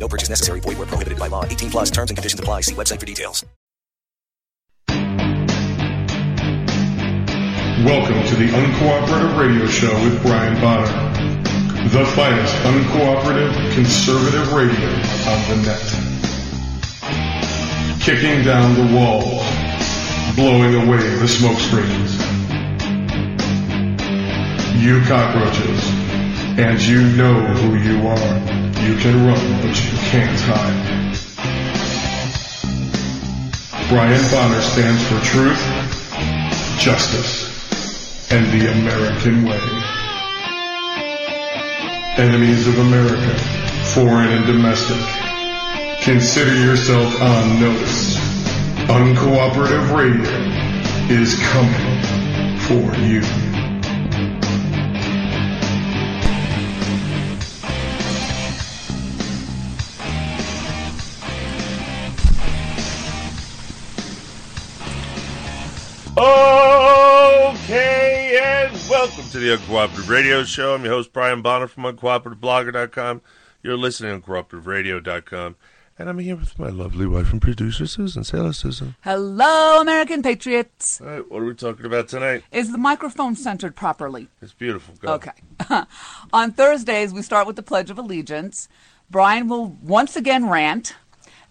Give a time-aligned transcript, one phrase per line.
[0.00, 0.60] No purchase necessary.
[0.60, 1.44] Void where prohibited by law.
[1.44, 2.62] 18 plus terms and conditions apply.
[2.62, 3.44] See website for details.
[7.84, 10.86] Welcome to the Uncooperative Radio Show with Brian Bonner.
[11.88, 14.90] The finest uncooperative conservative radio
[15.30, 15.82] on the net.
[18.00, 19.44] Kicking down the walls,
[20.36, 22.20] blowing away the smoke screens.
[24.76, 25.99] You cockroaches,
[26.60, 28.36] and you know who you are.
[28.84, 31.16] You can run, but you can't hide.
[33.88, 35.58] Brian Bonner stands for truth,
[36.78, 37.48] justice,
[38.30, 39.58] and the American way.
[42.18, 43.38] Enemies of America,
[43.94, 45.00] foreign and domestic,
[46.02, 48.16] consider yourself on notice.
[48.86, 50.30] Uncooperative radio
[51.08, 52.02] is coming
[52.58, 53.59] for you.
[66.18, 66.26] Okay,
[68.42, 70.74] and welcome to the Uncooperative Radio Show.
[70.74, 73.22] I'm your host, Brian Bonner from UncooperativeBlogger.com.
[73.62, 75.54] You're listening to UncooperativeRadio.com.
[75.98, 78.24] And I'm here with my lovely wife and producer, Susan.
[78.24, 78.96] Say hello, Susan.
[79.02, 81.00] Hello, American Patriots.
[81.00, 82.42] All right, what are we talking about tonight?
[82.50, 84.28] Is the microphone centered properly?
[84.42, 84.94] It's beautiful.
[84.98, 85.12] Go.
[85.14, 85.30] Okay.
[86.32, 88.68] On Thursdays, we start with the Pledge of Allegiance.
[89.10, 90.96] Brian will once again rant,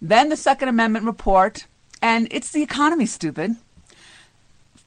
[0.02, 1.66] then the Second Amendment report,
[2.02, 3.56] and it's the economy, stupid.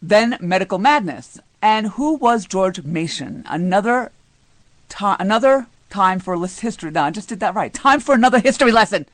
[0.04, 1.40] Then medical madness.
[1.62, 3.46] And who was George Mason?
[3.48, 4.12] Another,
[4.90, 6.92] ti another time for a list history.
[6.92, 7.74] No, I just did that right.
[7.74, 9.06] Time for another history lesson.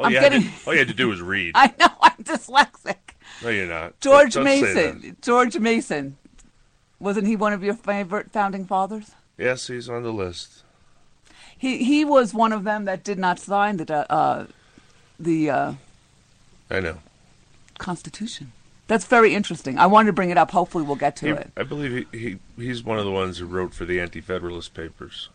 [0.00, 1.52] All, I'm you had getting- to, all you had to do was read.
[1.54, 2.96] I know I'm dyslexic.
[3.42, 3.98] no, you're not.
[4.00, 4.62] George Don't that.
[4.62, 5.16] Mason.
[5.22, 6.16] George Mason.
[6.98, 9.12] Wasn't he one of your favorite founding fathers?
[9.38, 10.62] Yes, he's on the list.
[11.56, 14.46] He he was one of them that did not sign the uh,
[15.20, 15.72] the uh,
[16.68, 16.98] I know.
[17.78, 18.50] Constitution.
[18.92, 19.78] That's very interesting.
[19.78, 20.50] I wanted to bring it up.
[20.50, 21.50] Hopefully, we'll get to He- it.
[21.56, 25.30] I believe he, he he's one of the ones who wrote for the Anti-Federalist Papers.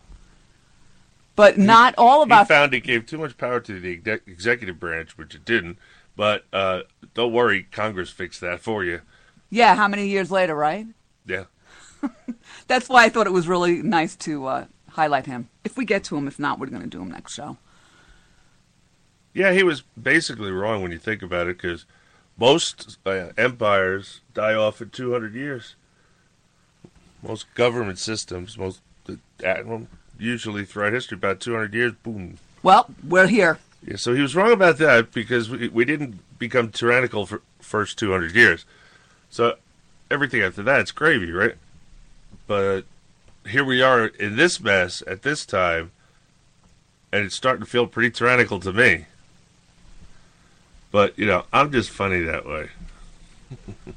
[1.34, 2.46] But not all He about.
[2.46, 5.76] found it gave too much power to the exec- executive branch, which it didn't.
[6.14, 6.82] But uh,
[7.14, 9.00] don't worry, Congress fixed that for you.
[9.50, 10.86] yeah, how many years later, right?
[11.26, 11.44] Yeah.
[12.68, 15.48] That's why I thought it was really nice to uh, highlight him.
[15.64, 17.56] If we get to him, if not, we're going to do him next show.
[19.34, 21.86] Yeah, he was basically wrong when you think about it, because
[22.38, 25.74] most uh, empires die off in 200 years.
[27.22, 28.80] Most government systems, most
[29.44, 29.78] uh,
[30.18, 32.38] usually throughout history, about 200 years, boom.
[32.62, 33.58] Well, we're here.
[33.84, 37.98] Yeah, so he was wrong about that because we, we didn't become tyrannical for first
[37.98, 38.64] 200 years.
[39.30, 39.56] So
[40.10, 41.54] everything after that, it's gravy, right?
[42.46, 42.82] But
[43.48, 45.90] here we are in this mess at this time,
[47.12, 49.06] and it's starting to feel pretty tyrannical to me.
[50.90, 52.70] But, you know, I'm just funny that way.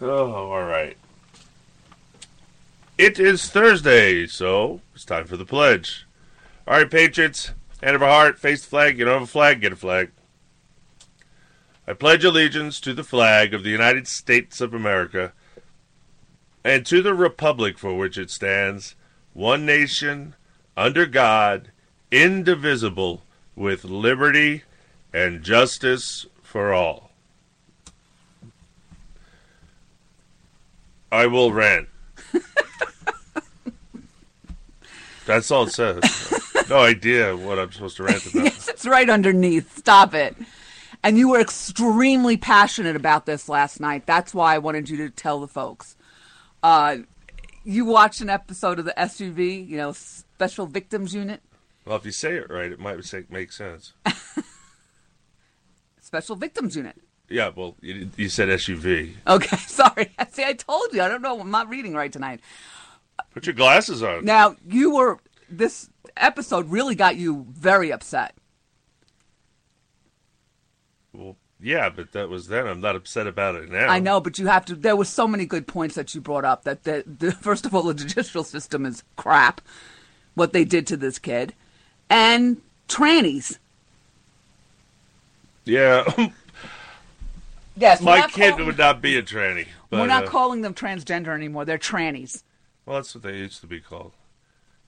[0.00, 0.96] oh, all right.
[2.98, 6.06] It is Thursday, so it's time for the pledge.
[6.66, 7.52] All right, Patriots,
[7.82, 8.98] hand of a heart, face the flag.
[8.98, 10.12] You don't have a flag, get a flag.
[11.86, 15.32] I pledge allegiance to the flag of the United States of America
[16.64, 18.94] and to the republic for which it stands,
[19.32, 20.36] one nation,
[20.76, 21.72] under God,
[22.12, 23.24] indivisible,
[23.56, 24.62] with liberty
[25.12, 27.10] and justice for all.
[31.10, 31.88] I will rant.
[35.26, 36.32] That's all it says.
[36.70, 38.44] No idea what I'm supposed to rant about.
[38.44, 39.76] Yes, it's right underneath.
[39.76, 40.34] Stop it.
[41.02, 44.06] And you were extremely passionate about this last night.
[44.06, 45.96] That's why I wanted you to tell the folks.
[46.62, 46.98] Uh,
[47.64, 51.42] you watched an episode of the SUV, you know, Special Victims Unit.
[51.84, 52.98] Well, if you say it right, it might
[53.30, 53.92] make sense.
[56.12, 56.94] Special Victims Unit.
[57.30, 59.14] Yeah, well, you, you said SUV.
[59.26, 60.10] Okay, sorry.
[60.30, 61.00] See, I told you.
[61.00, 61.40] I don't know.
[61.40, 62.40] I'm not reading right tonight.
[63.32, 64.26] Put your glasses on.
[64.26, 65.88] Now, you were, this
[66.18, 68.34] episode really got you very upset.
[71.14, 72.66] Well, yeah, but that was then.
[72.66, 73.88] I'm not upset about it now.
[73.88, 74.74] I know, but you have to.
[74.74, 76.64] There were so many good points that you brought up.
[76.64, 79.62] That the, the first of all, the judicial system is crap.
[80.34, 81.54] What they did to this kid,
[82.10, 83.56] and trannies.
[85.64, 86.04] Yeah,
[87.76, 89.68] Yes, my kid call- would not be a tranny.
[89.88, 91.64] But, We're not uh, calling them transgender anymore.
[91.64, 92.42] They're trannies.
[92.84, 94.12] Well, that's what they used to be called.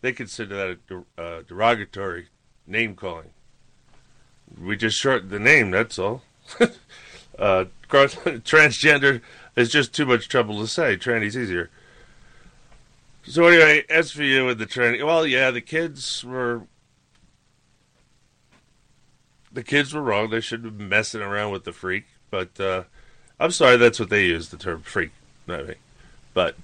[0.00, 2.28] They consider that a der- uh, derogatory
[2.66, 3.30] name calling.
[4.60, 6.22] We just shortened the name, that's all.
[7.38, 9.22] uh, transgender
[9.56, 10.96] is just too much trouble to say.
[10.96, 11.70] Tranny's easier.
[13.26, 16.62] So anyway, as for you and the tranny, well, yeah, the kids were
[19.54, 20.28] the kids were wrong.
[20.28, 22.04] They shouldn't have messing around with the freak.
[22.30, 22.84] But uh,
[23.40, 25.12] I'm sorry, that's what they use the term freak,
[25.46, 25.74] not me.
[26.34, 26.56] But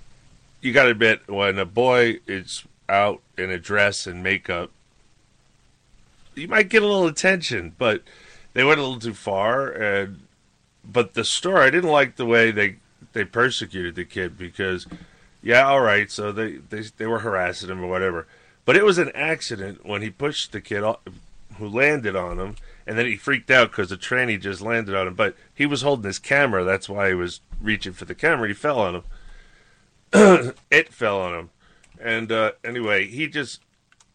[0.61, 4.71] you got to admit, when a boy is out in a dress and makeup,
[6.35, 7.75] you might get a little attention.
[7.79, 8.03] But
[8.53, 10.23] they went a little too far, and
[10.85, 12.77] but the story, I didn't like the way they
[13.13, 14.87] they persecuted the kid because,
[15.43, 18.27] yeah, all right, so they they they were harassing him or whatever.
[18.65, 21.01] But it was an accident when he pushed the kid off,
[21.57, 22.57] who landed on him,
[22.91, 25.15] and then he freaked out because the tranny just landed on him.
[25.15, 28.49] But he was holding his camera, that's why he was reaching for the camera.
[28.49, 30.55] He fell on him.
[30.73, 31.51] it fell on him,
[32.03, 33.61] and uh, anyway, he just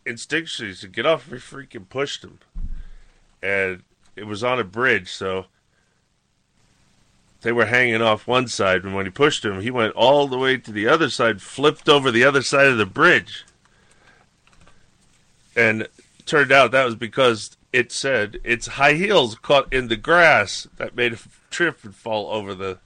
[0.05, 2.39] instinctually said, "Get off!" He freaking pushed him,
[3.41, 3.83] and
[4.17, 5.45] it was on a bridge, so
[7.43, 8.83] they were hanging off one side.
[8.83, 11.87] And when he pushed him, he went all the way to the other side, flipped
[11.87, 13.45] over the other side of the bridge,
[15.55, 15.87] and
[16.25, 20.95] turned out that was because it said its high heels caught in the grass that
[20.95, 21.19] made him
[21.49, 22.79] trip and fall over the.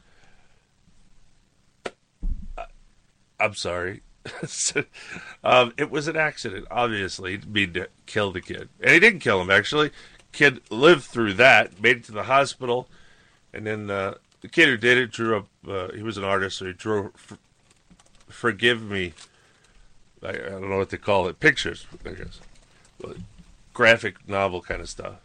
[3.40, 4.02] I'm sorry.
[5.44, 7.38] um, it was an accident, obviously.
[7.38, 8.68] Didn't mean to kill the kid.
[8.82, 9.92] And he didn't kill him, actually.
[10.32, 12.88] Kid lived through that, made it to the hospital,
[13.54, 15.48] and then uh, the kid who did it drew up.
[15.68, 17.38] Uh, he was an artist, so he drew f-
[18.28, 19.14] "Forgive Me."
[20.24, 21.40] I, I don't know what to call it.
[21.40, 22.40] Pictures, I guess,
[23.00, 23.18] But
[23.74, 25.16] graphic novel kind of stuff.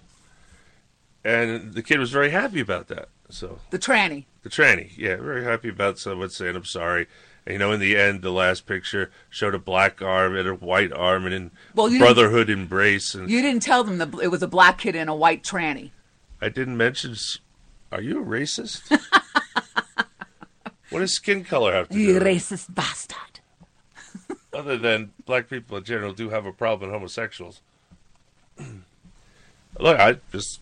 [1.25, 3.08] And the kid was very happy about that.
[3.31, 4.25] So The tranny.
[4.43, 7.06] the tranny, yeah, very happy about someone saying I'm sorry.
[7.46, 10.55] And, you know, in the end, the last picture showed a black arm and a
[10.55, 13.14] white arm and in Well, brotherhood embrace.
[13.14, 15.91] And You didn't tell them that it was a black kid and a white tranny.
[16.41, 17.12] I didn't mention.
[17.12, 17.38] s-
[17.93, 18.91] Are you a racist?
[20.91, 22.00] what does skin color have to do?
[22.00, 23.41] You racist bastard.
[24.52, 27.61] Other than black people in general do have a problem with homosexuals.
[29.79, 30.61] Look, I just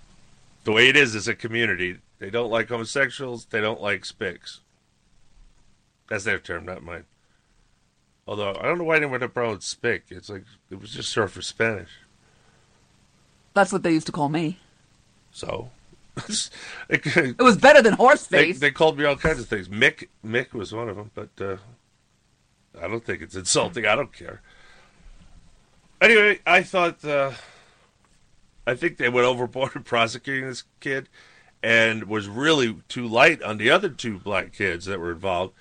[0.64, 1.98] the way it is as a community.
[2.18, 3.46] They don't like homosexuals.
[3.46, 4.60] They don't like spics.
[6.08, 7.04] That's their term, not mine.
[8.26, 10.04] Although I don't know why anyone had a problem with spick.
[10.10, 11.90] It's like it was just short for Spanish.
[13.54, 14.58] That's what they used to call me.
[15.32, 15.70] So
[16.88, 19.68] It was better than horse they, they called me all kinds of things.
[19.68, 21.56] Mick Mick was one of them, but uh,
[22.80, 23.86] I don't think it's insulting.
[23.86, 24.42] I don't care.
[26.00, 27.32] Anyway, I thought uh,
[28.66, 31.08] I think they went overboard in prosecuting this kid,
[31.62, 35.54] and was really too light on the other two black kids that were involved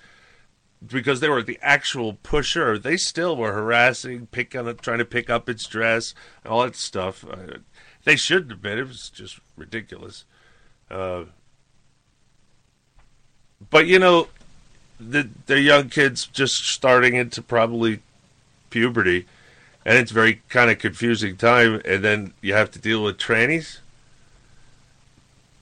[0.84, 2.78] because they were the actual pusher.
[2.78, 6.14] They still were harassing, picking, trying to pick up its dress,
[6.44, 7.24] all that stuff.
[7.24, 7.58] Uh,
[8.04, 8.78] they shouldn't have been.
[8.78, 10.24] It was just ridiculous.
[10.90, 11.24] Uh,
[13.70, 14.28] but you know,
[14.98, 18.00] the they're young kids just starting into probably
[18.70, 19.26] puberty,
[19.84, 21.80] and it's very kind of confusing time.
[21.84, 23.78] And then you have to deal with trannies.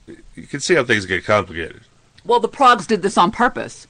[0.06, 1.82] You can see how things get complicated.
[2.24, 3.86] well, the progs did this on purpose.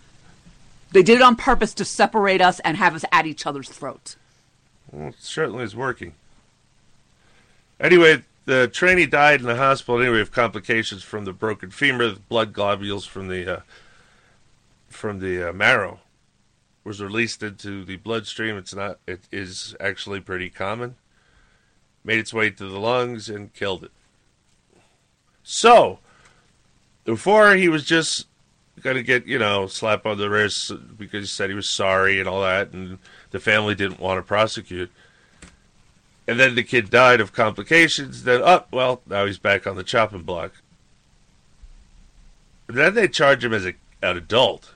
[0.92, 4.16] They did it on purpose to separate us and have us at each other's throats.
[4.90, 6.14] Well, it certainly is working.
[7.78, 12.20] Anyway, the trainee died in the hospital anyway of complications from the broken femur, the
[12.20, 13.60] blood globules from the uh,
[14.88, 16.00] from the uh, marrow
[16.84, 18.56] was released into the bloodstream.
[18.56, 18.98] It's not.
[19.06, 20.96] It is actually pretty common.
[22.04, 23.90] Made its way to the lungs and killed it.
[25.42, 25.98] So,
[27.04, 28.26] before he was just
[28.82, 32.28] to get, you know, slap on the wrist because he said he was sorry and
[32.28, 32.98] all that, and
[33.30, 34.90] the family didn't want to prosecute.
[36.26, 38.24] And then the kid died of complications.
[38.24, 40.52] Then, oh, well, now he's back on the chopping block.
[42.68, 44.74] Then they charge him as a, an adult.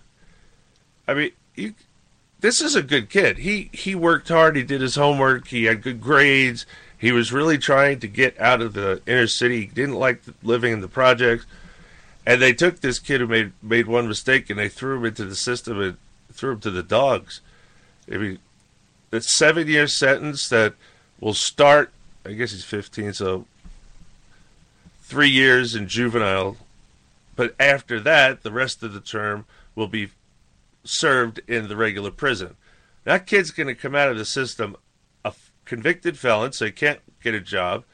[1.06, 1.75] I mean, you,
[2.44, 3.38] this is a good kid.
[3.38, 4.54] He he worked hard.
[4.54, 5.48] He did his homework.
[5.48, 6.66] He had good grades.
[6.98, 9.62] He was really trying to get out of the inner city.
[9.62, 11.46] He didn't like living in the projects.
[12.26, 15.24] And they took this kid who made made one mistake and they threw him into
[15.24, 15.96] the system and
[16.34, 17.40] threw him to the dogs.
[18.12, 18.38] I mean,
[19.08, 20.74] the seven year sentence that
[21.20, 21.94] will start.
[22.26, 23.46] I guess he's fifteen, so
[25.00, 26.58] three years in juvenile.
[27.36, 30.10] But after that, the rest of the term will be
[30.84, 32.56] served in the regular prison.
[33.04, 34.76] That kid's going to come out of the system
[35.24, 37.84] a f- convicted felon, so he can't get a job.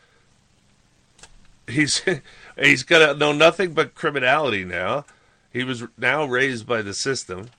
[1.69, 2.03] he's
[2.61, 5.05] he's gonna know nothing but criminality now.
[5.53, 7.51] He was now raised by the system,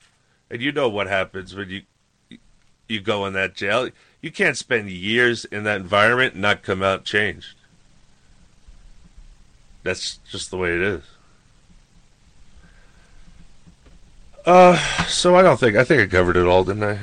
[0.49, 1.81] and you know what happens when you
[2.87, 3.89] you go in that jail.
[4.21, 7.55] You can't spend years in that environment and not come out changed.
[9.83, 11.03] That's just the way it is.
[14.45, 16.99] Uh, so I don't think I think I covered it all, didn't I?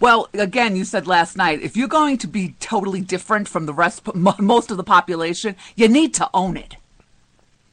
[0.00, 3.72] Well, again, you said last night, if you're going to be totally different from the
[3.72, 6.76] rest, most of the population, you need to own it.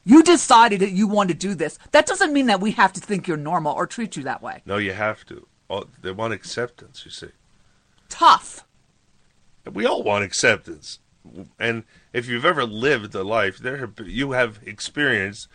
[0.04, 1.78] You decided that you want to do this.
[1.90, 4.62] That doesn't mean that we have to think you're normal or treat you that way.
[4.64, 5.46] No, you have to.
[5.68, 7.04] Oh, they want acceptance.
[7.04, 7.28] You see.
[8.08, 8.64] Tough.
[9.70, 11.00] we all want acceptance
[11.58, 15.48] and if you've ever lived a life there have, you have experienced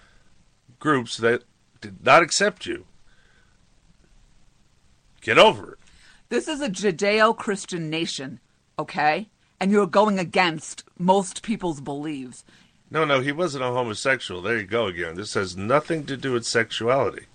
[0.79, 1.43] groups that
[1.81, 2.85] did not accept you
[5.25, 5.79] get over it
[6.29, 8.39] This is a Judeo Christian nation,
[8.79, 9.29] okay?
[9.59, 12.43] And you're going against most people's beliefs.
[12.91, 16.31] no no he wasn't a homosexual there you go again this has nothing to do
[16.31, 17.25] with sexuality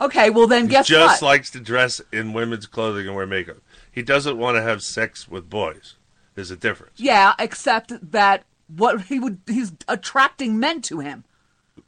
[0.00, 3.58] Okay, well then he guess just likes to dress in women's clothing and wear makeup
[3.90, 5.94] he doesn't want to have sex with boys
[6.34, 8.44] there's a difference yeah, except that
[8.80, 11.24] what he would he's attracting men to him.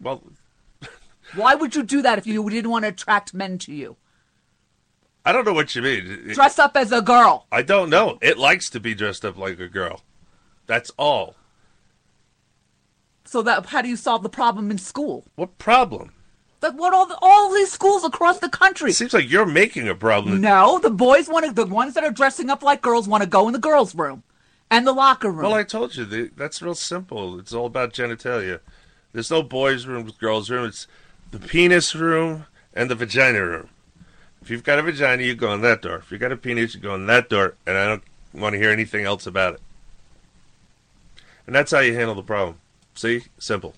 [0.00, 0.22] well
[1.34, 3.96] Why would you do that if you didn't want to attract men to you?
[5.24, 7.46] I don't know what you mean Dress up as a girl.
[7.52, 10.02] i don't know it likes to be dressed up like a girl
[10.66, 11.36] that's all
[13.24, 15.24] So that how do you solve the problem in school?
[15.36, 16.12] what problem
[16.60, 18.90] That what all the, all these schools across the country.
[18.90, 20.40] It seems like you're making a problem.
[20.40, 21.52] No, the boys want to.
[21.52, 24.22] The ones that are dressing up like girls want to go in the girls' room
[24.70, 25.42] and the locker room.
[25.50, 27.38] Well, I told you the, that's real simple.
[27.38, 28.60] It's all about genitalia.
[29.12, 30.64] There's no boys' room, girls' room.
[30.66, 30.86] It's
[31.32, 33.68] the penis room and the vagina room.
[34.44, 35.96] If you've got a vagina, you go in that door.
[35.96, 37.54] If you've got a penis, you go in that door.
[37.66, 38.02] And I don't
[38.34, 39.60] want to hear anything else about it.
[41.46, 42.58] And that's how you handle the problem.
[42.94, 43.72] See, simple.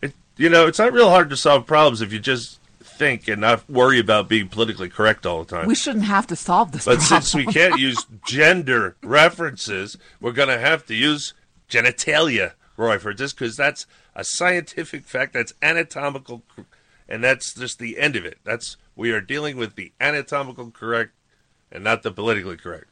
[0.00, 3.42] It, you know, it's not real hard to solve problems if you just think and
[3.42, 5.66] not worry about being politically correct all the time.
[5.66, 7.20] we shouldn't have to solve this But problem.
[7.22, 11.34] since we can't use gender references, we're going to have to use
[11.68, 15.34] genitalia, Roy, for this because that's a scientific fact.
[15.34, 16.42] That's anatomical,
[17.12, 18.38] and that's just the end of it.
[18.42, 21.12] That's we are dealing with the anatomical correct
[21.70, 22.88] and not the politically correct.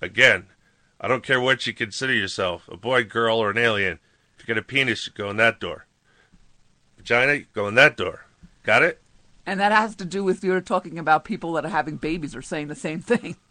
[0.00, 0.46] Again,
[1.00, 3.98] I don't care what you consider yourself, a boy, girl, or an alien.
[4.38, 5.86] If you got a penis, you go in that door.
[6.96, 8.26] Vagina, you go in that door.
[8.62, 9.02] Got it?
[9.46, 12.42] and that has to do with you're talking about people that are having babies are
[12.42, 13.36] saying the same thing.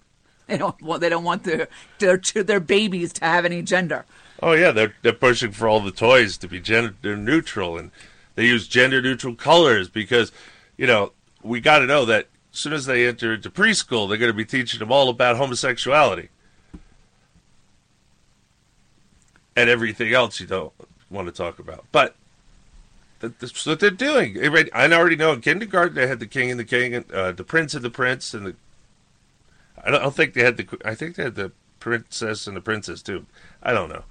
[0.48, 1.02] They don't want.
[1.02, 1.68] They don't want their
[1.98, 4.06] their their babies to have any gender.
[4.44, 7.90] Oh yeah, they're they're pushing for all the toys to be gender neutral, and
[8.36, 10.32] they use gender neutral colors because,
[10.78, 11.12] you know,
[11.42, 14.38] we got to know that as soon as they enter into preschool, they're going to
[14.38, 16.30] be teaching them all about homosexuality
[19.56, 20.74] and everything else you don't
[21.10, 21.86] want to talk about.
[21.92, 22.16] But
[23.20, 24.38] that's what they're doing.
[24.74, 27.44] I already know in kindergarten they had the king and the king, and uh, the
[27.44, 28.56] prince and the prince, and the.
[29.84, 30.68] I don't, I don't think they had the.
[30.84, 33.26] I think they had the princess and the princess too.
[33.64, 34.04] I don't know.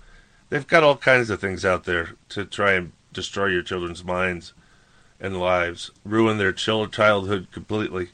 [0.49, 4.53] They've got all kinds of things out there to try and destroy your children's minds
[5.21, 8.09] and lives, ruin their childhood completely.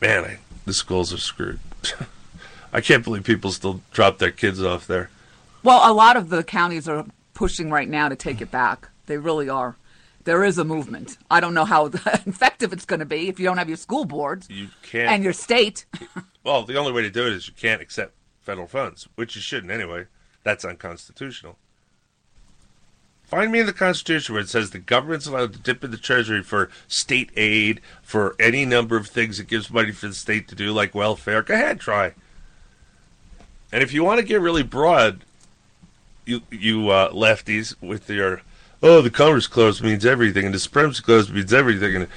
[0.00, 1.60] Man, I, the schools are screwed.
[2.72, 5.10] I can't believe people still drop their kids off there.
[5.62, 8.88] Well, a lot of the counties are pushing right now to take it back.
[9.06, 9.76] They really are.
[10.24, 11.16] There is a movement.
[11.30, 11.86] I don't know how
[12.26, 15.10] effective it's going to be if you don't have your school boards You can't.
[15.12, 15.86] and your state.
[16.44, 18.12] Well, the only way to do it is you can't accept
[18.46, 20.06] federal funds, which you shouldn't anyway.
[20.44, 21.58] That's unconstitutional.
[23.24, 25.96] Find me in the Constitution where it says the government's allowed to dip in the
[25.96, 30.46] Treasury for state aid, for any number of things it gives money for the state
[30.46, 31.42] to do, like welfare.
[31.42, 32.14] Go ahead, try.
[33.72, 35.24] And if you want to get really broad,
[36.24, 38.42] you you uh, lefties with your
[38.80, 42.08] oh the Commerce Clause means everything and the Supremacy Clause means everything and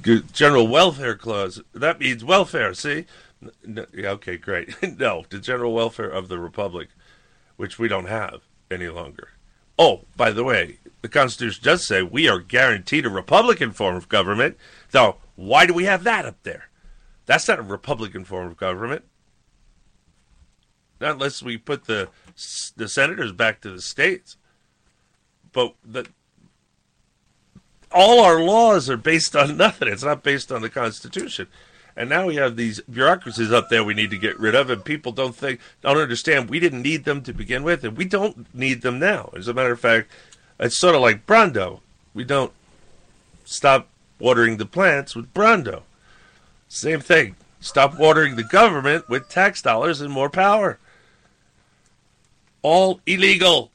[0.00, 2.72] the General Welfare Clause that means welfare.
[2.72, 3.04] See,
[3.64, 4.74] no, yeah, okay, great.
[4.98, 6.88] no, the general welfare of the republic,
[7.56, 9.30] which we don't have any longer.
[9.78, 14.08] Oh, by the way, the Constitution does say we are guaranteed a Republican form of
[14.08, 14.56] government.
[14.90, 16.68] So why do we have that up there?
[17.26, 19.04] That's not a Republican form of government.
[21.00, 22.08] Not unless we put the
[22.76, 24.36] the senators back to the states.
[25.52, 26.06] But the
[27.90, 29.88] all our laws are based on nothing.
[29.88, 31.48] It's not based on the Constitution.
[31.96, 34.84] And now we have these bureaucracies up there we need to get rid of, and
[34.84, 36.50] people don't think, don't understand.
[36.50, 39.30] We didn't need them to begin with, and we don't need them now.
[39.36, 40.10] As a matter of fact,
[40.58, 41.80] it's sort of like Brawndo.
[42.12, 42.52] We don't
[43.44, 45.82] stop watering the plants with Brawndo.
[46.68, 47.36] Same thing.
[47.60, 50.78] Stop watering the government with tax dollars and more power.
[52.62, 53.70] all illegal.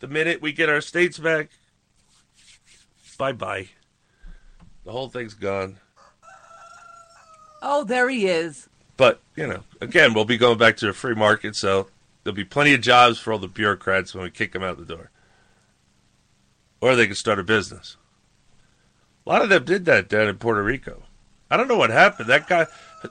[0.00, 1.48] The minute we get our states back,
[3.16, 3.68] bye bye.
[4.84, 5.78] The whole thing's gone.
[7.62, 8.68] Oh, there he is.
[8.96, 11.88] But, you know, again, we'll be going back to a free market, so
[12.24, 14.84] there'll be plenty of jobs for all the bureaucrats when we kick them out the
[14.84, 15.10] door.
[16.80, 17.96] Or they can start a business.
[19.26, 21.02] A lot of them did that down in Puerto Rico.
[21.50, 22.28] I don't know what happened.
[22.28, 22.66] That guy,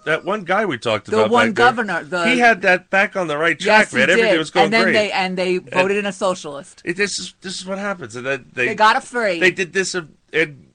[0.05, 3.27] that one guy we talked about, The one governor, the- he had that back on
[3.27, 4.07] the right track, yes, man.
[4.07, 4.19] did.
[4.19, 4.93] Everything was going and then great.
[4.93, 6.81] they and they voted in a socialist.
[6.83, 9.39] It, this is this is what happens, and then they They got it free.
[9.39, 10.67] They did this in, in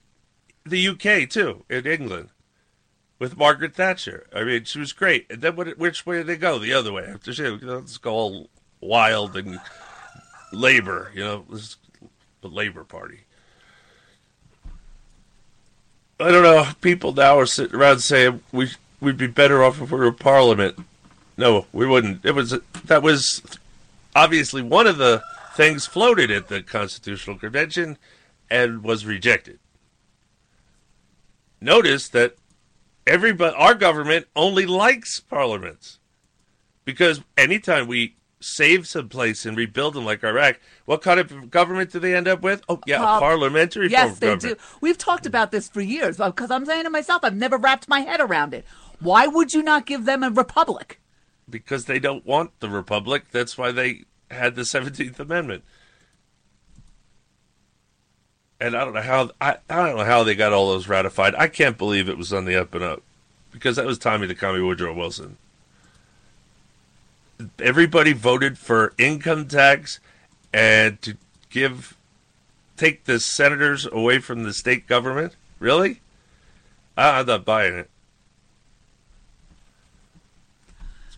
[0.64, 2.30] the UK too, in England,
[3.20, 4.26] with Margaret Thatcher.
[4.34, 5.26] I mean, she was great.
[5.30, 6.58] And then what, which way did they go?
[6.58, 7.04] The other way.
[7.04, 8.50] After she, you know, let's go all
[8.80, 9.60] wild and
[10.52, 11.12] Labour.
[11.14, 11.76] You know, this,
[12.40, 13.20] the Labour Party.
[16.18, 16.66] I don't know.
[16.80, 20.78] People now are sitting around saying we we'd be better off if we were Parliament.
[21.36, 22.24] No, we wouldn't.
[22.24, 23.42] It was that was
[24.14, 25.22] obviously one of the
[25.54, 27.96] things floated at the Constitutional Convention
[28.50, 29.58] and was rejected.
[31.60, 32.36] Notice that
[33.06, 35.98] everybody, our government only likes parliaments
[36.84, 41.92] because anytime we save some place and rebuild them like Iraq, what kind of government
[41.92, 42.62] do they end up with?
[42.68, 44.58] Oh, yeah, a Par- parliamentary form Yes, they government.
[44.58, 44.64] do.
[44.80, 48.00] We've talked about this for years because I'm saying to myself, I've never wrapped my
[48.00, 48.64] head around it.
[49.00, 50.98] Why would you not give them a republic?
[51.48, 53.24] because they don't want the republic.
[53.32, 55.64] That's why they had the Seventeenth Amendment.
[58.60, 61.34] And I don't know how I, I don't know how they got all those ratified.
[61.34, 63.02] I can't believe it was on the up and up
[63.52, 65.38] because that was Tommy the Commie Woodrow Wilson.
[67.58, 69.98] Everybody voted for income tax
[70.52, 71.16] and to
[71.48, 71.96] give
[72.76, 75.36] take the senators away from the state government.
[75.58, 76.00] Really?
[76.96, 77.90] I, I'm not buying it.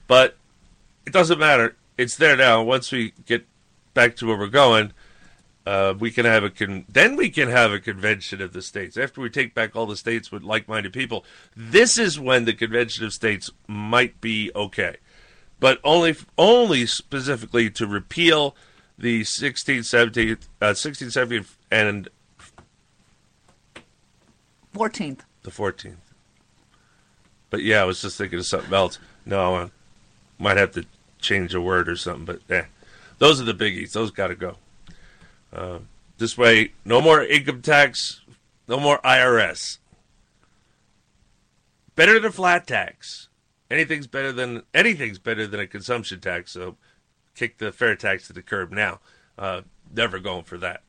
[0.07, 0.37] But
[1.07, 1.77] it doesn't matter.
[1.97, 2.63] It's there now.
[2.63, 3.47] Once we get
[3.95, 4.93] back to where we're going,
[5.67, 8.97] uh, we can have a con- then we can have a convention of the states
[8.97, 11.25] after we take back all the states with like-minded people.
[11.57, 14.97] This is when the convention of states might be okay,
[15.61, 18.57] but only only specifically to repeal
[18.99, 22.09] the 16th, 17th, uh, 16th, 17th, and
[24.75, 25.21] 14th.
[25.43, 25.97] the 14th.
[27.51, 28.99] But yeah, I was just thinking of something else.
[29.27, 29.71] No, I
[30.39, 30.87] might have to
[31.21, 32.65] change a word or something, but eh.
[33.19, 33.93] Those are the biggies.
[33.93, 34.57] Those got to go.
[35.53, 35.79] Uh,
[36.19, 38.21] this way, no more income tax,
[38.69, 39.79] no more IRS.
[41.95, 43.29] Better than flat tax.
[43.71, 46.53] Anything's better than anything's better than a consumption tax.
[46.53, 46.77] So,
[47.35, 49.01] kick the fair tax to the curb now.
[49.39, 49.63] Uh,
[49.95, 50.83] never going for that.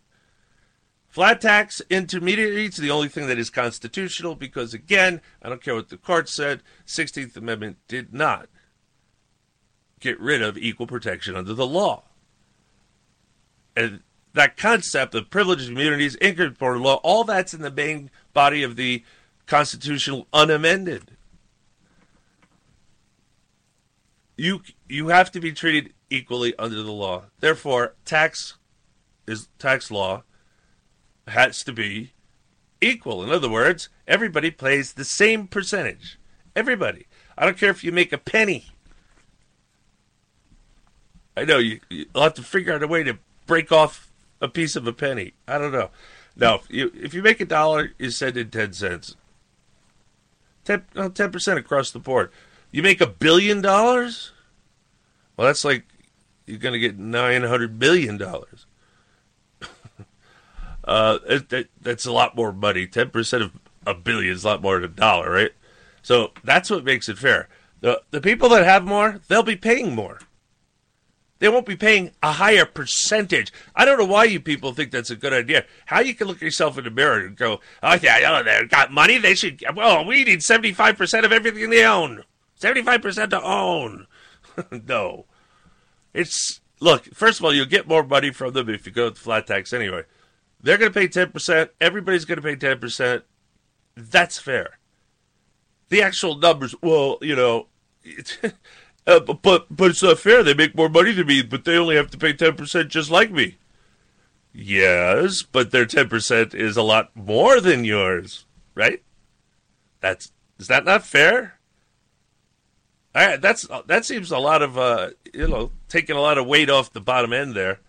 [1.13, 5.89] Flat tax intermediaries, the only thing that is constitutional, because again, I don't care what
[5.89, 8.49] the court said, 16th Amendment did not
[9.99, 12.03] get rid of equal protection under the law.
[13.75, 14.01] And
[14.33, 19.03] that concept of privileged immunities, incorporated law, all that's in the main body of the
[19.45, 21.11] constitutional unamended.
[24.35, 27.25] You you have to be treated equally under the law.
[27.39, 28.57] Therefore, tax
[29.27, 30.23] is tax law
[31.27, 32.13] has to be
[32.81, 33.23] equal.
[33.23, 36.19] In other words, everybody pays the same percentage.
[36.55, 37.05] Everybody.
[37.37, 38.65] I don't care if you make a penny.
[41.37, 43.17] I know you, you'll have to figure out a way to
[43.47, 44.11] break off
[44.43, 45.33] a piece of a penny.
[45.47, 45.89] I don't know.
[46.35, 49.15] No, if you, if you make a dollar, you send in 10 cents.
[50.65, 52.29] 10, no, 10% across the board.
[52.71, 54.31] You make a billion dollars?
[55.37, 55.85] Well, that's like
[56.45, 58.21] you're going to get $900 billion.
[60.85, 61.17] Uh,
[61.81, 62.85] that's a lot more money.
[62.85, 63.53] Ten percent of
[63.87, 65.51] a billion is a lot more than a dollar, right?
[66.01, 67.47] So that's what makes it fair.
[67.79, 70.19] The the people that have more, they'll be paying more.
[71.43, 73.51] They won't be paying a higher percentage.
[73.75, 75.65] I don't know why you people think that's a good idea.
[75.87, 79.17] How you can look yourself in the mirror and go, "Oh yeah, they've got money.
[79.17, 79.61] They should.
[79.75, 82.23] Well, we need seventy five percent of everything they own.
[82.55, 84.07] Seventy five percent to own."
[84.87, 85.25] no,
[86.13, 87.13] it's look.
[87.13, 89.73] First of all, you'll get more money from them if you go with flat tax
[89.73, 90.03] anyway.
[90.61, 91.71] They're going to pay 10%.
[91.81, 93.23] Everybody's going to pay 10%.
[93.97, 94.79] That's fair.
[95.89, 97.67] The actual numbers, well, you know,
[99.05, 100.43] uh, but but it's not fair.
[100.43, 103.31] They make more money than me, but they only have to pay 10% just like
[103.31, 103.57] me.
[104.53, 109.01] Yes, but their 10% is a lot more than yours, right?
[109.99, 111.59] That's is that not fair?
[113.15, 116.47] All right, that's that seems a lot of uh, you know, taking a lot of
[116.47, 117.79] weight off the bottom end there.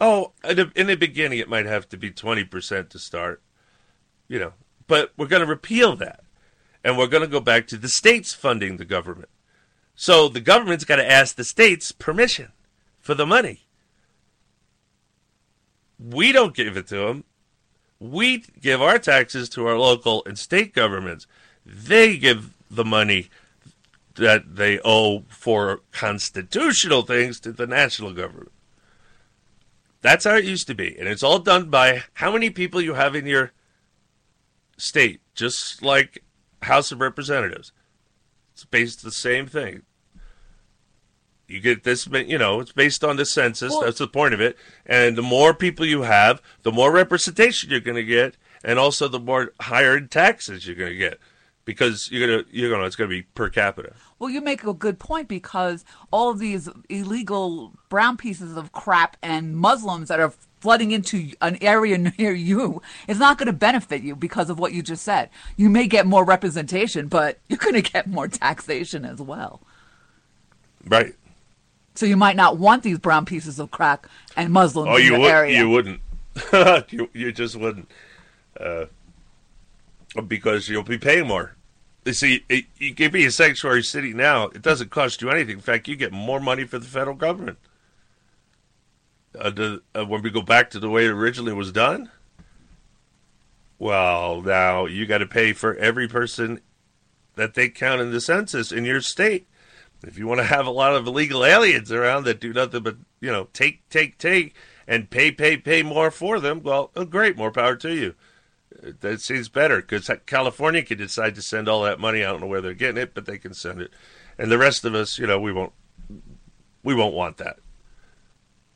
[0.00, 3.40] Oh, in the, in the beginning, it might have to be 20% to start,
[4.28, 4.52] you know,
[4.86, 6.20] but we're going to repeal that.
[6.84, 9.28] And we're going to go back to the states funding the government.
[9.94, 12.52] So the government's got to ask the states permission
[13.00, 13.62] for the money.
[15.98, 17.24] We don't give it to them.
[17.98, 21.26] We give our taxes to our local and state governments.
[21.64, 23.30] They give the money
[24.16, 28.52] that they owe for constitutional things to the national government.
[30.02, 30.96] That's how it used to be.
[30.98, 33.52] And it's all done by how many people you have in your
[34.76, 36.22] state, just like
[36.62, 37.72] House of Representatives.
[38.54, 39.82] It's based the same thing.
[41.48, 43.70] You get this, you know, it's based on the census.
[43.70, 44.56] Well- that's the point of it.
[44.84, 49.06] And the more people you have, the more representation you're going to get, and also
[49.06, 51.20] the more higher taxes you're going to get,
[51.64, 53.94] because you're gonna, you're gonna, it's going to be per capita.
[54.18, 59.16] Well, you make a good point because all of these illegal brown pieces of crap
[59.22, 64.02] and Muslims that are flooding into an area near you is not going to benefit
[64.02, 65.30] you because of what you just said.
[65.56, 69.60] You may get more representation, but you're going to get more taxation as well.
[70.84, 71.14] Right.
[71.94, 75.10] So you might not want these brown pieces of crack and Muslims Oh, in you
[75.12, 75.30] your would.
[75.30, 75.58] area.
[75.58, 76.00] You wouldn't.
[76.92, 77.90] you you just wouldn't.
[78.60, 78.86] Uh,
[80.26, 81.54] because you'll be paying more.
[82.04, 84.44] You see, it, you can be a sanctuary city now.
[84.48, 85.56] It doesn't cost you anything.
[85.56, 87.58] In fact, you get more money for the federal government.
[89.38, 92.10] Uh, the, uh, when we go back to the way it originally was done,
[93.78, 96.60] well, now you got to pay for every person
[97.34, 99.46] that they count in the census in your state.
[100.02, 102.96] If you want to have a lot of illegal aliens around that do nothing but
[103.20, 104.54] you know take, take, take,
[104.86, 108.14] and pay, pay, pay more for them, well, oh, great, more power to you.
[108.82, 112.24] Uh, That seems better because California could decide to send all that money.
[112.24, 113.90] I don't know where they're getting it, but they can send it,
[114.38, 115.72] and the rest of us, you know, we won't,
[116.82, 117.58] we won't want that.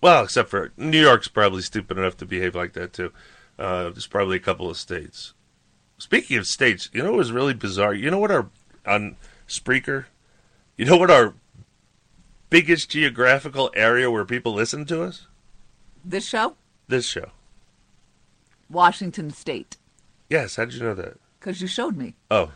[0.01, 3.13] Well, except for New York's probably stupid enough to behave like that too.
[3.59, 5.35] Uh, there's probably a couple of states.
[5.99, 7.93] Speaking of states, you know what was really bizarre?
[7.93, 8.49] You know what our
[8.87, 10.07] on Spreaker,
[10.79, 11.35] you know what our
[12.49, 15.27] biggest geographical area where people listen to us?
[16.03, 16.57] this show,
[16.89, 17.31] This show.
[18.71, 19.77] Washington State,
[20.31, 21.19] Yes, how did you know that?
[21.39, 22.15] because you showed me.
[22.31, 22.53] Oh.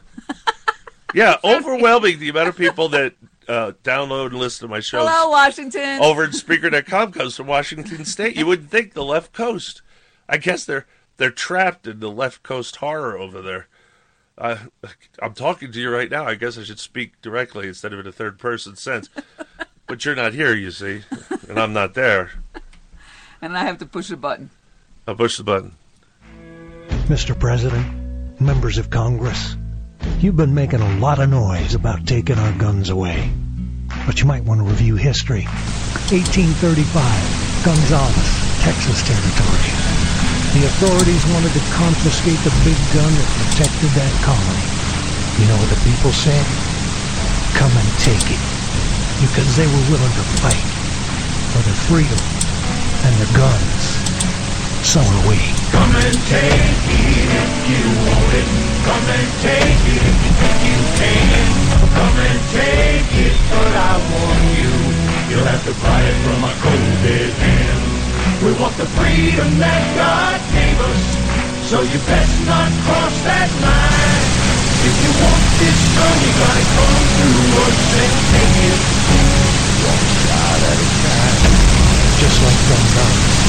[1.15, 3.15] Yeah, overwhelming the amount of people that
[3.49, 6.01] uh, download and listen to my shows Hello, Washington.
[6.01, 8.37] over at Spreaker.com comes from Washington State.
[8.37, 9.83] You wouldn't think the left coast.
[10.29, 13.69] I guess they're they're trapped in the left coast horror over there.
[14.37, 14.57] Uh,
[15.23, 16.25] I'm talking to you right now.
[16.25, 19.09] I guess I should speak directly instead of in a third person sense.
[19.87, 21.03] But you're not here, you see,
[21.49, 22.31] and I'm not there.
[23.43, 24.51] and I have to push a button.
[25.07, 25.77] I'll push the button.
[27.07, 27.39] Mr.
[27.39, 29.57] President, members of Congress,
[30.21, 33.31] you've been making a lot of noise about taking our guns away.
[34.07, 35.45] But you might want to review history.
[36.13, 36.85] 1835,
[37.65, 39.71] Gonzales, Texas territory.
[40.55, 44.65] The authorities wanted to confiscate the big gun that protected that colony.
[45.41, 46.47] You know what the people said?
[47.59, 48.43] Come and take it.
[49.25, 50.67] Because they were willing to fight
[51.51, 52.21] for their freedom
[53.09, 54.04] and their guns.
[54.85, 55.41] So are we.
[55.73, 58.49] Come and take it if you want it.
[58.85, 61.49] Come and take it if you can.
[61.89, 64.73] Come and take it, but I warn you,
[65.33, 67.83] you'll have to buy it from a cold dead hand.
[68.45, 71.05] We want the freedom that God gave us,
[71.73, 74.25] so you best not cross that line.
[74.85, 78.81] If you want this gun, you gotta come to us and take it.
[79.81, 81.41] One shot at a time.
[82.21, 83.45] Just like Gonzales.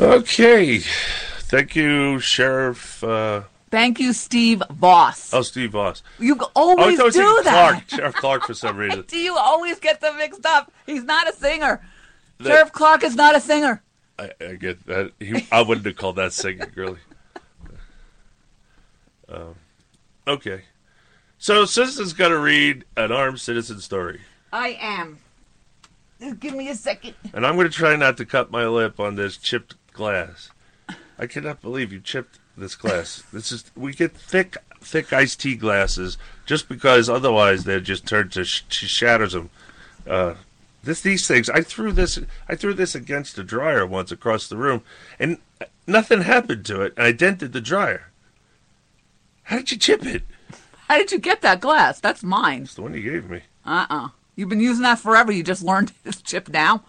[0.00, 0.78] Okay.
[0.78, 3.02] Thank you, Sheriff.
[3.04, 5.32] Uh, Thank you, Steve Vaus.
[5.32, 6.02] oh, Steve Vaus.
[6.18, 7.70] You Oh, always thought I was do that.
[7.84, 7.88] Clark.
[7.90, 9.02] Sheriff Clark for some reason.
[9.08, 10.72] Do you always get them mixed up?
[10.86, 11.80] He's not a singer.
[12.38, 13.82] That- Sheriff Clark is not a singer.
[14.18, 15.12] I, I get that.
[15.20, 16.98] He, I wouldn't have called that singing, really.
[19.28, 19.54] Um,
[20.26, 20.62] okay.
[21.38, 24.20] So, Citizen's got to read an armed citizen story.
[24.52, 25.18] I am.
[26.20, 27.14] Just give me a second.
[27.32, 30.50] And I'm going to try not to cut my lip on this chipped glass.
[31.18, 33.22] I cannot believe you chipped this glass.
[33.32, 38.28] This is we get thick, thick iced tea glasses just because otherwise they just turn
[38.30, 39.50] to sh- shatters them.
[40.06, 40.34] Uh,
[40.82, 41.50] this these things.
[41.50, 42.18] I threw this.
[42.48, 44.82] I threw this against a dryer once across the room,
[45.18, 45.38] and
[45.86, 46.94] nothing happened to it.
[46.96, 48.10] And I dented the dryer.
[49.44, 50.22] How did you chip it?
[50.88, 52.00] How did you get that glass?
[52.00, 52.62] That's mine.
[52.62, 53.42] It's the one you gave me.
[53.66, 54.08] Uh-uh.
[54.36, 55.30] You've been using that forever.
[55.30, 56.82] You just learned it's chipped now?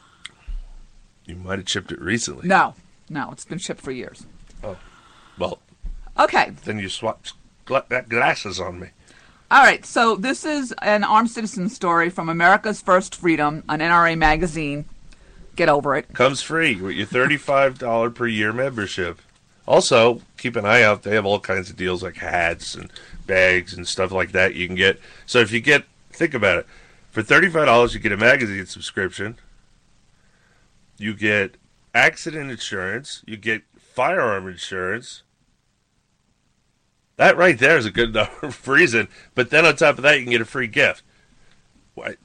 [1.25, 2.47] You might have chipped it recently.
[2.47, 2.75] No.
[3.11, 4.25] No, it's been shipped for years.
[4.63, 4.77] Oh,
[5.37, 5.59] well,
[6.17, 6.51] Okay.
[6.63, 7.33] then you swapped
[7.65, 8.87] gla- that glasses on me.
[9.51, 9.85] All right.
[9.85, 14.85] So this is an armed citizen story from America's First Freedom, an NRA magazine.
[15.57, 16.13] Get over it.
[16.13, 19.21] Comes free with your thirty-five dollar per year membership.
[19.67, 21.03] Also, keep an eye out.
[21.03, 22.89] They have all kinds of deals like hats and
[23.27, 24.99] bags and stuff like that you can get.
[25.25, 26.67] So if you get, think about it.
[27.11, 29.37] For $35, you get a magazine subscription.
[30.97, 31.55] You get
[31.93, 33.23] accident insurance.
[33.25, 35.23] You get firearm insurance.
[37.17, 39.07] That right there is a good enough reason.
[39.35, 41.03] But then on top of that, you can get a free gift.
[41.93, 42.15] Why?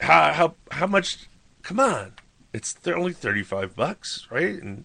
[0.00, 1.28] How how how much?
[1.62, 2.12] Come on,
[2.52, 4.62] it's they're only thirty five bucks, right?
[4.62, 4.84] And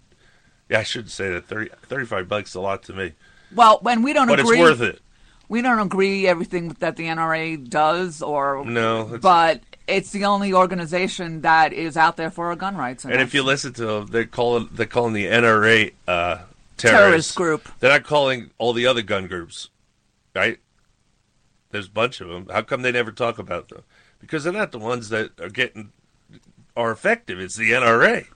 [0.70, 3.12] yeah, I shouldn't say that 30, 35 bucks is a lot to me,
[3.54, 5.02] Well, when we don't but agree, it's worth it.
[5.50, 11.42] we don't agree everything that the NRA does, or No, but it's the only organization
[11.42, 13.06] that is out there for our gun rights.
[13.06, 16.40] And if you listen to them, they call it they're calling the NRA uh,
[16.78, 17.34] terrorists.
[17.34, 17.68] Terrorist group.
[17.80, 19.70] They're not calling all the other gun groups,
[20.36, 20.60] right?
[21.72, 22.48] There's a bunch of them.
[22.52, 23.84] How come they never talk about them?
[24.20, 25.92] Because they're not the ones that are getting
[26.76, 27.40] are effective.
[27.40, 28.28] It's the NRA.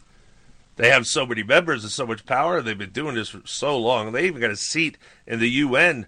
[0.76, 2.62] They have so many members and so much power.
[2.62, 4.12] They've been doing this for so long.
[4.12, 6.06] They even got a seat in the UN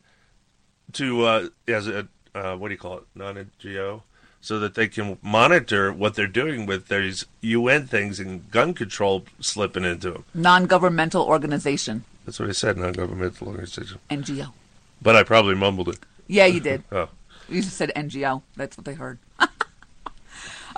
[0.93, 4.03] to uh, as a uh, what do you call it, non-NGO,
[4.41, 9.25] so that they can monitor what they're doing with these UN things and gun control
[9.41, 10.23] slipping into them.
[10.33, 13.99] non-governmental organization, That's what I said, non-governmental organization.
[14.09, 14.53] NGO.
[15.01, 15.99] But I probably mumbled it.
[16.27, 16.83] Yeah, you did.
[16.91, 17.09] Oh,
[17.49, 18.41] You just said NGO.
[18.55, 19.17] That's what they heard.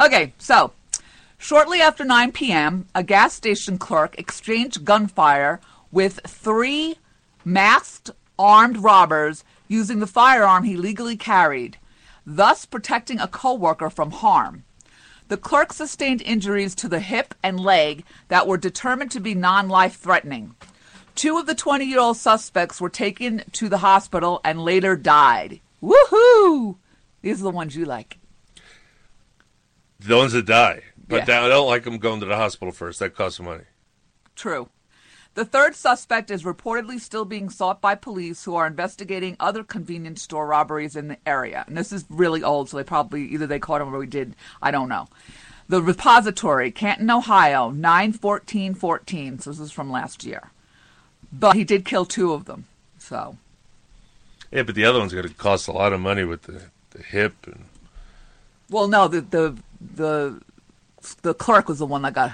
[0.01, 0.71] okay, so
[1.37, 5.59] shortly after 9 p.m., a gas station clerk exchanged gunfire
[5.91, 6.95] with three
[7.43, 11.77] masked armed robbers using the firearm he legally carried,
[12.25, 14.63] thus protecting a coworker from harm.
[15.27, 19.69] The clerk sustained injuries to the hip and leg that were determined to be non
[19.69, 20.55] life threatening.
[21.15, 25.61] Two of the 20 year old suspects were taken to the hospital and later died.
[25.81, 26.77] Woohoo!
[27.21, 28.17] These are the ones you like.
[29.99, 30.81] the ones that die.
[31.07, 31.43] But Yeah.
[31.43, 32.99] I don't like them going to the hospital first.
[32.99, 33.65] That costs money.
[34.35, 34.69] True.
[35.33, 40.21] The third suspect is reportedly still being sought by police who are investigating other convenience
[40.21, 41.63] store robberies in the area.
[41.67, 44.35] And this is really old, so they probably either they caught him or we did.
[44.61, 45.07] I don't know.
[45.69, 49.39] The repository, Canton, Ohio, 91414.
[49.39, 50.51] So this is from last year.
[51.31, 52.65] But he did kill two of them.
[52.99, 53.37] So,
[54.51, 57.01] Yeah, but the other one's going to cost a lot of money with the, the
[57.01, 57.35] hip.
[57.45, 57.65] and
[58.69, 60.41] well, no, the the the
[61.21, 62.33] the clerk was the one that got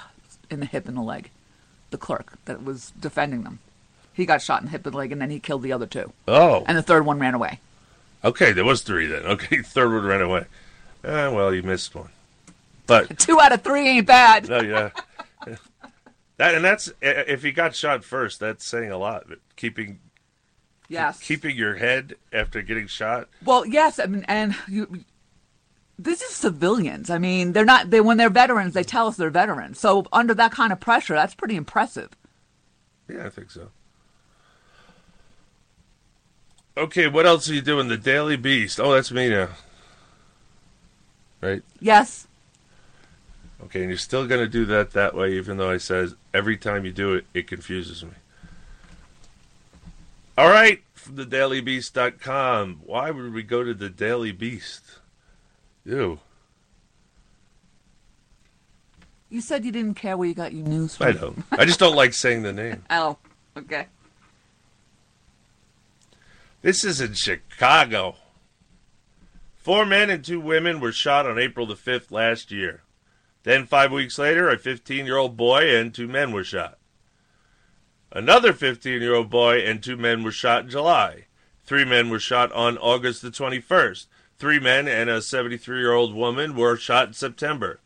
[0.50, 1.30] in the hip and the leg.
[1.90, 3.60] The clerk that was defending them.
[4.14, 6.12] He got shot in the hip and leg, and then he killed the other two.
[6.28, 7.60] Oh, And the third one ran away.
[8.24, 8.52] okay.
[8.52, 9.24] There was three then.
[9.26, 10.46] Okay, third one ran away.
[11.04, 12.10] Ah, well, you missed one.
[12.88, 14.50] But Two out of three ain't bad.
[14.50, 14.90] no, yeah.
[16.38, 18.40] That and that's if he got shot first.
[18.40, 19.26] That's saying a lot.
[19.28, 20.00] But keeping
[20.88, 21.20] Yes.
[21.20, 23.28] keeping your head after getting shot.
[23.44, 25.04] Well, yes, I mean, and you,
[26.00, 27.10] this is civilians.
[27.10, 27.90] I mean, they're not.
[27.90, 29.80] They when they're veterans, they tell us they're veterans.
[29.80, 32.10] So under that kind of pressure, that's pretty impressive.
[33.08, 33.70] Yeah, I think so.
[36.78, 37.88] Okay, what else are you doing?
[37.88, 38.80] The Daily Beast.
[38.80, 39.50] Oh, that's me now.
[41.42, 41.64] Right?
[41.80, 42.28] Yes.
[43.64, 46.58] Okay, and you're still going to do that that way, even though I says every
[46.58, 48.12] time you do it, it confuses me.
[50.38, 52.82] All right, from the dailybeast.com.
[52.86, 54.84] Why would we go to the Daily Beast?
[55.88, 56.20] Ew.
[59.30, 61.08] You said you didn't care where you got your news from.
[61.08, 61.44] I don't.
[61.52, 62.84] I just don't like saying the name.
[62.90, 63.18] Oh,
[63.58, 63.88] okay.
[66.62, 68.16] This is in Chicago.
[69.56, 72.84] Four men and two women were shot on April the 5th last year.
[73.44, 76.78] Then, five weeks later, a 15 year old boy and two men were shot.
[78.12, 81.26] Another 15 year old boy and two men were shot in July.
[81.66, 84.08] Three men were shot on August the 21st.
[84.40, 87.80] Three men and a 73 year old woman were shot in September.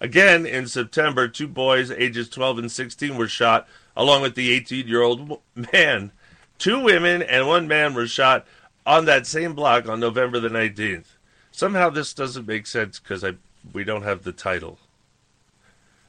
[0.00, 4.86] Again, in September, two boys ages 12 and 16 were shot, along with the 18
[4.86, 5.40] year old
[5.72, 6.12] man.
[6.58, 8.46] Two women and one man were shot
[8.84, 11.06] on that same block on November the 19th.
[11.50, 13.24] Somehow this doesn't make sense because
[13.72, 14.78] we don't have the title.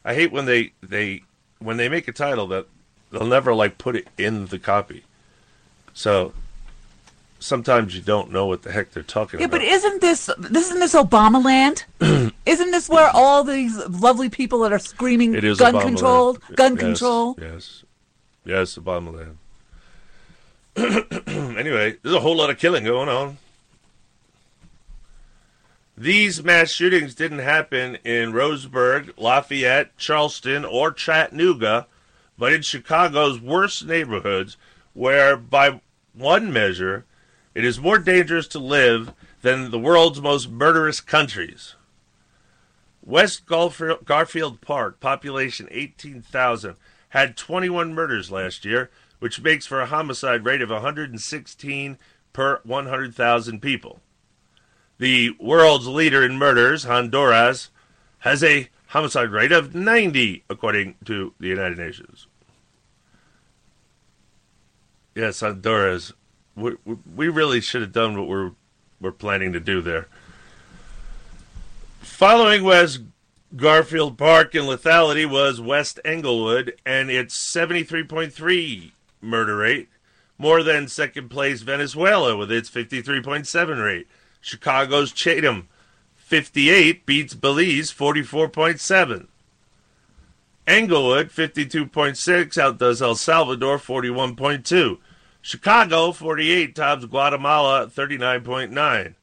[0.04, 1.24] I hate when they they
[1.60, 2.68] when they make a title that
[3.12, 5.04] they'll never like put it in the copy.
[5.94, 6.34] So
[7.40, 9.60] sometimes you don't know what the heck they're talking Yeah, about.
[9.60, 11.86] but isn't this isn't this Obama land?
[12.46, 16.56] isn't this where all these lovely people that are screaming gun Obama control, land.
[16.56, 17.38] gun Yes, control?
[17.42, 17.84] Yes,
[18.46, 19.38] yes, Obama land.
[21.58, 23.38] anyway, there's a whole lot of killing going on.
[25.98, 31.88] These mass shootings didn't happen in Roseburg, Lafayette, Charleston, or Chattanooga,
[32.38, 34.58] but in Chicago's worst neighborhoods,
[34.94, 35.80] where, by
[36.14, 37.06] one measure,
[37.56, 41.76] it is more dangerous to live than the world's most murderous countries.
[43.02, 46.76] West Garfield, Park, population 18,000,
[47.10, 48.90] had 21 murders last year,
[49.20, 51.98] which makes for a homicide rate of 116
[52.34, 54.02] per 100,000 people.
[54.98, 57.70] The world's leader in murders, Honduras,
[58.20, 62.28] has a homicide rate of 90, according to the United Nations.
[65.14, 66.12] Yes, Honduras.
[66.56, 66.76] We,
[67.16, 68.52] we- really should have done what we're,
[69.02, 70.08] we're planning to do there.
[72.02, 73.02] Following West
[73.56, 78.92] Garfield Park in lethality was West Englewood and its 73.3
[79.22, 79.90] murder rate,
[80.38, 84.08] more than second place Venezuela with its 53.7 rate.
[84.42, 85.68] Chicago's Chatham
[86.16, 89.28] 58 beats Belize 44.7.
[90.68, 94.98] Englewood 52.6 outdoes El Salvador 41.2.
[95.46, 99.14] Chicago 48 tops Guatemala 39.9.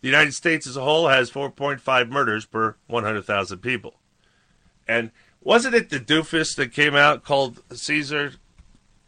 [0.00, 3.94] The United States as a whole has 4.5 murders per 100,000 people.
[4.88, 8.32] And wasn't it the doofus that came out called Caesar?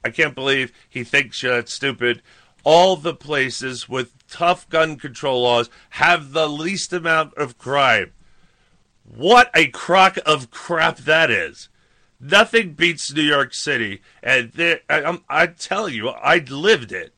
[0.05, 2.23] I can't believe he thinks you're that stupid.
[2.63, 8.13] All the places with tough gun control laws have the least amount of crime.
[9.03, 11.71] What a crock of crap that is.
[12.25, 14.53] Nothing beats New York City, and
[14.89, 17.13] I, I'm, I tell you, I lived it.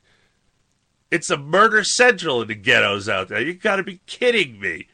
[1.10, 3.42] It's a murder central in the ghettos out there.
[3.42, 4.88] You got to be kidding me.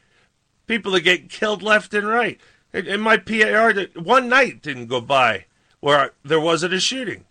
[0.67, 2.41] People are getting killed left and right.
[2.73, 5.45] In, my PAR, one night didn't go by
[5.79, 7.23] where there wasn't a shooting.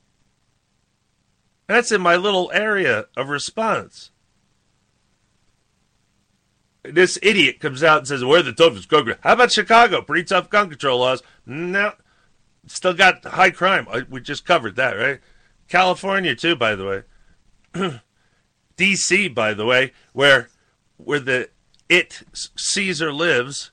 [1.67, 4.11] That's in my little area of response.
[6.83, 10.01] This idiot comes out and says, "We're the toughest gun control." How about Chicago?
[10.01, 11.23] Pretty tough gun control laws.
[11.45, 11.93] No,
[12.67, 13.87] still got high crime.
[13.91, 15.21] Uh, We just covered that, right?
[15.69, 17.05] California too, by the
[17.75, 18.01] way.
[18.77, 20.49] D.C., by the way, where
[20.97, 21.51] where the
[21.89, 22.23] it
[22.57, 23.71] Caesar lives,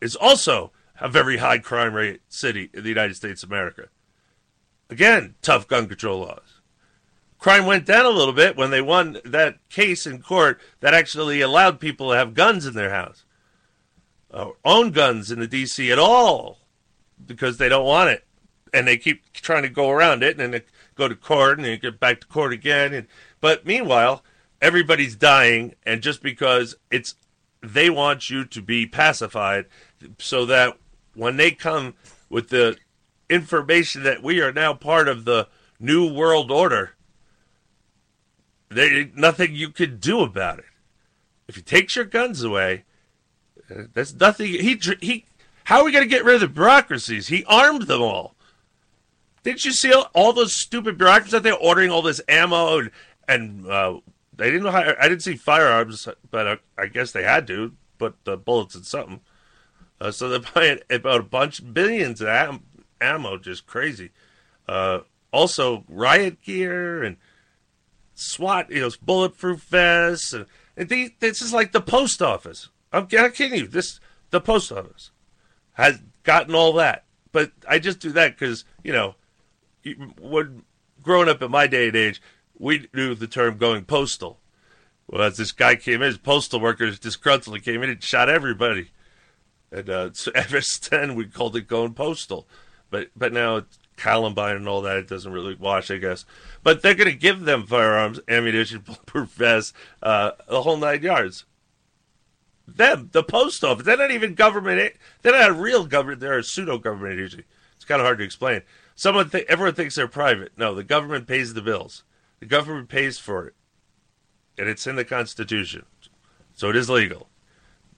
[0.00, 3.88] is also a very high crime rate city in the United States of America.
[4.90, 6.60] Again, tough gun control laws.
[7.38, 11.40] Crime went down a little bit when they won that case in court that actually
[11.40, 13.24] allowed people to have guns in their house,
[14.30, 15.90] uh, own guns in the D.C.
[15.90, 16.60] at all,
[17.24, 18.24] because they don't want it,
[18.72, 20.62] and they keep trying to go around it, and then they
[20.94, 22.92] go to court, and they get back to court again.
[22.94, 23.06] And
[23.40, 24.22] but meanwhile,
[24.60, 27.14] everybody's dying, and just because it's
[27.62, 29.66] they want you to be pacified,
[30.18, 30.76] so that
[31.14, 31.94] when they come
[32.28, 32.76] with the
[33.30, 35.48] information that we are now part of the
[35.80, 36.94] new world order,
[38.68, 40.64] there nothing you can do about it.
[41.46, 42.84] If he takes your guns away,
[43.70, 44.46] uh, there's nothing.
[44.46, 45.26] He he.
[45.64, 47.28] How are we going to get rid of the bureaucracies?
[47.28, 48.34] He armed them all.
[49.42, 52.90] Didn't you see all, all those stupid bureaucrats out there ordering all this ammo and
[53.26, 54.00] and uh,
[54.36, 57.72] they didn't know how, I didn't see firearms, but uh, I guess they had to
[57.98, 59.20] put the bullets in something.
[60.00, 62.64] Uh, so they're buying about a bunch billions of am-
[63.00, 64.10] ammo, just crazy.
[64.68, 65.00] Uh,
[65.32, 67.16] also riot gear and
[68.14, 70.46] SWAT, you know, bulletproof vests, and,
[70.76, 72.68] and these, this is like the post office.
[72.92, 73.66] I'm, I'm kidding you.
[73.66, 74.00] This
[74.30, 75.10] the post office
[75.74, 79.14] has gotten all that, but I just do that because you know,
[80.20, 80.62] when
[81.02, 82.20] growing up in my day and age,
[82.58, 84.40] we knew the term going postal.
[85.06, 88.90] Well, as this guy came in, his postal workers disgruntled came in and shot everybody.
[89.70, 92.46] And uh, so ever since then, we called it going postal.
[92.90, 94.96] But but now it's Columbine and all that.
[94.96, 96.24] It doesn't really wash, I guess.
[96.62, 101.44] But they're going to give them firearms, ammunition, bulletproof vests, uh, the whole nine yards.
[102.66, 103.84] Them, the post office.
[103.84, 104.94] They're not even government.
[105.22, 106.20] They're not a real government.
[106.20, 107.44] They're a pseudo government agency.
[107.76, 108.62] It's kind of hard to explain.
[108.94, 110.52] Someone, th- everyone thinks they're private.
[110.56, 112.04] No, the government pays the bills.
[112.40, 113.54] The government pays for it,
[114.58, 115.84] and it's in the Constitution,
[116.54, 117.28] so it is legal.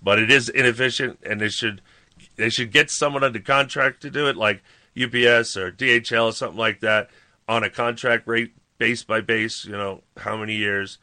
[0.02, 1.82] But it is inefficient, and they should
[2.36, 4.62] they should get someone under contract to do it, like
[4.96, 7.10] UPS or DHL or something like that,
[7.48, 9.64] on a contract rate, base by base.
[9.64, 10.98] You know how many years,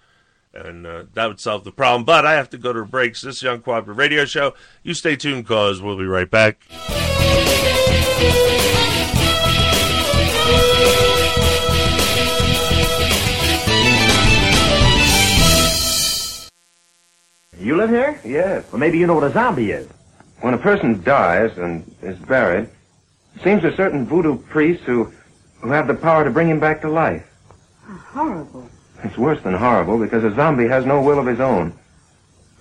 [0.53, 2.05] and uh, that would solve the problem.
[2.05, 3.21] But I have to go to breaks.
[3.21, 4.53] this is Uncooperative Radio Show.
[4.83, 6.59] You stay tuned, cause we'll be right back.
[17.59, 18.19] You live here?
[18.25, 18.69] Yes.
[18.71, 19.87] Well, maybe you know what a zombie is.
[20.41, 22.69] When a person dies and is buried,
[23.35, 25.13] it seems there's certain voodoo priests who,
[25.61, 27.25] who have the power to bring him back to life.
[27.85, 28.69] Horrible.
[29.03, 31.73] It's worse than horrible because a zombie has no will of his own.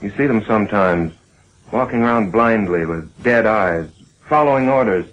[0.00, 1.14] You see them sometimes
[1.70, 3.88] walking around blindly with dead eyes,
[4.28, 5.06] following orders,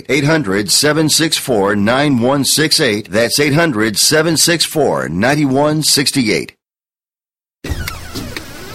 [0.10, 3.10] 800 764 9168.
[3.10, 6.56] That's 800 764 9168.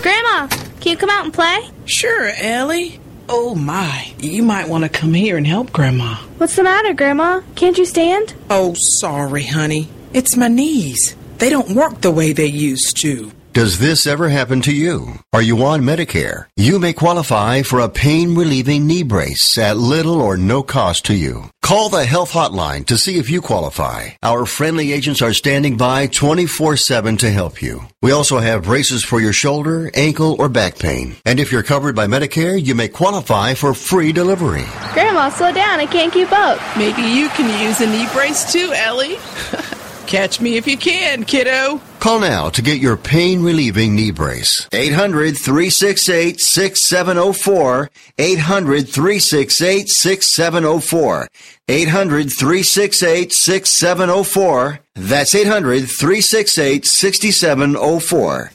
[0.03, 1.71] Grandma, can you come out and play?
[1.85, 3.01] Sure, Ellie.
[3.29, 6.15] Oh my, you might want to come here and help Grandma.
[6.39, 7.43] What's the matter, Grandma?
[7.57, 8.35] Can't you stand?
[8.49, 9.89] Oh, sorry, honey.
[10.15, 11.15] It's my knees.
[11.39, 13.31] They don't work the way they used to.
[13.59, 15.15] Does this ever happen to you?
[15.33, 16.47] Are you on Medicare?
[16.57, 21.15] You may qualify for a pain relieving knee brace at little or no cost to
[21.15, 21.51] you.
[21.61, 24.11] Call the health hotline to see if you qualify.
[24.23, 27.83] Our friendly agents are standing by 24 7 to help you.
[28.01, 31.17] We also have braces for your shoulder, ankle, or back pain.
[31.25, 34.67] And if you're covered by Medicare, you may qualify for free delivery.
[34.95, 35.81] Grandma, slow down.
[35.81, 36.61] I can't keep up.
[36.77, 39.19] Maybe you can use a knee brace too, Ellie.
[40.09, 41.83] Catch me if you can, kiddo.
[42.01, 44.67] Call now to get your pain relieving knee brace.
[44.73, 47.91] 800 368 6704.
[48.17, 51.29] 800 368 6704.
[51.69, 54.81] 800 368 6704.
[54.95, 58.53] That's 800 368 6704.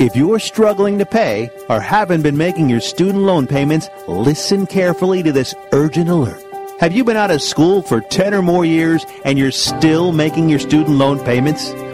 [0.00, 5.22] If you're struggling to pay or haven't been making your student loan payments, listen carefully
[5.22, 6.49] to this urgent alert.
[6.80, 10.48] Have you been out of school for 10 or more years and you're still making
[10.48, 11.68] your student loan payments?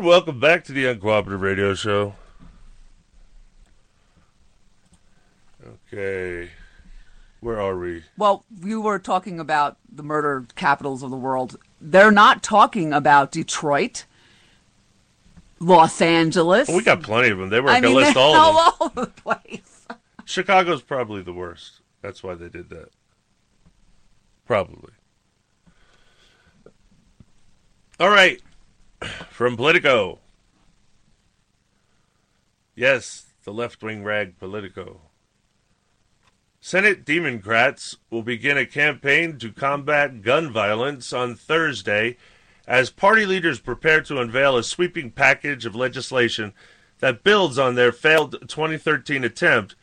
[0.00, 2.14] And welcome back to the Uncooperative Radio Show.
[5.92, 6.48] Okay,
[7.40, 8.04] where are we?
[8.16, 11.58] Well, you were talking about the murder capitals of the world.
[11.82, 14.06] They're not talking about Detroit,
[15.58, 16.68] Los Angeles.
[16.68, 17.50] Well, we got plenty of them.
[17.50, 18.74] They were going to list all of them.
[18.80, 19.86] all over the place.
[20.24, 21.82] Chicago's probably the worst.
[22.00, 22.88] That's why they did that.
[24.46, 24.92] Probably.
[27.98, 28.40] All right.
[29.30, 30.18] From Politico.
[32.74, 35.00] Yes, the left wing rag Politico.
[36.60, 42.16] Senate Democrats will begin a campaign to combat gun violence on Thursday
[42.66, 46.52] as party leaders prepare to unveil a sweeping package of legislation
[46.98, 49.74] that builds on their failed 2013 attempt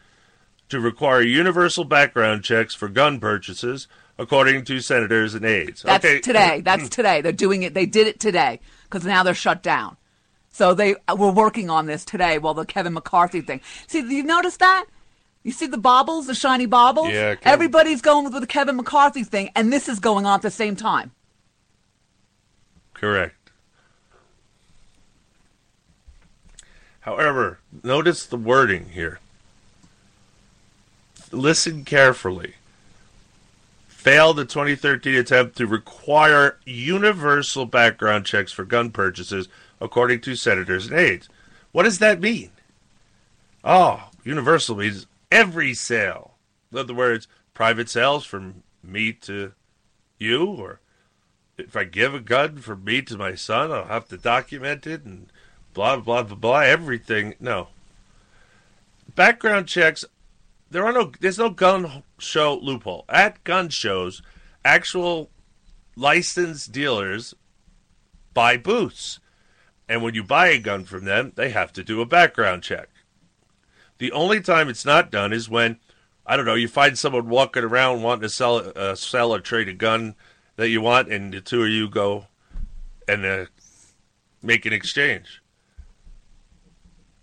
[0.70, 3.88] to require universal background checks for gun purchases,
[4.20, 5.82] according to senators and aides.
[5.82, 6.20] That's okay.
[6.20, 6.62] today.
[6.66, 7.22] That's today.
[7.22, 7.74] They're doing it.
[7.74, 8.60] They did it today
[8.90, 9.98] because now they're shut down.
[10.52, 13.62] So they uh, were working on this today while the Kevin McCarthy thing.
[13.88, 14.86] See, you notice that?
[15.44, 17.10] You see the baubles, the shiny baubles?
[17.10, 20.42] Yeah, Kevin- Everybody's going with the Kevin McCarthy thing, and this is going on at
[20.42, 21.12] the same time.
[22.94, 23.36] Correct.
[27.02, 29.20] However, notice the wording here.
[31.32, 32.56] Listen carefully.
[33.98, 39.50] Failed the 2013 attempt to require universal background checks for gun purchases,
[39.82, 41.28] according to senators and aides.
[41.72, 42.52] What does that mean?
[43.64, 46.36] Oh, universal means every sale.
[46.72, 49.54] In other words, private sales from me to
[50.20, 50.80] you, or
[51.58, 55.06] if I give a gun from me to my son, I'll have to document it
[55.06, 55.26] and
[55.74, 57.34] blah blah blah blah everything.
[57.40, 57.70] No.
[59.16, 60.06] Background checks.
[60.70, 61.12] There are no.
[61.20, 64.22] There's no gun show loophole at gun shows.
[64.66, 65.30] Actual
[65.96, 67.34] licensed dealers
[68.34, 69.20] buy booths,
[69.88, 72.90] and when you buy a gun from them, they have to do a background check.
[73.98, 75.80] The only time it's not done is when
[76.26, 79.70] I don't know you find someone walking around wanting to sell uh, sell or trade
[79.70, 80.16] a gun
[80.58, 82.28] that you want, and the two of you go
[83.08, 83.46] and uh,
[84.44, 85.42] make an exchange.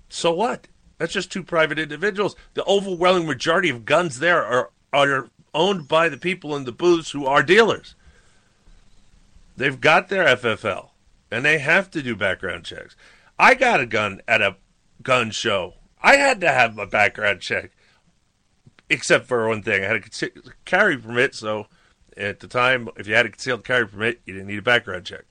[0.09, 0.69] So what?
[1.05, 2.35] That's just two private individuals.
[2.55, 7.11] The overwhelming majority of guns there are are owned by the people in the booths
[7.11, 7.95] who are dealers.
[9.55, 10.93] They've got their FFL,
[11.31, 12.97] and they have to do background checks.
[13.39, 14.57] I got a gun at a
[15.03, 15.75] gun show.
[16.03, 17.73] I had to have a background check,
[18.89, 19.85] except for one thing.
[19.85, 20.31] I had a
[20.65, 21.67] carry permit, so
[22.17, 25.05] at the time, if you had a concealed carry permit, you didn't need a background
[25.05, 25.27] check.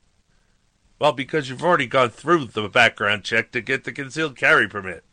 [1.00, 5.04] Well, because you've already gone through the background check to get the concealed carry permit.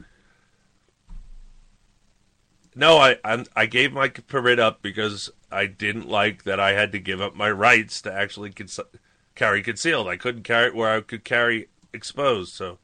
[2.74, 6.92] No, I I'm, i gave my permit up because I didn't like that I had
[6.92, 8.80] to give up my rights to actually cons-
[9.34, 10.06] carry concealed.
[10.06, 12.54] I couldn't carry it where I could carry exposed.
[12.54, 12.78] So,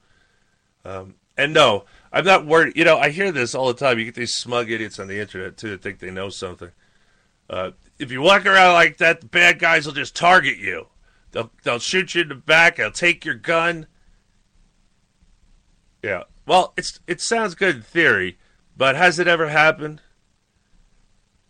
[0.85, 2.77] um, and no, I'm not worried.
[2.77, 3.99] You know, I hear this all the time.
[3.99, 6.71] You get these smug idiots on the internet too that think they know something.
[7.49, 10.89] Uh, if you walk around like that, the bad guys will just target you.
[11.33, 12.77] They'll they'll shoot you in the back.
[12.77, 13.87] They'll take your gun.
[16.03, 16.25] Yeah.
[16.47, 18.39] Well, it's it sounds good in theory,
[18.77, 20.03] but has it ever happened?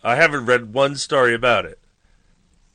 [0.03, 1.81] I haven't read one story about it.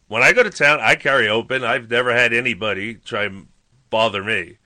[0.07, 1.63] When I go to town, I carry open.
[1.63, 3.47] I've never had anybody try and
[3.89, 4.57] bother me.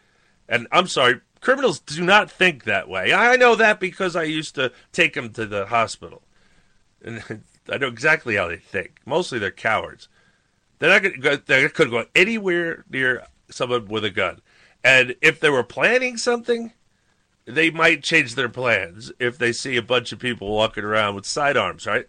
[0.49, 3.13] And I'm sorry, criminals do not think that way.
[3.13, 6.23] I know that because I used to take them to the hospital.
[7.03, 8.99] And I know exactly how they think.
[9.05, 10.07] Mostly they're cowards.
[10.79, 14.41] They're not going to they could go anywhere near someone with a gun.
[14.83, 16.73] And if they were planning something,
[17.45, 21.25] they might change their plans if they see a bunch of people walking around with
[21.25, 22.07] sidearms, right?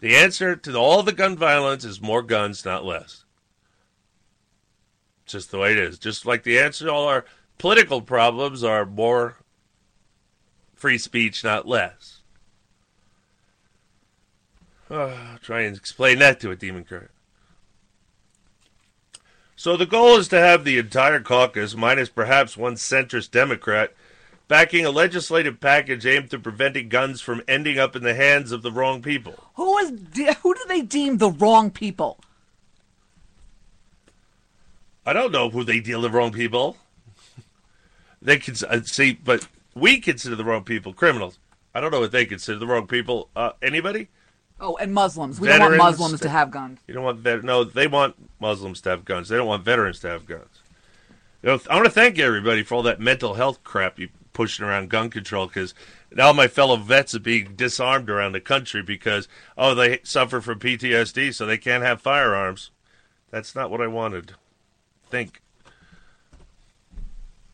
[0.00, 3.24] The answer to all the gun violence is more guns, not less.
[5.24, 5.98] It's Just the way it is.
[5.98, 7.24] Just like the answer to all our
[7.58, 9.36] political problems are more
[10.74, 12.20] free speech, not less.
[14.88, 17.10] Uh, try and explain that to a demon current.
[19.58, 23.92] So the goal is to have the entire caucus, minus perhaps one centrist Democrat,
[24.46, 28.62] backing a legislative package aimed at preventing guns from ending up in the hands of
[28.62, 29.34] the wrong people.
[29.54, 29.90] Who is
[30.42, 32.20] who do they deem the wrong people?
[35.04, 36.76] I don't know who they deem the wrong people.
[38.22, 41.40] they can uh, see, but we consider the wrong people criminals.
[41.74, 43.28] I don't know what they consider the wrong people.
[43.34, 44.06] Uh, anybody?
[44.60, 45.40] Oh, and Muslims.
[45.40, 46.80] We veterans, don't want Muslims to have guns.
[46.86, 47.64] You don't want vet- no.
[47.64, 49.28] They want Muslims to have guns.
[49.28, 50.62] They don't want veterans to have guns.
[51.42, 54.64] You know, I want to thank everybody for all that mental health crap you pushing
[54.64, 55.74] around gun control because
[56.12, 60.58] now my fellow vets are being disarmed around the country because oh they suffer from
[60.58, 62.70] PTSD so they can't have firearms.
[63.30, 64.32] That's not what I wanted.
[65.10, 65.40] Think.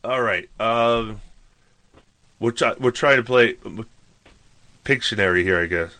[0.03, 0.49] All right.
[0.59, 1.21] Um,
[2.39, 3.57] we're try- we're trying to play
[4.83, 5.91] Pictionary here, I guess.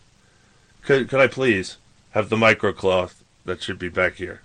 [0.85, 1.77] Could could I please
[2.11, 4.41] have the microcloth that should be back here?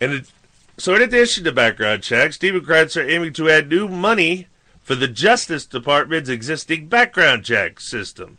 [0.00, 0.32] And it,
[0.78, 4.48] so, in addition to background checks, Democrats are aiming to add new money
[4.80, 8.38] for the Justice Department's existing background check system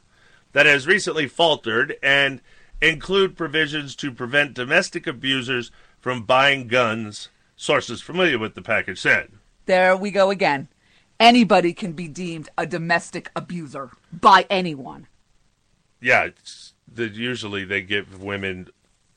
[0.53, 2.41] that has recently faltered and
[2.81, 7.29] include provisions to prevent domestic abusers from buying guns.
[7.55, 9.31] Sources familiar with the package said.
[9.67, 10.67] There we go again.
[11.19, 15.07] Anybody can be deemed a domestic abuser by anyone
[16.03, 16.29] yeah,
[16.91, 18.67] the, usually they give women.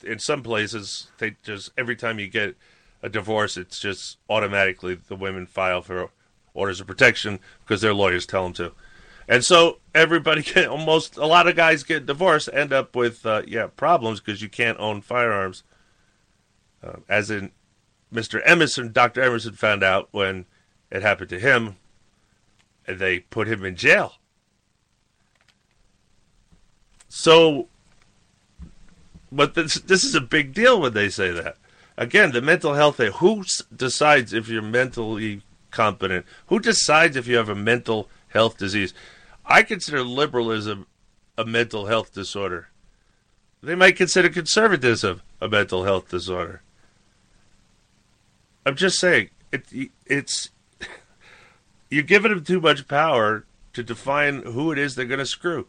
[0.03, 2.55] In some places, they just every time you get
[3.03, 6.09] a divorce, it's just automatically the women file for
[6.53, 8.71] orders of protection because their lawyers tell them to.
[9.27, 13.43] And so everybody get almost a lot of guys get divorced end up with uh,
[13.45, 15.63] yeah problems because you can't own firearms.
[16.81, 17.51] Uh, as in,
[18.13, 18.41] Mr.
[18.45, 19.21] Emerson, Dr.
[19.21, 20.45] Emerson found out when
[20.89, 21.75] it happened to him,
[22.85, 24.13] and they put him in jail
[27.17, 27.67] so,
[29.31, 31.57] but this this is a big deal when they say that.
[31.97, 33.11] Again, the mental health thing.
[33.13, 33.43] Who
[33.75, 35.41] decides if you're mentally
[35.71, 36.27] competent?
[36.45, 38.93] Who decides if you have a mental health disease?
[39.47, 40.85] I consider liberalism
[41.39, 42.69] a mental health disorder.
[43.63, 46.61] They might consider conservatism a mental health disorder.
[48.63, 49.65] I'm just saying, it,
[50.05, 50.51] it's
[51.89, 53.43] you're giving them too much power
[53.73, 55.65] to define who it is they're going to screw.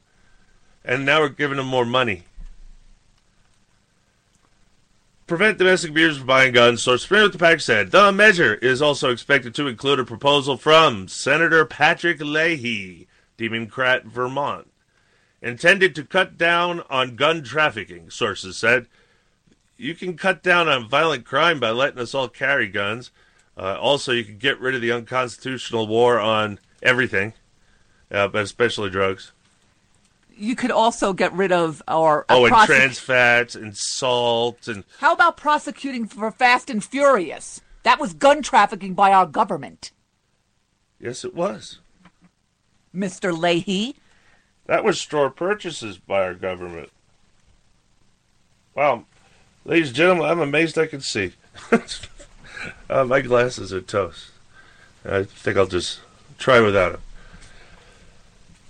[0.89, 2.23] And now we're giving them more money.
[5.27, 6.83] Prevent domestic abuse from buying guns.
[6.83, 10.57] So Supreme Court the package said the measure is also expected to include a proposal
[10.57, 14.69] from Senator Patrick Leahy, Democrat, Vermont,
[15.43, 18.09] intended to cut down on gun trafficking.
[18.09, 18.87] Sources said
[19.77, 23.11] you can cut down on violent crime by letting us all carry guns.
[23.59, 27.35] Uh, also, you can get rid of the unconstitutional war on everything,
[28.11, 29.33] uh, but especially drugs.
[30.39, 34.85] You could also get rid of or Oh, and prosec- trans fats and salt and
[34.99, 37.61] How about prosecuting for Fast and Furious?
[37.83, 39.93] That was gun trafficking by our government,
[41.01, 41.79] yes, it was.
[42.95, 43.37] Mr.
[43.37, 43.97] Leahy.
[44.67, 46.91] That was store purchases by our government.
[48.75, 49.05] Wow,
[49.65, 51.33] ladies and gentlemen, I'm amazed I can see.
[52.91, 54.31] uh, my glasses are toast.
[55.05, 56.01] I think I'll just
[56.39, 57.03] try without them.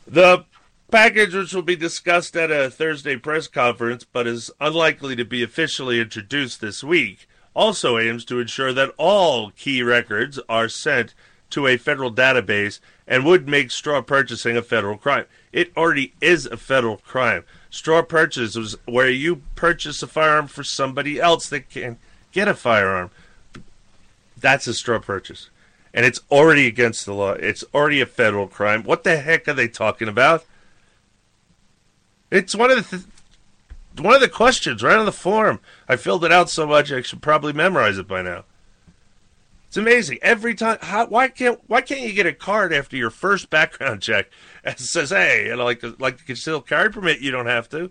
[0.06, 0.44] The
[0.90, 5.42] package, which will be discussed at a Thursday press conference but is unlikely to be
[5.42, 11.14] officially introduced this week, also aims to ensure that all key records are sent
[11.50, 15.24] to a federal database and would make straw purchasing a federal crime.
[15.52, 17.44] It already is a federal crime.
[17.70, 21.98] Straw purchase is where you purchase a firearm for somebody else that can
[22.32, 23.10] get a firearm.
[24.38, 25.50] That's a straw purchase.
[25.92, 27.32] And it's already against the law.
[27.32, 28.82] It's already a federal crime.
[28.82, 30.44] What the heck are they talking about?
[32.30, 33.08] It's one of the th-
[33.98, 35.60] one of the questions right on the form.
[35.88, 38.44] I filled it out so much I should probably memorize it by now.
[39.68, 40.18] It's amazing.
[40.22, 44.00] Every time, how, why can't why can't you get a card after your first background
[44.00, 44.30] check
[44.64, 47.90] and says, "Hey, and like the, like the concealed carry permit, you don't have to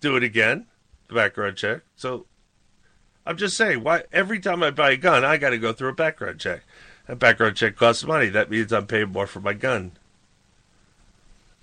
[0.00, 0.66] do it again,
[1.08, 2.26] the background check." So,
[3.24, 5.88] I'm just saying, why every time I buy a gun, I got to go through
[5.88, 6.64] a background check.
[7.06, 8.28] That background check costs money.
[8.28, 9.92] That means I'm paying more for my gun.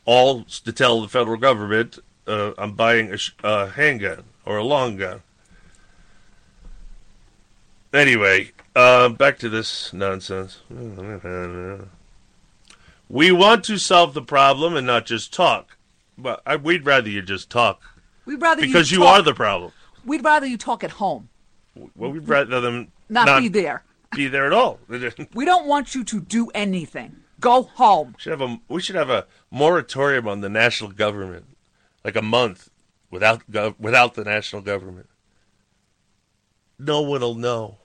[0.08, 4.64] All to tell the federal government uh, I'm buying a, sh- a handgun or a
[4.64, 5.22] long gun.
[7.93, 10.60] Anyway, uh, back to this nonsense.
[13.10, 15.78] We want to solve the problem and not just talk.
[16.18, 17.82] But I, we'd rather you just talk
[18.26, 19.72] We'd rather because you, talk- are the problem.
[20.05, 21.30] We'd rather you talk at home,
[21.95, 23.84] Well, we'd rather them not, be there.
[24.16, 24.80] Be there at all.
[25.34, 27.18] We don't want you to do anything.
[27.39, 28.15] Go home.
[28.17, 31.45] should have a we should have a moratorium on the national government,
[32.03, 32.69] like a month
[33.11, 35.09] without gov- without the national government.
[36.79, 37.77] No one will know.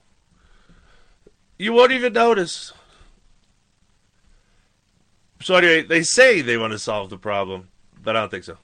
[1.58, 2.72] You won't even notice.
[5.42, 7.68] So anyway, they say they want to solve the problem,
[8.02, 8.58] but I don't think so.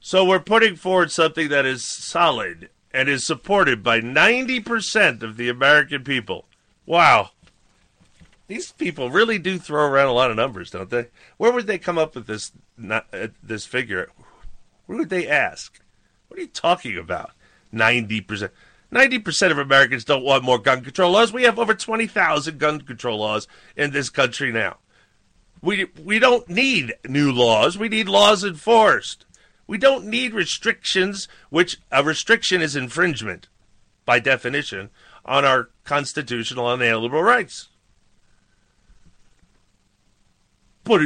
[0.00, 5.48] So we're putting forward something that is solid and is supported by 90% of the
[5.48, 6.46] American people.
[6.86, 7.30] Wow.
[8.48, 11.08] These people really do throw around a lot of numbers, don't they?
[11.36, 14.10] Where would they come up with this not, uh, this figure?
[14.86, 15.78] Where would they ask?
[16.28, 17.32] What are you talking about?
[17.72, 18.50] 90%.
[18.90, 21.30] 90% of Americans don't want more gun control laws.
[21.30, 23.46] We have over 20,000 gun control laws
[23.76, 24.78] in this country now.
[25.60, 27.76] We we don't need new laws.
[27.76, 29.26] We need laws enforced.
[29.66, 33.48] We don't need restrictions, which a restriction is infringement
[34.06, 34.88] by definition
[35.24, 37.68] on our constitutional and inalienable rights.
[40.88, 41.02] But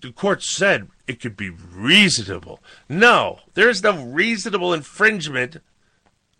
[0.00, 2.60] the court said it could be reasonable.
[2.88, 5.58] No, there is no reasonable infringement.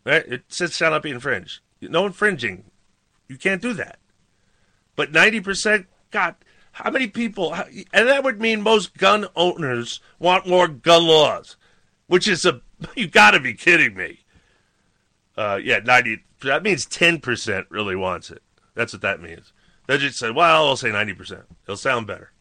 [0.06, 1.60] It says shall not be infringed.
[1.82, 2.64] No infringing.
[3.28, 3.98] You can't do that.
[4.94, 6.36] But 90%, God,
[6.72, 7.54] how many people,
[7.92, 11.56] and that would mean most gun owners want more gun laws,
[12.06, 12.62] which is a,
[12.94, 14.20] you gotta be kidding me.
[15.36, 18.42] Uh, yeah, 90, that means 10% really wants it.
[18.74, 19.52] That's what that means.
[19.86, 21.44] They just said, well, I'll say 90%.
[21.64, 22.32] It'll sound better.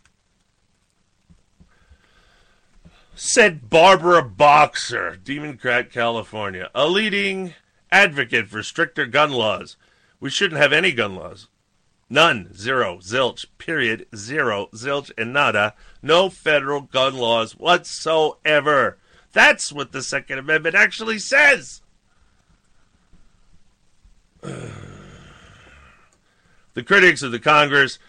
[3.18, 7.54] Said Barbara Boxer, Democrat, California, a leading
[7.90, 9.78] advocate for stricter gun laws.
[10.20, 11.48] We shouldn't have any gun laws.
[12.10, 12.54] None.
[12.54, 12.98] Zero.
[12.98, 13.46] Zilch.
[13.58, 14.06] Period.
[14.14, 14.68] Zero.
[14.74, 15.76] Zilch and nada.
[16.02, 18.98] No federal gun laws whatsoever.
[19.32, 21.82] That's what the Second Amendment actually says.
[26.74, 28.00] The critics of the Congress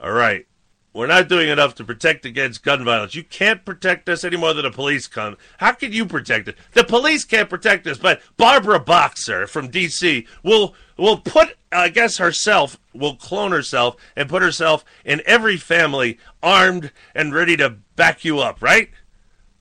[0.00, 0.46] are right.
[0.94, 3.14] We're not doing enough to protect against gun violence.
[3.14, 5.36] You can't protect us any more than the police can.
[5.56, 6.54] How can you protect us?
[6.72, 10.26] The police can't protect us, but Barbara Boxer from D.C.
[10.42, 16.18] will will put, I guess, herself will clone herself and put herself in every family
[16.42, 18.60] armed and ready to back you up.
[18.60, 18.90] Right?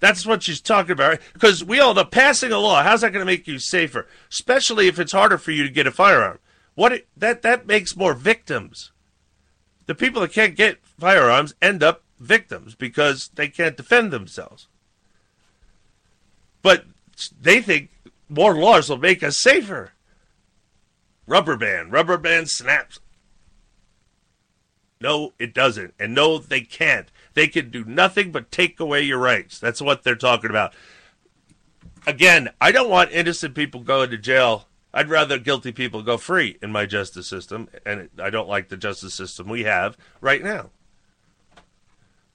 [0.01, 1.19] That's what she's talking about.
[1.31, 2.83] Because we all know passing a law.
[2.83, 4.07] How's that going to make you safer?
[4.29, 6.39] Especially if it's harder for you to get a firearm.
[6.75, 8.91] What it, that that makes more victims.
[9.91, 14.69] The people that can't get firearms end up victims because they can't defend themselves.
[16.61, 16.85] But
[17.41, 17.89] they think
[18.29, 19.91] more laws will make us safer.
[21.27, 23.01] Rubber band, rubber band snaps.
[25.01, 25.93] No, it doesn't.
[25.99, 27.09] And no, they can't.
[27.33, 29.59] They can do nothing but take away your rights.
[29.59, 30.73] That's what they're talking about.
[32.07, 34.69] Again, I don't want innocent people going to jail.
[34.93, 38.77] I'd rather guilty people go free in my justice system, and I don't like the
[38.77, 40.69] justice system we have right now.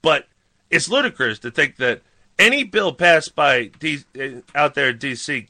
[0.01, 0.27] But
[0.69, 2.01] it's ludicrous to think that
[2.39, 4.03] any bill passed by D-
[4.55, 5.47] out there in D.C.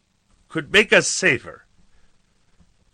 [0.49, 1.65] could make us safer.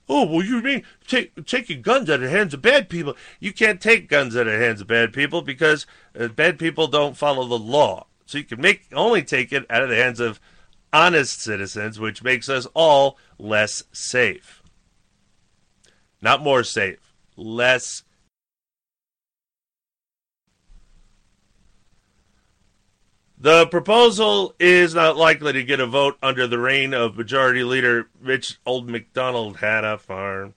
[0.09, 3.16] Oh, well, you mean take, taking guns out of the hands of bad people?
[3.39, 5.88] You can't take guns out of the hands of bad people because
[6.20, 8.07] uh, bad people don't follow the law.
[8.26, 10.39] So you can make only take it out of the hands of
[10.91, 14.63] honest citizens, which makes us all less safe.
[16.21, 18.03] Not more safe, less
[23.37, 28.07] The proposal is not likely to get a vote under the reign of Majority Leader
[28.21, 30.53] Mitch Old McDonald had a farm.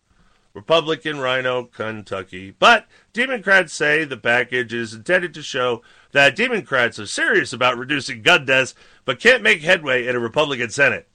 [0.55, 2.55] Republican Rhino, Kentucky.
[2.57, 5.83] But Democrats say the package is intended to show
[6.13, 10.71] that Democrats are serious about reducing gun deaths, but can't make headway in a Republican
[10.71, 11.09] Senate.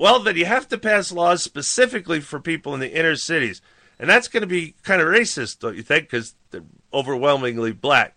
[0.00, 3.60] Well, then you have to pass laws specifically for people in the inner cities.
[3.98, 6.04] And that's going to be kind of racist, don't you think?
[6.04, 8.16] Because they're overwhelmingly black.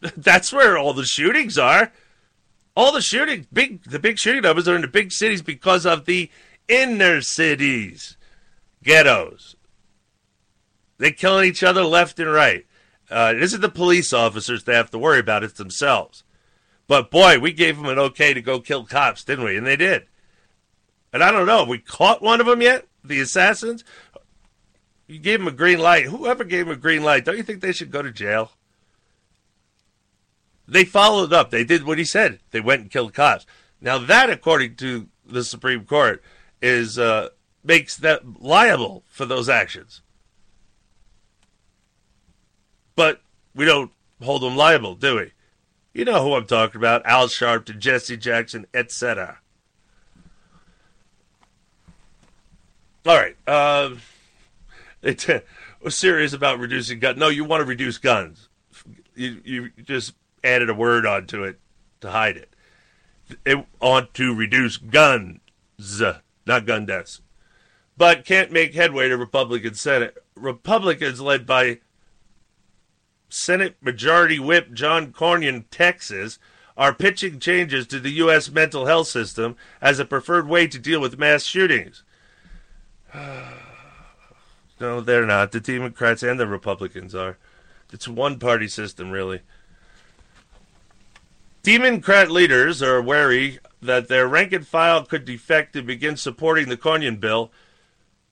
[0.16, 1.90] That's where all the shootings are.
[2.76, 6.04] All the shooting, big, the big shooting numbers are in the big cities because of
[6.04, 6.30] the
[6.68, 8.16] inner cities,
[8.84, 9.56] ghettos.
[10.98, 12.66] They're killing each other left and right.
[13.10, 16.22] Uh, it isn't the police officers they have to worry about; it's themselves.
[16.88, 19.56] But boy, we gave them an okay to go kill cops, didn't we?
[19.56, 20.06] And they did.
[21.12, 22.86] And I don't know, we caught one of them yet?
[23.04, 23.84] The assassins?
[25.06, 26.06] You gave them a green light.
[26.06, 28.52] Whoever gave them a green light, don't you think they should go to jail?
[30.66, 31.50] They followed up.
[31.50, 32.40] They did what he said.
[32.50, 33.46] They went and killed cops.
[33.80, 36.22] Now that, according to the Supreme Court,
[36.60, 37.28] is uh,
[37.64, 40.02] makes them liable for those actions.
[42.96, 43.22] But
[43.54, 45.32] we don't hold them liable, do we?
[45.92, 49.38] You know who I'm talking about: Al Sharpton, Jesse Jackson, etc.
[53.06, 53.36] All right.
[53.46, 53.94] Uh,
[55.02, 55.26] it's
[55.82, 57.18] was serious about reducing guns.
[57.18, 58.48] No, you want to reduce guns.
[59.14, 60.14] You you just
[60.44, 61.58] added a word onto it
[62.00, 62.54] to hide it.
[63.44, 65.40] It want to reduce guns,
[66.46, 67.20] not gun deaths,
[67.96, 70.16] but can't make headway to Republican Senate.
[70.34, 71.80] Republicans led by
[73.28, 76.38] Senate Majority Whip John Cornyn, Texas,
[76.76, 78.50] are pitching changes to the U.S.
[78.50, 82.04] mental health system as a preferred way to deal with mass shootings.
[83.14, 85.52] no, they're not.
[85.52, 87.36] The Democrats and the Republicans are.
[87.92, 89.40] It's a one party system, really.
[91.62, 96.76] Democrat leaders are wary that their rank and file could defect and begin supporting the
[96.76, 97.50] Cornyn bill,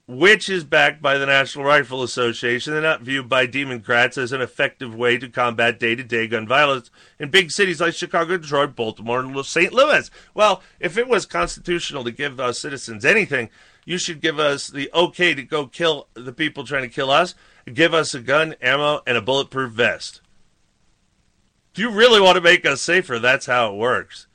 [0.09, 4.41] which is backed by the National Rifle Association and not viewed by Democrats as an
[4.41, 8.77] effective way to combat day to day gun violence in big cities like Chicago, Detroit,
[8.77, 9.73] Baltimore, and St.
[9.73, 10.09] Louis.
[10.33, 13.51] Well, if it was constitutional to give our citizens anything,
[13.85, 17.35] you should give us the okay to go kill the people trying to kill us,
[17.73, 20.21] give us a gun, ammo, and a bulletproof vest.
[21.73, 24.29] If you really want to make us safer, that's how it works.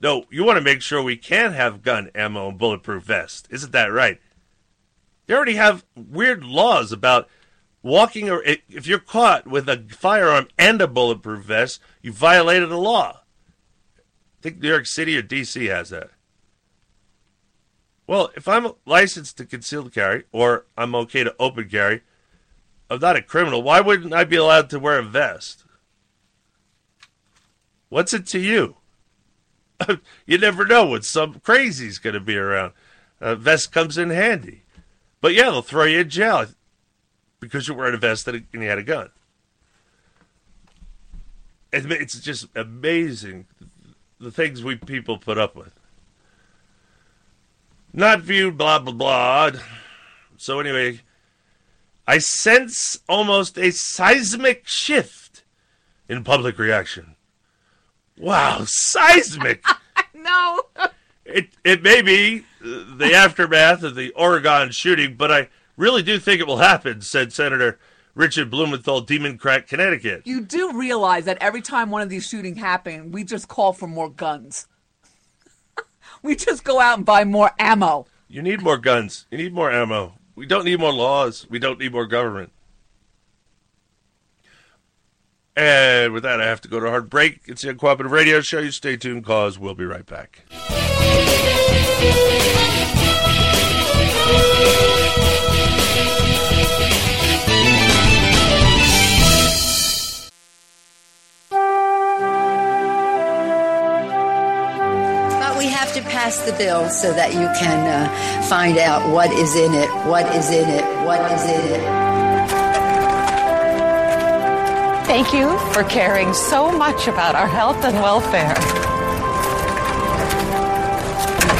[0.00, 3.48] No, you want to make sure we can have gun, ammo, and bulletproof vests.
[3.50, 4.20] Isn't that right?
[5.28, 7.28] They already have weird laws about
[7.82, 12.78] walking or if you're caught with a firearm and a bulletproof vest, you violated a
[12.78, 13.20] law.
[13.98, 14.02] I
[14.40, 16.10] think New York City or DC has that.
[18.06, 22.00] Well, if I'm licensed to conceal carry or I'm okay to open carry,
[22.88, 23.62] I'm not a criminal.
[23.62, 25.64] Why wouldn't I be allowed to wear a vest?
[27.90, 28.76] What's it to you?
[30.26, 32.72] you never know when some crazy's going to be around.
[33.20, 34.62] A vest comes in handy.
[35.20, 36.46] But yeah, they'll throw you in jail
[37.40, 39.10] because you're wearing a vest and you had a gun.
[41.72, 43.46] It's just amazing
[44.18, 45.72] the things we people put up with.
[47.92, 49.50] Not viewed, blah, blah, blah.
[50.36, 51.00] So, anyway,
[52.06, 55.44] I sense almost a seismic shift
[56.08, 57.16] in public reaction.
[58.16, 59.64] Wow, seismic.
[60.14, 60.62] no.
[61.24, 66.40] It it may be the aftermath of the Oregon shooting, but I really do think
[66.40, 67.78] it will happen," said Senator
[68.18, 70.22] Richard Blumenthal, Democrat, Connecticut.
[70.24, 73.86] You do realize that every time one of these shootings happen, we just call for
[73.86, 74.66] more guns.
[76.22, 78.06] we just go out and buy more ammo.
[78.26, 79.26] You need more guns.
[79.30, 80.14] You need more ammo.
[80.34, 81.46] We don't need more laws.
[81.48, 82.50] We don't need more government.
[85.56, 87.40] And with that, I have to go to a hard break.
[87.46, 88.58] It's the Uncooperative Radio Show.
[88.58, 90.44] You stay tuned, cause we'll be right back.
[106.28, 110.26] Pass the bill so that you can uh, find out what is in it, what
[110.36, 111.82] is in it, what is in it.
[115.06, 118.87] Thank you for caring so much about our health and welfare.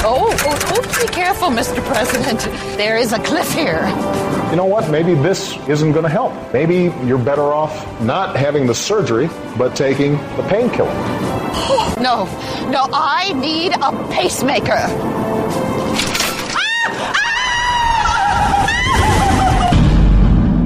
[0.05, 1.85] Oh, oh, oh, be careful, Mr.
[1.85, 2.41] President.
[2.77, 3.87] There is a cliff here.
[4.51, 4.91] You know what?
[4.91, 6.33] Maybe this isn't going to help.
[6.53, 10.95] Maybe you're better off not having the surgery, but taking the painkiller.
[11.99, 12.27] No,
[12.71, 14.87] no, I need a pacemaker.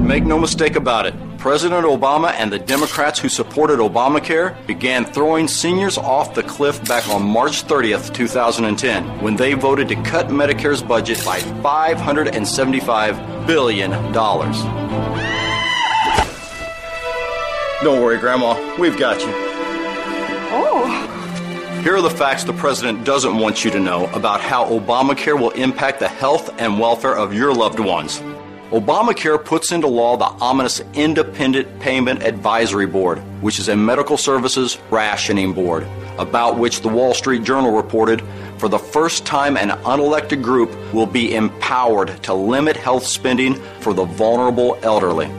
[0.05, 1.15] Make no mistake about it.
[1.43, 7.05] President Obama and the Democrats who supported Obamacare began throwing seniors off the cliff back
[7.09, 13.91] on March 30th, 2010, when they voted to cut Medicare's budget by $575 billion.
[17.83, 18.55] Don't worry, Grandma.
[18.79, 19.33] We've got you.
[20.55, 21.81] Oh.
[21.83, 25.49] Here are the facts the president doesn't want you to know about how Obamacare will
[25.49, 28.23] impact the health and welfare of your loved ones.
[28.73, 34.79] Obamacare puts into law the ominous Independent Payment Advisory Board, which is a medical services
[34.89, 35.85] rationing board,
[36.17, 38.23] about which the Wall Street Journal reported
[38.57, 43.93] for the first time an unelected group will be empowered to limit health spending for
[43.93, 45.29] the vulnerable elderly.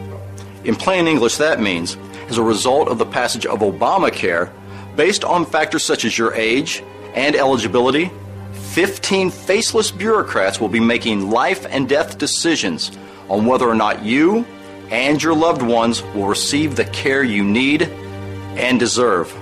[0.63, 1.97] In plain English, that means,
[2.29, 4.53] as a result of the passage of Obamacare,
[4.95, 6.85] based on factors such as your age
[7.17, 8.13] and eligibility,
[8.53, 12.93] 15 faceless bureaucrats will be making life and death decisions
[13.29, 14.45] on whether or not you
[14.91, 19.35] and your loved ones will receive the care you need and deserve.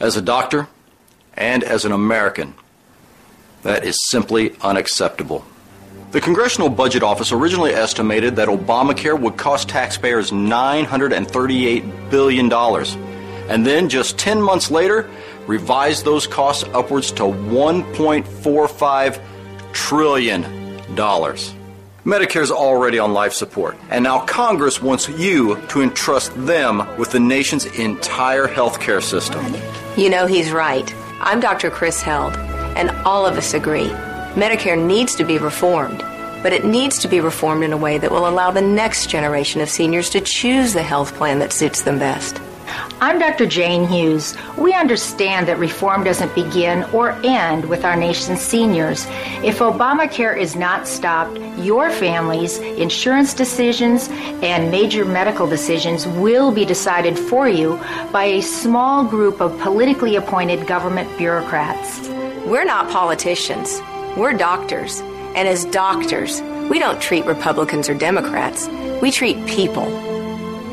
[0.00, 0.68] As a doctor
[1.34, 2.54] and as an American,
[3.62, 5.44] that is simply unacceptable.
[6.10, 13.90] The Congressional Budget Office originally estimated that Obamacare would cost taxpayers $938 billion, and then
[13.90, 15.10] just 10 months later,
[15.46, 19.20] revised those costs upwards to $1.45
[19.72, 20.94] trillion.
[22.04, 27.10] Medicare is already on life support, and now Congress wants you to entrust them with
[27.10, 29.44] the nation's entire healthcare system.
[29.96, 30.94] You know he's right.
[31.20, 31.70] I'm Dr.
[31.70, 32.36] Chris Held,
[32.76, 33.88] and all of us agree.
[34.34, 35.98] Medicare needs to be reformed,
[36.42, 39.60] but it needs to be reformed in a way that will allow the next generation
[39.60, 42.40] of seniors to choose the health plan that suits them best.
[43.00, 43.46] I'm Dr.
[43.46, 44.36] Jane Hughes.
[44.56, 49.06] We understand that reform doesn't begin or end with our nation's seniors.
[49.44, 54.08] If Obamacare is not stopped, your family's insurance decisions
[54.42, 57.78] and major medical decisions will be decided for you
[58.10, 62.08] by a small group of politically appointed government bureaucrats.
[62.48, 63.80] We're not politicians,
[64.16, 65.02] we're doctors.
[65.36, 68.66] And as doctors, we don't treat Republicans or Democrats,
[69.00, 70.07] we treat people.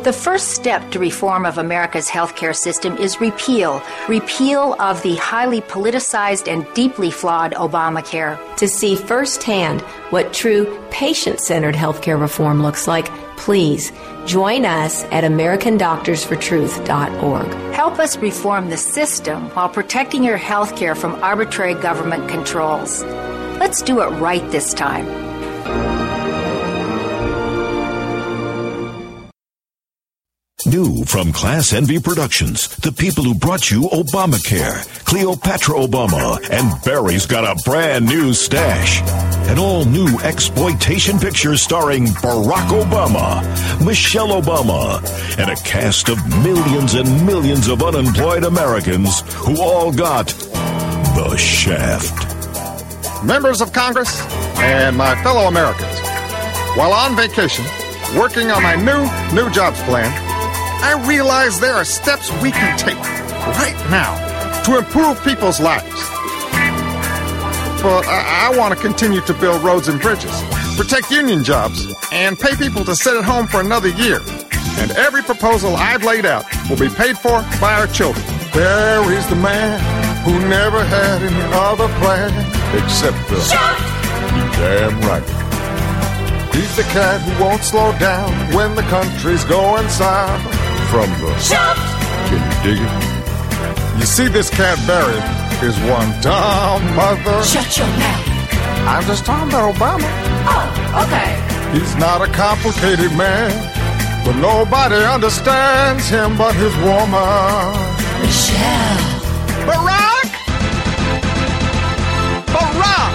[0.05, 3.81] The first step to reform of America's healthcare system is repeal.
[4.07, 8.37] Repeal of the highly politicized and deeply flawed Obamacare.
[8.57, 9.81] To see firsthand
[10.11, 13.91] what true patient centered healthcare reform looks like, please
[14.27, 17.73] join us at AmericanDoctorsForTruth.org.
[17.73, 23.01] Help us reform the system while protecting your healthcare from arbitrary government controls.
[23.57, 25.34] Let's do it right this time.
[30.65, 37.27] New from Class Envy Productions, the people who brought you Obamacare, Cleopatra Obama, and Barry's
[37.27, 39.01] got a brand new stash.
[39.49, 44.99] An all new exploitation picture starring Barack Obama, Michelle Obama,
[45.37, 52.33] and a cast of millions and millions of unemployed Americans who all got the shaft.
[53.23, 54.19] Members of Congress
[54.57, 55.99] and my fellow Americans,
[56.75, 57.65] while on vacation,
[58.17, 59.05] working on my new,
[59.35, 60.11] new jobs plan,
[60.85, 62.99] I realize there are steps we can take
[63.57, 64.13] right now
[64.65, 65.99] to improve people's lives.
[67.81, 70.43] But I, I want to continue to build roads and bridges,
[70.77, 74.21] protect union jobs, and pay people to sit at home for another year.
[74.77, 78.23] And every proposal I've laid out will be paid for by our children.
[78.53, 79.81] There is the man
[80.23, 82.29] who never had any other plan
[82.77, 83.41] except the.
[83.41, 83.79] Shut!
[84.37, 86.53] You damn right.
[86.53, 90.64] He's the cat who won't slow down when the country's going south.
[90.89, 91.77] From the Shut!
[92.29, 93.99] Can you dig it?
[93.99, 95.17] You see, this cat Barry
[95.67, 97.43] is one dumb mother.
[97.43, 98.35] Shut your mouth.
[98.87, 100.07] I'm just talking about Obama.
[100.45, 101.77] Oh, okay.
[101.77, 103.51] He's not a complicated man.
[104.23, 107.73] But nobody understands him but his woman.
[108.21, 109.05] Michelle.
[109.69, 110.29] Barack!
[112.53, 113.13] Barack!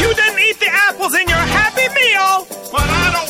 [0.00, 3.25] You didn't eat the apples in your Happy Meal, but I don't want to.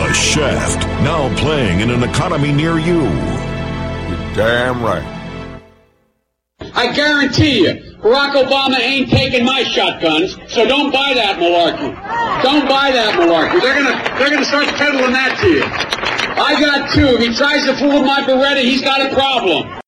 [0.00, 3.02] The Shaft, now playing in an economy near you.
[3.02, 5.04] You're damn right.
[6.74, 11.92] I guarantee you, Barack Obama ain't taking my shotguns, so don't buy that malarkey.
[12.42, 13.60] Don't buy that malarkey.
[13.60, 15.64] They're gonna they're gonna start peddling that to you.
[15.64, 17.06] I got two.
[17.06, 19.79] If he tries to fool my Beretta, he's got a problem.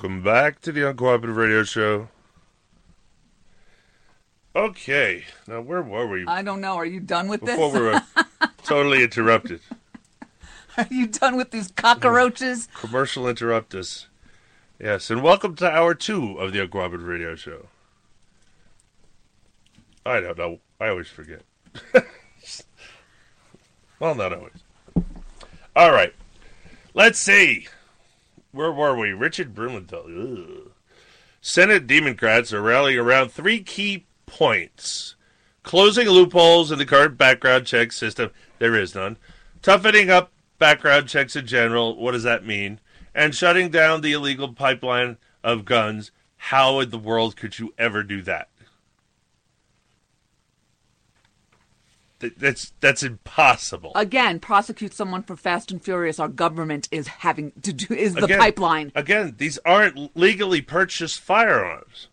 [0.00, 2.08] Welcome back to the Uncooperative Radio Show.
[4.56, 6.76] Okay, now where were we I don't know.
[6.76, 7.74] Are you done with before this?
[7.74, 8.02] we were
[8.64, 9.60] totally interrupted?
[10.78, 12.66] Are you done with these cockroaches?
[12.74, 14.06] Commercial interrupt us.
[14.78, 17.66] Yes, and welcome to hour two of the Uncooperative Radio Show.
[20.06, 20.60] I don't know.
[20.80, 21.42] I always forget.
[23.98, 24.62] well, not always.
[25.76, 26.14] All right.
[26.94, 27.68] Let's see.
[28.52, 29.12] Where were we?
[29.12, 30.72] Richard Blumenthal.
[31.40, 35.14] Senate Democrats are rallying around three key points
[35.62, 38.30] closing loopholes in the current background check system.
[38.58, 39.16] There is none.
[39.62, 41.96] Toughening up background checks in general.
[41.96, 42.80] What does that mean?
[43.14, 46.10] And shutting down the illegal pipeline of guns.
[46.36, 48.48] How in the world could you ever do that?
[48.58, 48.70] Th-
[52.20, 53.92] That's that's impossible.
[53.94, 56.18] Again, prosecute someone for Fast and Furious.
[56.20, 58.92] Our government is having to do is the Again- pipeline.
[58.94, 62.08] Again, these aren't legally purchased firearms.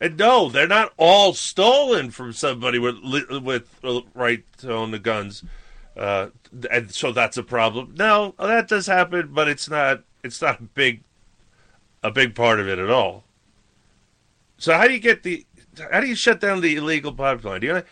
[0.00, 2.96] And no, they're not all stolen from somebody with
[3.42, 5.44] with uh, right to own the guns.
[5.96, 6.28] Uh,
[6.70, 7.94] and so that's a problem.
[7.96, 11.04] No, that does happen, but it's not it's not a big
[12.02, 13.24] a big part of it at all.
[14.58, 15.46] So how do you get the
[15.90, 17.60] how do you shut down the illegal pipeline?
[17.60, 17.82] Do you know,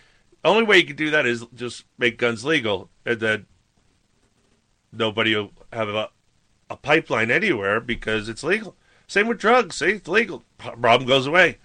[0.45, 3.47] only way you can do that is just make guns legal, and then
[4.93, 6.11] nobody will have a,
[6.69, 8.77] a pipeline anywhere because it's legal.
[9.07, 9.77] Same with drugs.
[9.77, 10.45] See, it's legal.
[10.59, 11.59] Problem goes away.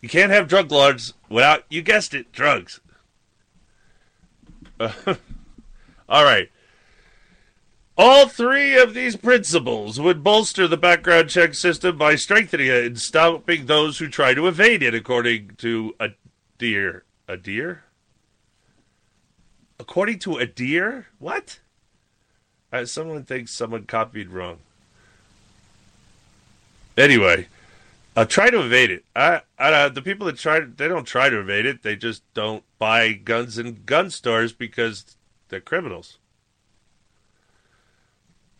[0.00, 2.80] You can't have drug lords without, you guessed it, drugs.
[4.80, 6.50] all right.
[7.98, 12.98] All three of these principles would bolster the background check system by strengthening it and
[12.98, 16.08] stopping those who try to evade it, according to a
[16.56, 17.04] deer.
[17.30, 17.84] A deer?
[19.78, 21.06] According to a deer?
[21.20, 21.60] What?
[22.72, 24.58] Uh, someone thinks someone copied wrong.
[26.96, 27.46] Anyway,
[28.16, 29.04] uh, try to evade it.
[29.14, 31.84] I, I, uh, the people that try, they don't try to evade it.
[31.84, 35.16] They just don't buy guns in gun stores because
[35.50, 36.18] they're criminals.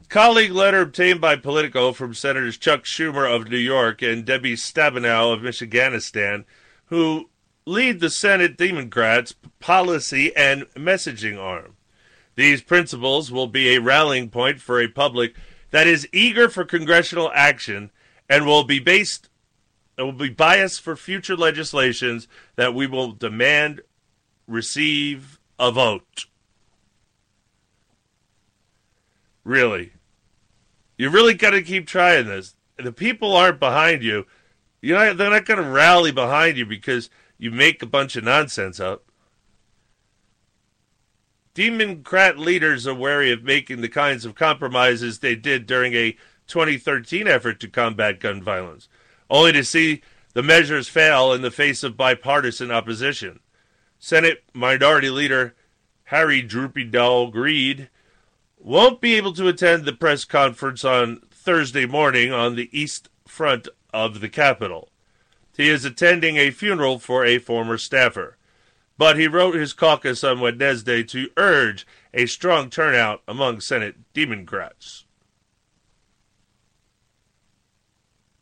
[0.09, 5.33] Colleague letter obtained by Politico from Senators Chuck Schumer of New York and Debbie Stabenow
[5.33, 6.45] of Michiganistan,
[6.87, 7.30] who
[7.71, 11.77] lead the Senate Democrats' policy and messaging arm.
[12.35, 15.35] These principles will be a rallying point for a public
[15.71, 17.91] that is eager for congressional action
[18.29, 19.29] and will be based
[19.97, 23.83] it will be biased for future legislations that we will demand
[24.49, 26.25] receive a vote.
[29.45, 29.93] Really.
[30.97, 32.55] You really got to keep trying this.
[32.79, 34.27] The people aren't behind you.
[34.81, 37.11] You know they're not going to rally behind you because
[37.41, 39.03] you make a bunch of nonsense up.
[41.55, 46.17] Democrat leaders are wary of making the kinds of compromises they did during a
[46.47, 48.91] 2013 effort to combat gun violence,
[49.31, 50.03] only to see
[50.35, 53.41] the measures fail in the face of bipartisan opposition.
[53.99, 55.55] Senate Minority Leader
[56.05, 57.89] Harry Droopy Dog Reid
[58.59, 63.67] won't be able to attend the press conference on Thursday morning on the east front
[63.95, 64.90] of the Capitol.
[65.61, 68.39] He is attending a funeral for a former staffer,
[68.97, 75.05] but he wrote his caucus on Wednesday to urge a strong turnout among Senate Democrats.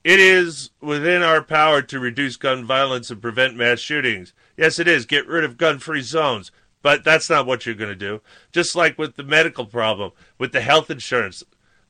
[0.04, 4.32] It is within our power to reduce gun violence and prevent mass shootings.
[4.56, 5.04] Yes, it is.
[5.04, 6.52] Get rid of gun free zones.
[6.82, 8.20] But that's not what you're going to do.
[8.52, 11.42] Just like with the medical problem, with the health insurance,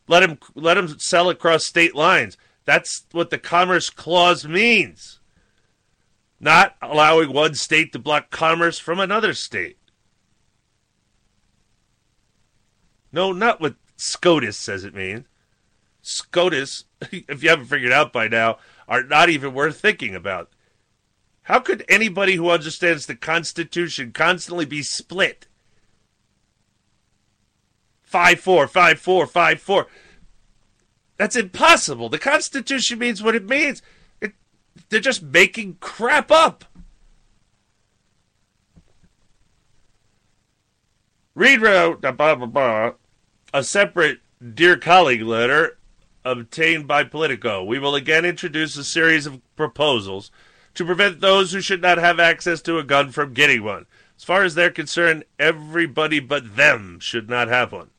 [0.06, 2.38] let them let them sell across state lines.
[2.64, 5.17] That's what the Commerce Clause means.
[6.40, 9.78] Not allowing one state to block commerce from another state.
[13.10, 15.24] No, not what SCOTUS says it means.
[16.02, 20.50] SCOTUS, if you haven't figured out by now, are not even worth thinking about.
[21.42, 25.46] How could anybody who understands the Constitution constantly be split?
[28.02, 29.86] Five four, five four, five four.
[31.16, 32.08] That's impossible.
[32.08, 33.82] The Constitution means what it means.
[34.88, 36.64] They're just making crap up.
[41.34, 42.92] Reid wrote blah, blah, blah,
[43.54, 44.18] a separate
[44.54, 45.78] Dear Colleague letter
[46.24, 47.62] obtained by Politico.
[47.64, 50.30] We will again introduce a series of proposals
[50.74, 53.86] to prevent those who should not have access to a gun from getting one.
[54.16, 57.90] As far as they're concerned, everybody but them should not have one.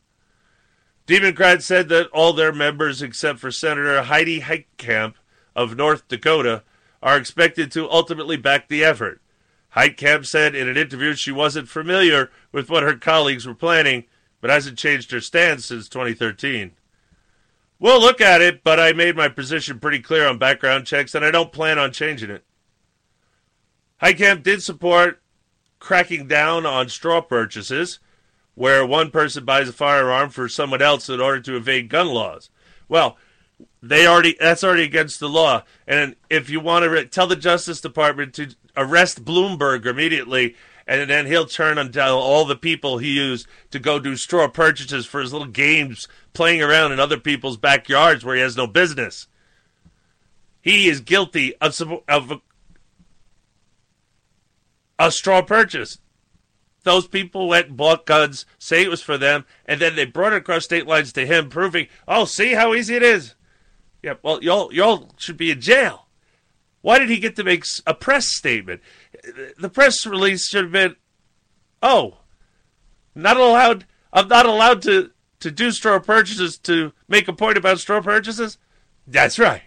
[1.06, 5.14] Democrats said that all their members, except for Senator Heidi Heitkamp
[5.56, 6.64] of North Dakota,
[7.02, 9.22] are expected to ultimately back the effort.
[9.76, 14.06] Heitkamp said in an interview she wasn't familiar with what her colleagues were planning,
[14.42, 16.72] but hasn't changed her stance since 2013.
[17.78, 21.24] We'll look at it, but I made my position pretty clear on background checks, and
[21.24, 22.44] I don't plan on changing it.
[24.02, 25.22] Heitkamp did support
[25.80, 28.00] cracking down on straw purchases,
[28.56, 32.50] where one person buys a firearm for someone else in order to evade gun laws.
[32.90, 33.18] Well,
[33.82, 35.64] they already that's already against the law.
[35.88, 40.56] And if you want to re- tell the Justice Department to arrest Bloomberg immediately,
[40.86, 45.06] and then he'll turn on all the people he used to go do straw purchases
[45.06, 49.28] for his little games playing around in other people's backyards where he has no business.
[50.62, 52.42] He is guilty of of a,
[54.98, 56.00] a straw purchase.
[56.84, 60.34] Those people went and bought guns, say it was for them, and then they brought
[60.34, 63.36] it across state lines to him, proving, oh, see how easy it is.
[64.02, 66.08] Yeah, well, y'all, y'all should be in jail.
[66.82, 68.82] Why did he get to make a press statement?
[69.58, 70.96] The press release should have been,
[71.84, 72.20] oh,
[73.16, 73.86] not allowed.
[74.14, 78.58] I'm not allowed to to do straw purchases to make a point about straw purchases.
[79.08, 79.62] That's right.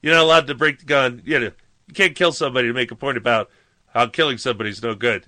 [0.00, 1.22] You're not allowed to break the gun.
[1.24, 1.50] You know,
[1.86, 3.50] you can't kill somebody to make a point about
[3.86, 5.26] how killing somebody's no good.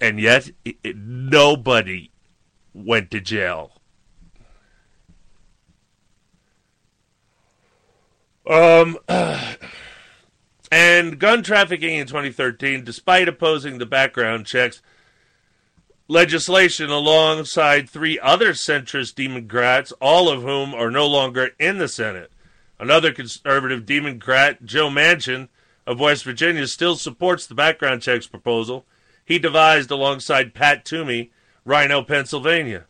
[0.00, 2.10] And yet, it, it, nobody
[2.74, 3.75] went to jail.
[8.46, 8.98] Um,
[10.70, 14.82] and gun trafficking in 2013, despite opposing the background checks
[16.08, 22.30] legislation alongside three other centrist Democrats, all of whom are no longer in the Senate.
[22.78, 25.48] Another conservative Democrat, Joe Manchin
[25.86, 28.84] of West Virginia, still supports the background checks proposal
[29.24, 31.32] he devised alongside Pat Toomey,
[31.66, 32.84] RiNo, Pennsylvania,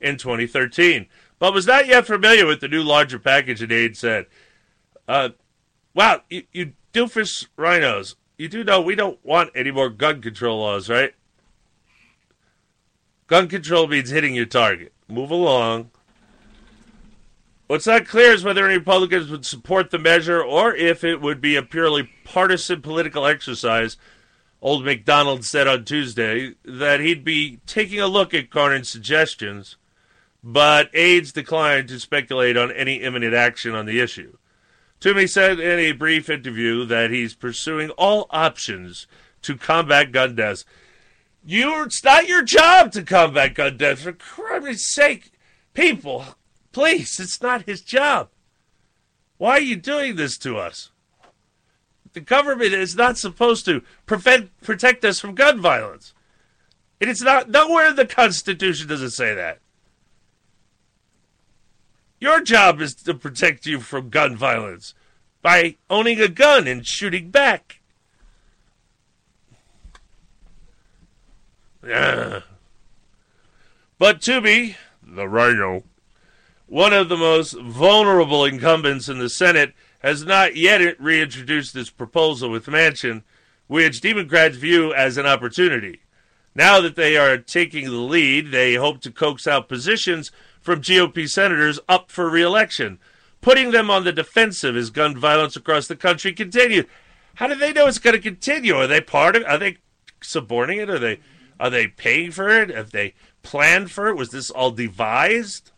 [0.00, 1.06] in 2013,
[1.40, 4.26] but was not yet familiar with the new larger package in aide said.
[5.10, 5.30] Uh,
[5.92, 8.14] wow, you, you doofus rhinos.
[8.38, 11.14] You do know we don't want any more gun control laws, right?
[13.26, 14.92] Gun control means hitting your target.
[15.08, 15.90] Move along.
[17.66, 21.40] What's not clear is whether any Republicans would support the measure or if it would
[21.40, 23.96] be a purely partisan political exercise.
[24.62, 29.74] Old McDonald said on Tuesday that he'd be taking a look at Cornyn's suggestions,
[30.44, 34.36] but aides declined to speculate on any imminent action on the issue.
[35.00, 39.06] Toomey said in a brief interview that he's pursuing all options
[39.42, 40.66] to combat gun deaths.
[41.42, 44.02] You, it's not your job to combat gun deaths.
[44.02, 45.32] For Christ's sake,
[45.72, 46.24] people,
[46.72, 48.28] please, it's not his job.
[49.38, 50.90] Why are you doing this to us?
[52.12, 56.12] The government is not supposed to prevent, protect us from gun violence.
[57.00, 59.60] It's not, nowhere in the Constitution does it say that.
[62.20, 64.92] Your job is to protect you from gun violence
[65.42, 67.80] by owning a gun and shooting back.
[71.86, 72.40] Yeah.
[73.98, 75.82] But Toomey, the RiNo,
[76.66, 82.48] one of the most vulnerable incumbents in the Senate, has not yet reintroduced this proposal
[82.48, 83.24] with Manchin,
[83.66, 86.00] which Democrats view as an opportunity.
[86.54, 91.28] Now that they are taking the lead, they hope to coax out positions from GOP
[91.28, 92.98] senators up for reelection,
[93.40, 96.86] putting them on the defensive as gun violence across the country continues.
[97.36, 98.74] How do they know it's going to continue?
[98.74, 99.44] Are they part of?
[99.44, 99.78] Are they
[100.20, 100.90] suborning it?
[100.90, 101.20] Are they?
[101.58, 102.70] Are they paying for it?
[102.70, 104.16] Have they planned for it?
[104.16, 105.70] Was this all devised?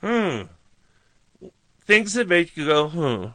[0.00, 0.42] Hmm.
[1.80, 3.26] Things that make you go, hmm.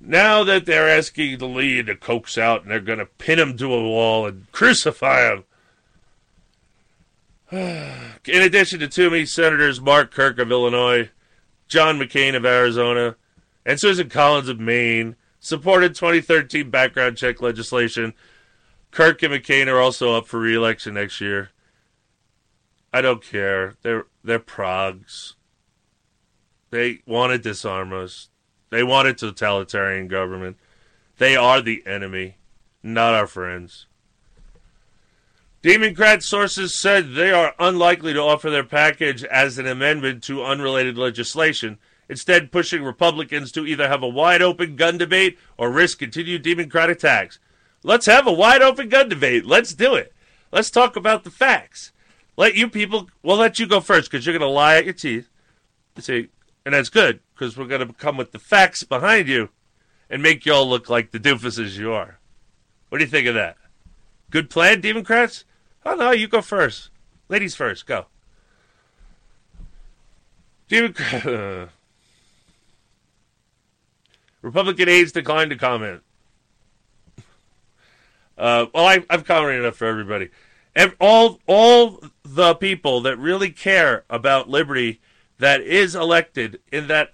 [0.00, 3.56] Now that they're asking the lead to coax out and they're going to pin him
[3.58, 5.44] to a wall and crucify him,
[7.52, 11.10] in addition to Toomey, Senators Mark Kirk of Illinois,
[11.68, 13.16] John McCain of Arizona,
[13.66, 18.14] and Susan Collins of Maine supported 2013 background check legislation.
[18.90, 21.50] Kirk and McCain are also up for re-election next year.
[22.92, 23.74] I don't care.
[23.82, 25.34] They're they're progs.
[26.70, 28.30] They want to disarm us.
[28.70, 30.56] They want a totalitarian government.
[31.18, 32.36] They are the enemy,
[32.82, 33.86] not our friends.
[35.62, 40.98] Democrat sources said they are unlikely to offer their package as an amendment to unrelated
[40.98, 41.78] legislation,
[42.08, 46.90] instead, pushing Republicans to either have a wide open gun debate or risk continued Democrat
[46.90, 47.38] attacks.
[47.84, 49.46] Let's have a wide open gun debate.
[49.46, 50.12] Let's do it.
[50.50, 51.92] Let's talk about the facts.
[52.36, 54.94] Let you people, we'll let you go first because you're going to lie at your
[54.94, 55.28] teeth.
[55.94, 56.28] You see,
[56.66, 59.50] and that's good because we're going to come with the facts behind you
[60.10, 62.18] and make you all look like the doofuses you are.
[62.88, 63.56] What do you think of that?
[64.30, 65.44] Good plan, Democrats?
[65.84, 66.90] Oh, no, you go first.
[67.28, 68.06] Ladies first, go.
[74.42, 76.02] Republican aides declined to comment.
[78.38, 80.30] Uh, well, I, I've commented enough for everybody.
[80.74, 85.00] Ev- all, all the people that really care about liberty
[85.38, 87.12] that is elected in that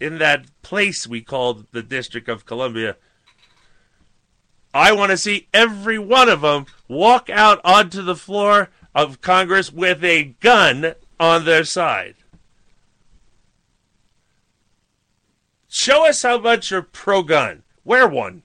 [0.00, 2.96] in that place we call the District of Columbia.
[4.72, 9.72] I want to see every one of them walk out onto the floor of Congress
[9.72, 12.16] with a gun on their side.
[15.68, 17.62] Show us how much you're pro gun.
[17.84, 18.42] Wear one.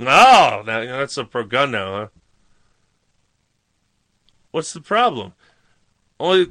[0.00, 2.08] Oh, now, that's a pro gun now, huh?
[4.50, 5.34] What's the problem?
[6.20, 6.50] Only,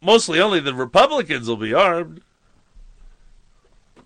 [0.00, 2.20] mostly only the Republicans will be armed,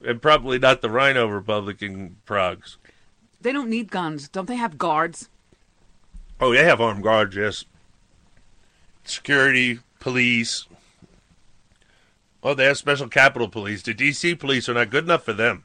[0.04, 2.76] and probably not the Rhino Republican progs.
[3.40, 4.28] They don't need guns.
[4.28, 5.28] Don't they have guards?
[6.40, 7.64] Oh, they have armed guards, yes.
[9.04, 10.66] Security, police.
[12.42, 13.82] Oh, they have special Capitol Police.
[13.82, 14.34] The D.C.
[14.36, 15.64] police are not good enough for them.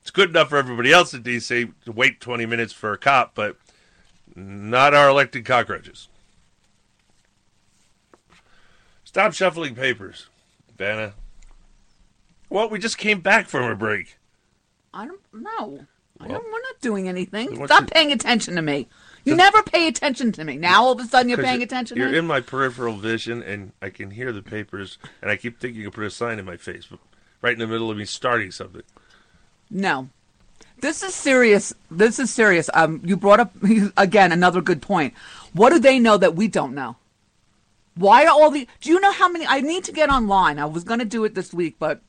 [0.00, 1.68] It's good enough for everybody else in D.C.
[1.84, 3.56] to wait 20 minutes for a cop, but
[4.34, 6.08] not our elected cockroaches.
[9.04, 10.26] Stop shuffling papers,
[10.76, 11.14] Vanna.
[12.50, 14.18] Well, we just came back from a break.
[14.92, 15.86] I don't know.
[16.20, 17.58] I Well, don't, we're not doing anything.
[17.58, 18.88] what's Stop paying attention to me.
[19.24, 20.56] You never pay attention to me.
[20.56, 22.18] Now all of a sudden you're 'Cause paying you're- attention You're to me.
[22.18, 25.90] in my peripheral vision, and I can hear the papers, and I keep thinking you
[25.90, 26.98] put a sign in my face, but
[27.42, 28.82] right in the middle of me starting something.
[29.70, 30.08] No.
[30.80, 31.74] This is serious.
[31.90, 32.68] This is serious.
[32.74, 33.54] Um, you brought up
[33.96, 35.14] again another good point.
[35.52, 36.96] What do they know that we don't know?
[37.94, 38.66] Why are all the?
[38.80, 39.46] Do you know how many?
[39.46, 40.58] I need to get online.
[40.58, 42.00] I was going to do it this week, but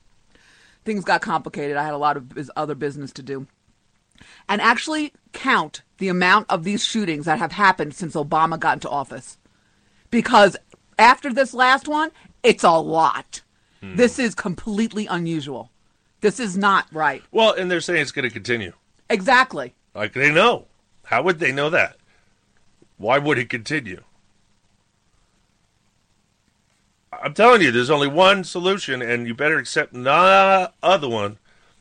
[0.86, 1.78] things got complicated.
[1.78, 3.48] I had a lot of other business to do,
[4.50, 8.90] and actually count the amount of these shootings that have happened since Obama got into
[8.90, 9.38] office.
[10.10, 10.58] Because
[10.98, 12.12] after this last one,
[12.44, 13.42] it's a lot.
[13.82, 13.96] Hmm.
[13.96, 15.72] This is completely unusual.
[16.22, 17.24] This is not right.
[17.32, 18.74] Well, and they're saying it's going to continue.
[19.10, 19.74] Exactly.
[19.96, 20.68] Like they know.
[21.06, 21.98] How would they know that?
[22.98, 24.04] Why would it continue?
[27.12, 31.38] I'm telling you, there's only one solution, and you better accept no other one,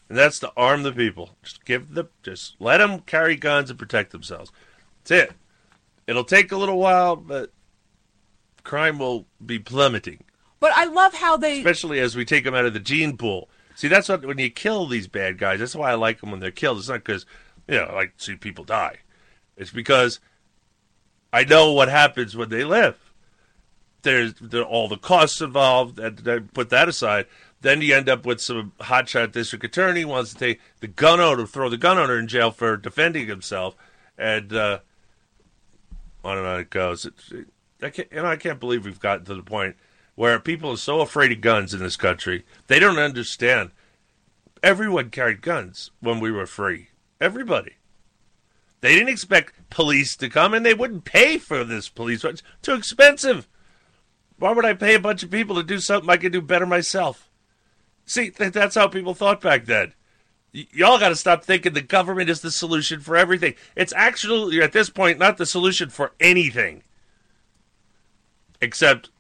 [0.09, 1.31] and that's to arm the people.
[1.43, 4.51] Just give the, just let them carry guns and protect themselves.
[5.05, 5.37] That's it.
[6.07, 7.53] It'll take a little while, but
[8.65, 10.25] crime will be plummeting,
[10.59, 11.59] But I love how they.
[11.59, 13.49] especially as we take them out of the gene pool.
[13.77, 15.61] See, that's what when you kill these bad guys.
[15.61, 16.79] That's why I like them when they're killed.
[16.79, 17.25] It's not because
[17.69, 18.97] you know I like to see people die.
[19.57, 20.21] It's because
[21.33, 22.99] I know what happens when they live.
[24.03, 27.27] There's there, all the costs involved, and then put that aside.
[27.61, 31.47] Then you end up with some hotshot district attorney wants to take the gun owner,
[31.47, 33.77] throw the gun owner in jail for defending himself,
[34.17, 34.79] and uh,
[36.25, 37.05] on and on it goes.
[37.05, 37.47] It,
[37.83, 39.77] I can't, you know, I can't believe we've gotten to the point
[40.15, 42.45] where people are so afraid of guns in this country.
[42.67, 43.71] They don't understand.
[44.63, 46.89] Everyone carried guns when we were free.
[47.21, 47.77] Everybody.
[48.81, 52.25] They didn't expect police to come, and they wouldn't pay for this police.
[52.25, 53.49] It's too expensive.
[54.41, 56.65] Why would I pay a bunch of people to do something I could do better
[56.65, 57.29] myself?
[58.07, 59.93] See, th- that's how people thought back then.
[60.55, 63.55] Y- y'all got to stop thinking the government is the solution for everything.
[63.77, 66.83] It's actually, at this point, not the solution for anything
[68.63, 69.11] except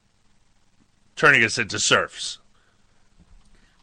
[1.16, 2.38] turning us into serfs.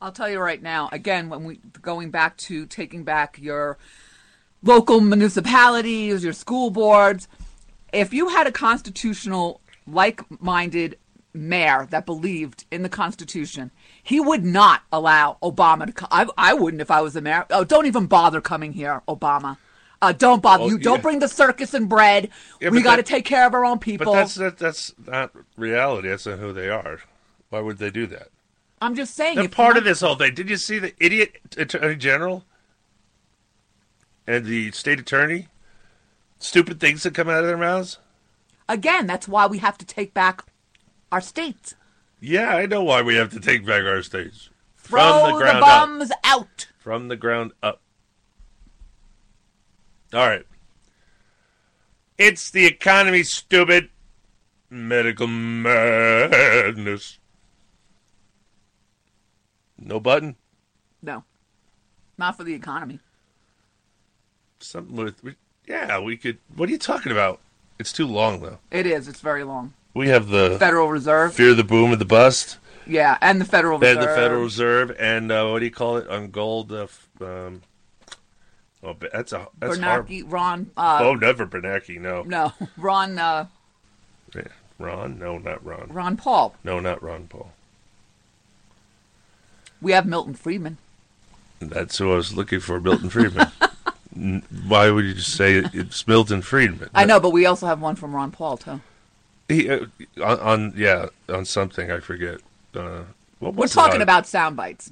[0.01, 0.89] I'll tell you right now.
[0.91, 3.77] Again, when we going back to taking back your
[4.64, 7.27] local municipalities, your school boards,
[7.93, 10.97] if you had a constitutional, like-minded
[11.38, 16.09] mayor that believed in the Constitution, he would not allow Obama to come.
[16.11, 17.45] I, I wouldn't if I was the mayor.
[17.49, 19.57] Oh, don't even bother coming here, Obama.
[20.01, 20.65] Uh, don't bother.
[20.65, 22.30] You don't bring the circus and bread.
[22.61, 24.14] Yeah, we got to take care of our own people.
[24.14, 26.09] But that's that, that's not reality.
[26.09, 26.99] That's not who they are.
[27.49, 28.27] Why would they do that?
[28.80, 29.38] I'm just saying.
[29.38, 30.35] They're part of this whole thing.
[30.35, 32.45] Did you see the idiot attorney general
[34.27, 35.47] and the state attorney?
[36.39, 37.97] Stupid things that come out of their mouths.
[38.69, 40.43] Again, that's why we have to take back
[41.11, 41.75] our states.
[42.19, 44.49] Yeah, I know why we have to take back our states.
[44.77, 45.63] Throw From the, the ground up.
[45.65, 46.67] bums out.
[46.79, 47.81] From the ground up.
[50.13, 50.45] All right.
[52.17, 53.89] It's the economy, stupid.
[54.69, 57.19] Medical madness.
[59.77, 60.35] No button?
[61.01, 61.23] No,
[62.17, 62.99] not for the economy.
[64.59, 65.35] Something with.
[65.67, 66.39] Yeah, we could.
[66.55, 67.39] What are you talking about?
[67.79, 68.57] It's too long, though.
[68.71, 69.07] It is.
[69.07, 69.73] It's very long.
[69.97, 71.33] We have the Federal Reserve.
[71.33, 72.59] Fear the boom of the bust.
[72.85, 74.09] Yeah, and the Federal Fed Reserve.
[74.15, 76.71] the Federal Reserve, and uh, what do you call it on gold?
[76.71, 76.85] Uh,
[77.19, 77.63] um,
[78.83, 80.07] oh, that's a that's hard.
[80.07, 80.69] Bernanke, Ron.
[80.77, 81.99] Uh, oh, never Bernanke.
[81.99, 83.17] No, No, Ron.
[83.17, 83.47] Uh,
[84.35, 84.43] Yeah.
[84.77, 85.17] Ron.
[85.17, 85.87] No, not Ron.
[85.89, 86.53] Ron Paul.
[86.63, 87.51] No, not Ron Paul.
[89.81, 90.77] We have Milton Friedman.
[91.59, 93.47] That's who I was looking for, Milton Friedman.
[94.67, 96.89] Why would you say it's Milton Friedman?
[96.93, 98.81] I know, but we also have one from Ron Paul too.
[99.49, 99.85] He uh,
[100.21, 102.39] on, on yeah on something I forget.
[102.75, 103.03] Uh,
[103.39, 104.91] what We're was it talking about sound bites.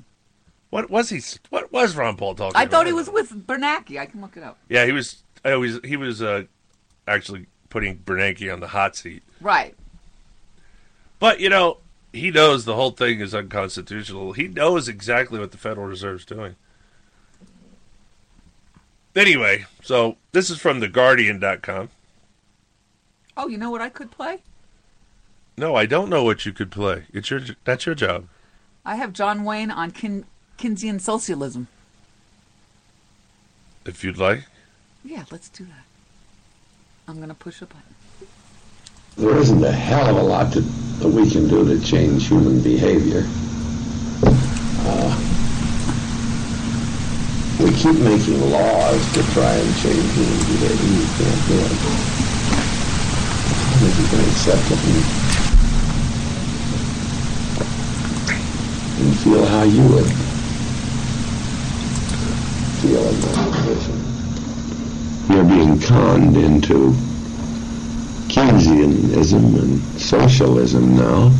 [0.69, 1.21] what was he?
[1.49, 2.51] What was Ron Paul talking?
[2.51, 2.59] About?
[2.59, 2.71] I about?
[2.71, 3.99] thought he was with Bernanke.
[3.99, 4.57] I can look it up.
[4.69, 5.23] Yeah, he was.
[5.43, 6.43] I always he was uh,
[7.07, 9.23] actually putting Bernanke on the hot seat.
[9.41, 9.75] Right.
[11.19, 11.77] But you know,
[12.13, 14.33] he knows the whole thing is unconstitutional.
[14.33, 16.55] He knows exactly what the Federal Reserve's doing.
[19.15, 21.89] Anyway, so this is from theguardian.com.
[23.37, 24.39] Oh, you know what I could play?
[25.57, 27.03] No, I don't know what you could play.
[27.13, 28.27] It's your that's your job.
[28.85, 30.25] I have John Wayne on Kin-
[30.57, 31.67] Keynesian socialism.
[33.85, 34.45] If you'd like.
[35.03, 35.85] Yeah, let's do that.
[37.07, 37.81] I'm gonna push a button.
[39.17, 40.61] There isn't a hell of a lot that,
[40.99, 43.23] that we can do to change human behavior.
[44.87, 45.15] Uh,
[47.61, 50.99] we keep making laws to try and change human behavior.
[50.99, 52.34] You can't do it.
[53.75, 55.03] Think you can accept it and,
[59.01, 60.09] and feel how you would
[62.79, 63.97] feel in that position.
[65.29, 66.91] You're being conned into
[68.29, 71.31] Keynesianism and socialism now.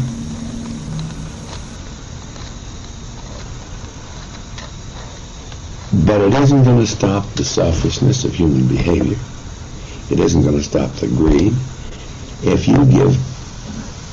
[6.05, 9.17] But it isn't going to stop the selfishness of human behavior.
[10.09, 11.53] It isn't going to stop the greed.
[12.45, 13.17] If you give,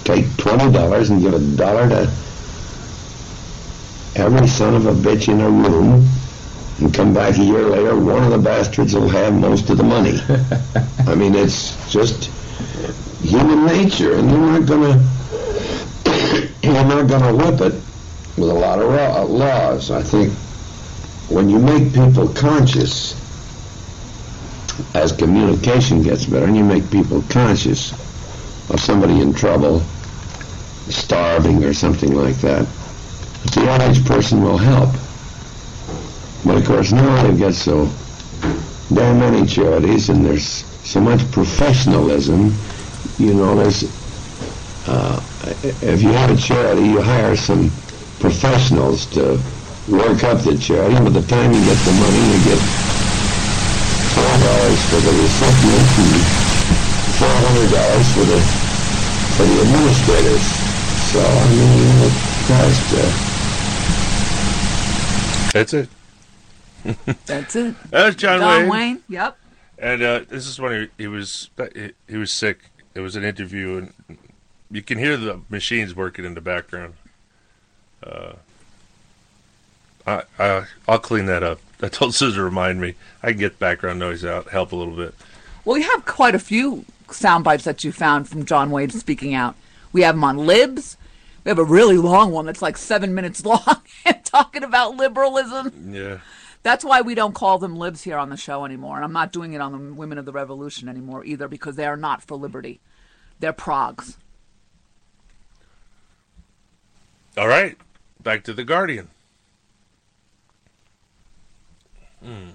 [0.05, 2.11] take $20 and give a dollar to
[4.17, 6.09] every son of a bitch in a room
[6.79, 9.85] and come back a year later, one of the bastards will have most of the
[9.85, 10.19] money.
[11.07, 12.31] I mean, it's just
[13.21, 14.95] human nature, and you're not gonna
[16.63, 17.75] you're not gonna whip it
[18.39, 19.91] with a lot of laws.
[19.91, 20.33] I think
[21.29, 23.13] when you make people conscious,
[24.95, 27.93] as communication gets better, and you make people conscious
[28.69, 29.81] of somebody in trouble,
[30.89, 32.67] starving or something like that,
[33.55, 34.91] the average person will help.
[36.45, 37.89] But of course now they've got so
[38.93, 42.53] damn many charities and there's so much professionalism.
[43.19, 43.85] You know, there's
[44.89, 45.23] uh,
[45.83, 47.71] if you have a charity, you hire some
[48.19, 49.41] professionals to
[49.89, 50.95] work up the charity.
[50.95, 52.59] By the time you get the money, you get
[54.15, 56.42] four dollars for the recipient
[57.13, 58.41] and four hundred dollars for the
[59.37, 60.45] for the administrators.
[61.11, 62.15] So I mean, it
[62.47, 63.03] tries to.
[65.53, 65.89] That's it.
[67.27, 67.75] That's it.
[67.91, 68.69] That's John, John Wayne.
[68.69, 69.03] Wayne.
[69.09, 69.39] Yep.
[69.79, 72.71] And uh, this is when he, he was he, he was sick.
[72.95, 74.19] It was an interview, and
[74.71, 76.95] you can hear the machines working in the background.
[78.03, 78.33] Uh,
[80.07, 81.61] I, I I'll clean that up.
[81.83, 82.95] I told Susan to remind me.
[83.23, 85.15] I can get background noise out, help a little bit.
[85.65, 89.35] Well, we have quite a few sound bites that you found from John Wayne speaking
[89.35, 89.57] out.
[89.93, 90.97] We have him on libs.
[91.45, 95.93] We have a really long one that's like seven minutes long and talking about liberalism.
[95.93, 96.19] Yeah.
[96.63, 98.97] That's why we don't call them libs here on the show anymore.
[98.97, 101.87] And I'm not doing it on the Women of the Revolution anymore either because they
[101.87, 102.81] are not for liberty.
[103.41, 104.17] They're progs.
[107.37, 107.77] All right,
[108.23, 109.09] back to the Guardian.
[112.23, 112.51] Hmm.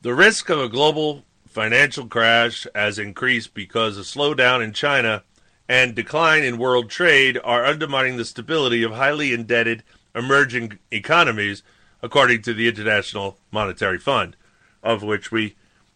[0.00, 5.22] The risk of a global financial crash has increased because a slowdown in China
[5.68, 9.82] and decline in world trade are undermining the stability of highly indebted
[10.14, 11.62] emerging economies,
[12.02, 14.34] according to the International Monetary Fund,
[14.82, 15.54] of which we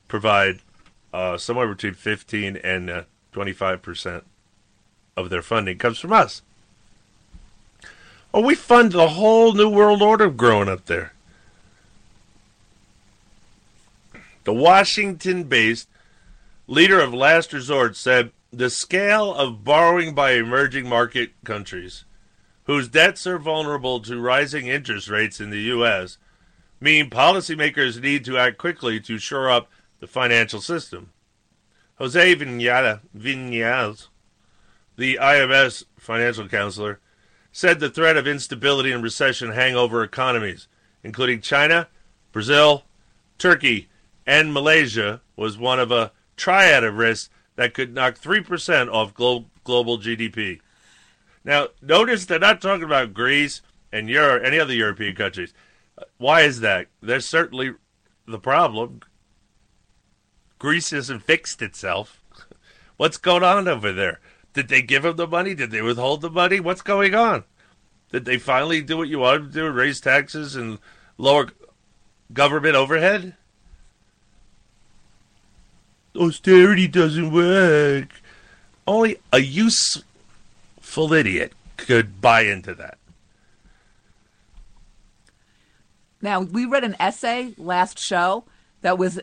[0.08, 0.60] provide
[1.12, 3.02] uh, somewhere between 15 and uh,
[3.32, 4.24] 25 percent
[5.16, 6.42] of their funding comes from us.
[8.34, 11.12] Oh, we fund the whole New World Order growing up there.
[14.46, 15.88] The Washington based
[16.68, 22.04] leader of Last Resort said the scale of borrowing by emerging market countries,
[22.62, 26.18] whose debts are vulnerable to rising interest rates in the U.S.,
[26.80, 29.68] mean policymakers need to act quickly to shore up
[29.98, 31.10] the financial system.
[31.96, 34.06] Jose Viñals,
[34.96, 37.00] the IMF's financial counselor,
[37.50, 40.68] said the threat of instability and recession hang over economies,
[41.02, 41.88] including China,
[42.30, 42.84] Brazil,
[43.38, 43.88] Turkey,
[44.26, 49.46] and Malaysia, was one of a triad of risks that could knock 3% off glo-
[49.64, 50.60] global GDP.
[51.44, 53.62] Now, notice they're not talking about Greece
[53.92, 55.54] and Euro- any other European countries.
[56.18, 56.88] Why is that?
[57.00, 57.74] There's certainly
[58.26, 59.00] the problem.
[60.58, 62.22] Greece hasn't fixed itself.
[62.96, 64.20] What's going on over there?
[64.54, 65.54] Did they give them the money?
[65.54, 66.60] Did they withhold the money?
[66.60, 67.44] What's going on?
[68.10, 70.78] Did they finally do what you wanted to do, raise taxes and
[71.18, 71.48] lower
[72.32, 73.36] government overhead?
[76.16, 78.08] Austerity doesn't work.
[78.86, 82.98] Only a useful idiot could buy into that.
[86.22, 88.44] Now, we read an essay last show
[88.80, 89.20] that was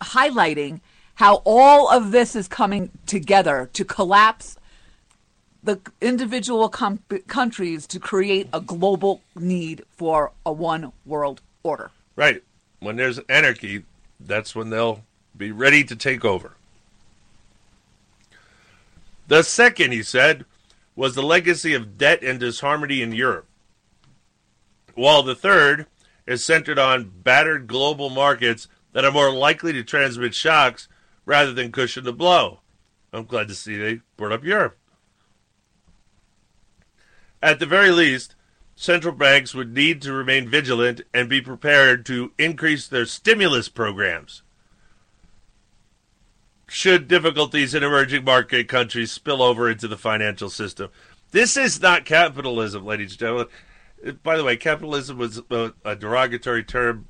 [0.00, 0.80] highlighting
[1.14, 4.56] how all of this is coming together to collapse
[5.62, 11.90] the individual com- countries to create a global need for a one world order.
[12.14, 12.42] Right.
[12.80, 13.84] When there's anarchy,
[14.20, 15.02] that's when they'll
[15.36, 16.56] be ready to take over.
[19.28, 20.44] The second, he said,
[20.94, 23.46] was the legacy of debt and disharmony in Europe.
[24.94, 25.86] While the third
[26.26, 30.88] is centered on battered global markets that are more likely to transmit shocks
[31.24, 32.60] rather than cushion the blow.
[33.12, 34.76] I'm glad to see they brought up Europe.
[37.42, 38.34] At the very least,
[38.74, 44.42] central banks would need to remain vigilant and be prepared to increase their stimulus programs.
[46.68, 50.90] Should difficulties in emerging market countries spill over into the financial system.
[51.30, 53.46] This is not capitalism, ladies and gentlemen.
[54.22, 57.06] By the way, capitalism was a, a derogatory term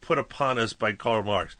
[0.00, 1.54] put upon us by Karl Marx.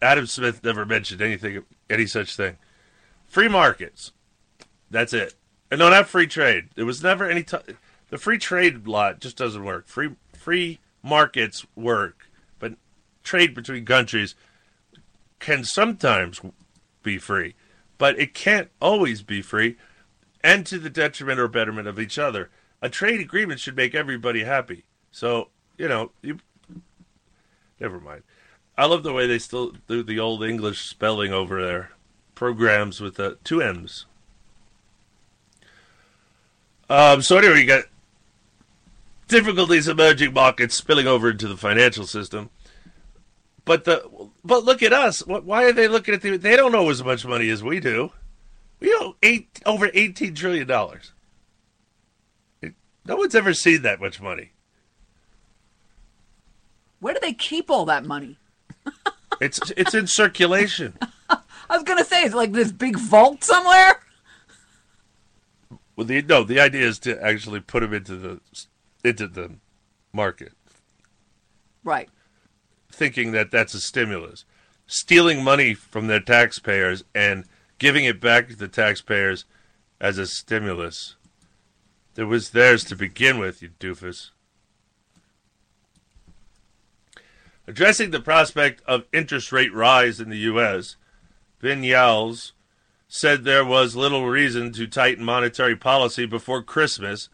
[0.00, 2.56] Adam Smith never mentioned anything, any such thing.
[3.26, 4.12] Free markets.
[4.90, 5.34] That's it.
[5.70, 6.70] And no, not free trade.
[6.74, 7.42] There was never any.
[7.42, 7.58] T-
[8.08, 9.86] the free trade lot just doesn't work.
[9.86, 12.26] Free free markets work,
[12.58, 12.72] but
[13.22, 14.34] trade between countries
[15.40, 16.40] can sometimes
[17.02, 17.54] be free,
[17.98, 19.76] but it can't always be free,
[20.44, 22.50] and to the detriment or betterment of each other.
[22.80, 24.84] A trade agreement should make everybody happy.
[25.10, 26.38] So you know, you
[27.80, 28.22] never mind.
[28.76, 31.92] I love the way they still do the old English spelling over there.
[32.34, 34.06] Programs with uh, two M's.
[36.88, 37.84] Um, so anyway, you got
[39.28, 42.50] difficulties emerging markets spilling over into the financial system.
[43.64, 45.26] But the but look at us.
[45.26, 46.36] Why are they looking at the?
[46.36, 48.12] They don't know as much money as we do.
[48.78, 51.12] We owe eight over eighteen trillion dollars.
[53.06, 54.52] No one's ever seen that much money.
[57.00, 58.38] Where do they keep all that money?
[59.40, 60.96] it's it's in circulation.
[61.30, 64.00] I was gonna say, it's like this big vault somewhere.
[65.96, 68.40] Well, the no, the idea is to actually put them into the
[69.04, 69.52] into the
[70.12, 70.52] market,
[71.84, 72.08] right?
[73.00, 74.44] Thinking that that's a stimulus,
[74.86, 77.46] stealing money from their taxpayers and
[77.78, 79.46] giving it back to the taxpayers
[79.98, 81.16] as a stimulus.
[82.12, 84.32] That was theirs to begin with, you doofus.
[87.66, 90.96] Addressing the prospect of interest rate rise in the U.S.,
[91.62, 92.52] Viñals
[93.08, 97.30] said there was little reason to tighten monetary policy before Christmas,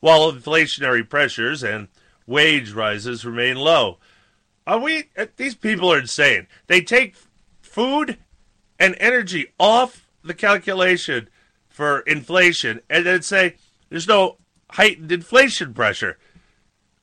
[0.00, 1.88] while inflationary pressures and
[2.26, 3.96] wage rises remain low.
[4.66, 5.04] Are we?
[5.16, 6.46] Eh, these people are insane.
[6.66, 7.14] They take
[7.60, 8.18] food
[8.78, 11.28] and energy off the calculation
[11.68, 13.56] for inflation and then say
[13.90, 14.38] there's no
[14.70, 16.18] heightened inflation pressure.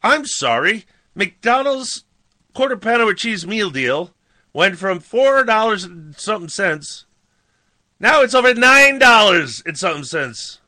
[0.02, 0.86] I'm sorry,
[1.16, 2.04] McDonald's
[2.54, 4.12] quarter pounder cheese meal deal
[4.52, 7.06] went from four dollars and something cents.
[8.00, 10.60] Now it's over nine dollars and something cents.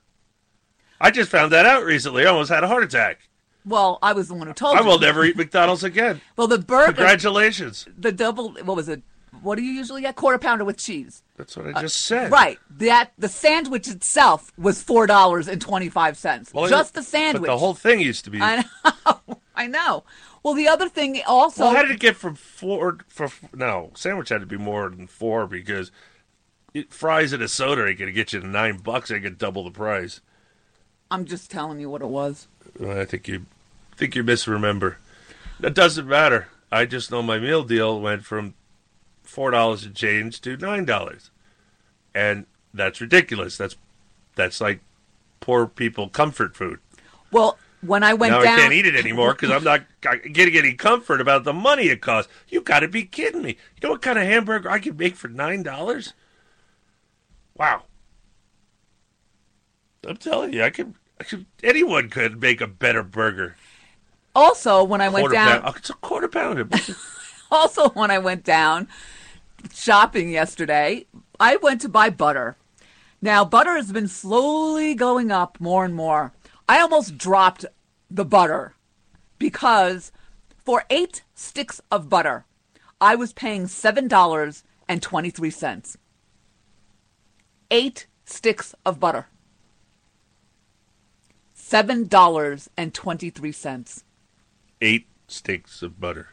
[1.02, 2.24] I just found that out recently.
[2.24, 3.28] I almost had a heart attack.
[3.66, 4.86] Well, I was the one who told I you.
[4.86, 6.22] will never eat McDonald's again.
[6.38, 6.94] Well, the burger.
[6.94, 7.88] Congratulations.
[7.98, 8.52] The double.
[8.64, 9.02] What was it?
[9.42, 10.16] What do you usually get?
[10.16, 11.24] Quarter pounder with cheese.
[11.36, 12.32] That's what I just said.
[12.32, 12.58] Right.
[12.78, 16.54] That the sandwich itself was four dollars and twenty five cents.
[16.54, 17.42] Well, Just the sandwich.
[17.42, 18.40] But the whole thing used to be.
[18.42, 19.38] I know.
[19.56, 20.04] I know.
[20.44, 21.64] Well, the other thing also.
[21.64, 23.00] Well, how did it get from four?
[23.08, 25.92] For no, sandwich had to be more than four because
[26.74, 29.10] it, fries and a soda going to get you to nine bucks.
[29.10, 30.22] I get double the price.
[31.10, 32.48] I'm just telling you what it was.
[32.86, 33.46] I think you
[33.96, 34.98] think you misremember.
[35.60, 36.48] That doesn't matter.
[36.72, 38.54] I just know my meal deal went from
[39.24, 41.32] four dollars and change to nine dollars,
[42.14, 43.58] and that's ridiculous.
[43.58, 43.76] That's
[44.36, 44.82] that's like
[45.40, 46.80] poor people comfort food.
[47.32, 50.58] Well, when I went now down, I can't eat it anymore because I'm not getting
[50.58, 52.32] any comfort about the money it costs.
[52.50, 53.50] You got to be kidding me!
[53.52, 56.14] You know what kind of hamburger I could make for nine dollars?
[57.56, 57.84] Wow!
[60.06, 61.46] I'm telling you, I could, I could.
[61.64, 63.56] Anyone could make a better burger.
[64.36, 66.68] Also, when I went down, pound- it's a quarter pounder.
[67.52, 68.88] also when I went down
[69.74, 71.06] shopping yesterday,
[71.40, 72.56] I went to buy butter.
[73.22, 76.34] Now, butter has been slowly going up more and more.
[76.68, 77.66] I almost dropped
[78.12, 78.76] the butter
[79.40, 80.12] because
[80.64, 82.46] for eight sticks of butter,
[83.00, 85.98] I was paying $7.23.
[87.72, 89.28] Eight sticks of butter.
[91.58, 94.04] $7.23.
[94.82, 96.30] Eight sticks of butter.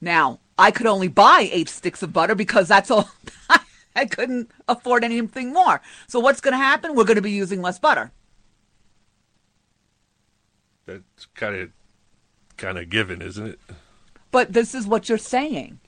[0.00, 3.10] Now, I could only buy eight sticks of butter because that's all.
[3.96, 5.80] I couldn't afford anything more.
[6.06, 6.94] So what's going to happen?
[6.94, 8.12] We're going to be using less butter.
[10.86, 11.70] That's kind of
[12.56, 13.60] kind of given, isn't it?
[14.30, 15.80] But this is what you're saying.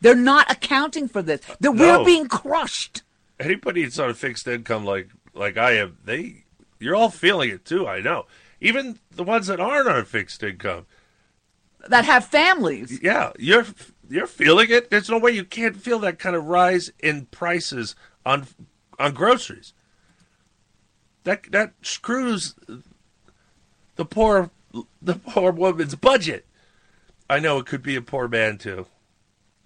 [0.00, 1.40] They're not accounting for this.
[1.60, 1.98] That No.
[2.00, 3.02] we're being crushed.
[3.40, 6.44] Anybody that's on a fixed income like like I am, they
[6.78, 7.86] you're all feeling it too.
[7.86, 8.26] I know.
[8.60, 10.86] Even the ones that aren't on fixed income,
[11.88, 13.00] That have families.
[13.02, 13.66] yeah, you're
[14.08, 14.90] you're feeling it.
[14.90, 18.46] There's no way you can't feel that kind of rise in prices on
[18.98, 19.72] on groceries.
[21.24, 22.54] That that screws
[23.96, 24.50] the poor
[25.02, 26.46] the poor woman's budget.
[27.28, 28.86] I know it could be a poor man too.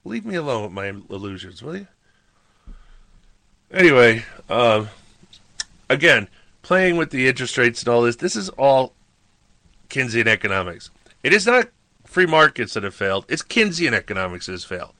[0.04, 1.86] Leave me alone with my illusions, will you?
[3.70, 4.88] Anyway, um,
[5.88, 6.28] again,
[6.70, 8.92] playing with the interest rates and all this, this is all
[9.88, 10.88] Keynesian economics.
[11.24, 11.66] It is not
[12.06, 13.24] free markets that have failed.
[13.28, 14.92] It's Keynesian economics that has failed.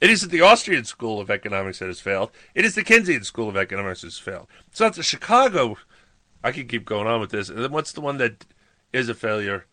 [0.00, 2.30] It isn't the Austrian school of economics that has failed.
[2.54, 4.46] It is the Keynesian school of economics that has failed.
[4.68, 5.76] It's not the Chicago.
[6.44, 7.48] I can keep going on with this.
[7.48, 8.44] And then what's the one that
[8.92, 9.66] is a failure?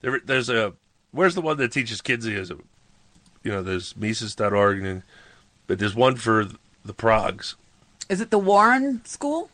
[0.00, 0.72] There, there's a.
[1.12, 2.62] Where's the one that teaches Keynesianism?
[3.44, 5.04] You know, there's Mises.org, and
[5.68, 6.44] but there's one for
[6.84, 7.54] the Progs.
[8.08, 9.48] Is it the Warren School?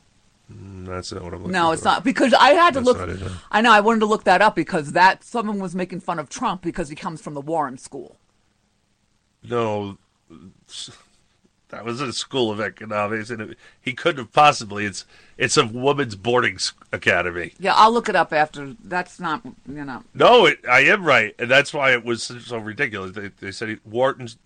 [0.53, 1.75] Mm, That's not what I'm looking No, for.
[1.75, 3.09] it's not because I had to That's look.
[3.09, 3.29] it, no.
[3.51, 6.29] I know I wanted to look that up because that someone was making fun of
[6.29, 8.17] Trump because he comes from the Warren School.
[9.43, 9.99] No,
[11.69, 14.85] that was a school of economics, and it, he couldn't have possibly.
[14.87, 15.05] It's
[15.37, 17.53] it's a woman's boarding s- academy.
[17.59, 18.75] Yeah, I'll look it up after.
[18.83, 20.03] That's not you know.
[20.15, 23.13] No, it, I am right, and that's why it was so, so ridiculous.
[23.13, 24.37] They, they said he, Wharton's,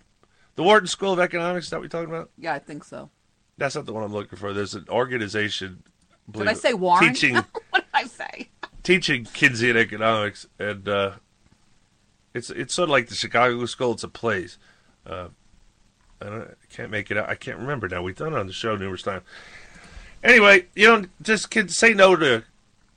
[0.56, 1.66] the Wharton School of Economics.
[1.66, 2.30] Is that what you're talking about?
[2.38, 3.10] Yeah, I think so.
[3.58, 4.52] That's not the one I'm looking for.
[4.52, 5.82] There's an organization.
[6.30, 7.12] Did I say Warren?
[7.12, 7.34] Teaching
[7.70, 8.48] what did I say?
[8.88, 11.12] teaching Keynesian economics, and uh,
[12.32, 13.92] it's it's sort of like the Chicago School.
[13.92, 14.56] It's a place.
[15.06, 15.28] Uh,
[16.22, 17.28] I, don't, I can't make it out.
[17.28, 18.00] I can't remember now.
[18.02, 19.24] We've done it on the show numerous times.
[20.24, 22.44] Anyway, you know, just kid, say no to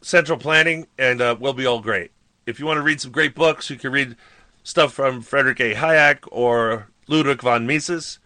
[0.01, 2.11] central planning, and uh, we'll be all great.
[2.45, 4.15] If you want to read some great books, you can read
[4.63, 5.75] stuff from Frederick A.
[5.75, 8.19] Hayek or Ludwig von Mises.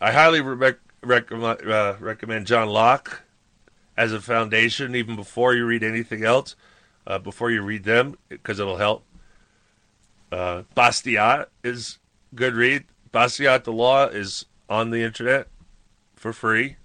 [0.00, 0.74] I highly re-
[1.04, 3.22] recommend uh, recommend John Locke
[3.96, 6.56] as a foundation, even before you read anything else,
[7.06, 9.04] uh, before you read them, because it'll help.
[10.32, 11.98] Uh, Bastiat is
[12.34, 12.84] good read.
[13.12, 15.46] Bastiat the Law is on the internet
[16.16, 16.76] for free.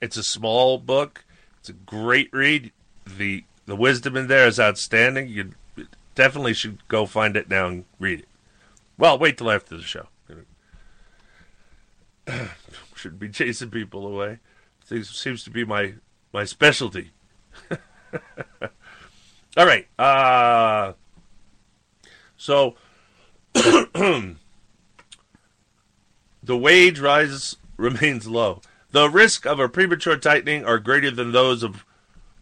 [0.00, 1.24] It's a small book.
[1.58, 2.72] It's a great read.
[3.04, 5.28] the The wisdom in there is outstanding.
[5.28, 5.52] You
[6.14, 8.28] definitely should go find it now and read it.
[8.96, 10.06] Well, wait till after the show.
[13.04, 14.38] Shouldn't be chasing people away.
[14.88, 15.92] This seems to be my
[16.32, 17.10] my specialty.
[19.58, 19.86] All right.
[19.98, 20.94] Uh,
[22.38, 22.76] so
[23.52, 24.36] the
[26.48, 28.62] wage rise remains low.
[28.92, 31.84] The risk of a premature tightening are greater than those of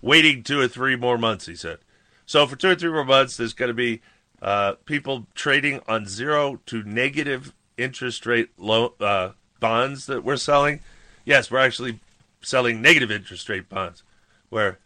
[0.00, 1.78] waiting two or three more months, he said.
[2.24, 4.00] So for two or three more months, there's going to be
[4.40, 9.30] uh, people trading on zero to negative interest rate low, uh,
[9.62, 10.80] bonds that we're selling.
[11.24, 12.00] Yes, we're actually
[12.42, 14.02] selling negative interest rate bonds.
[14.50, 14.78] Where,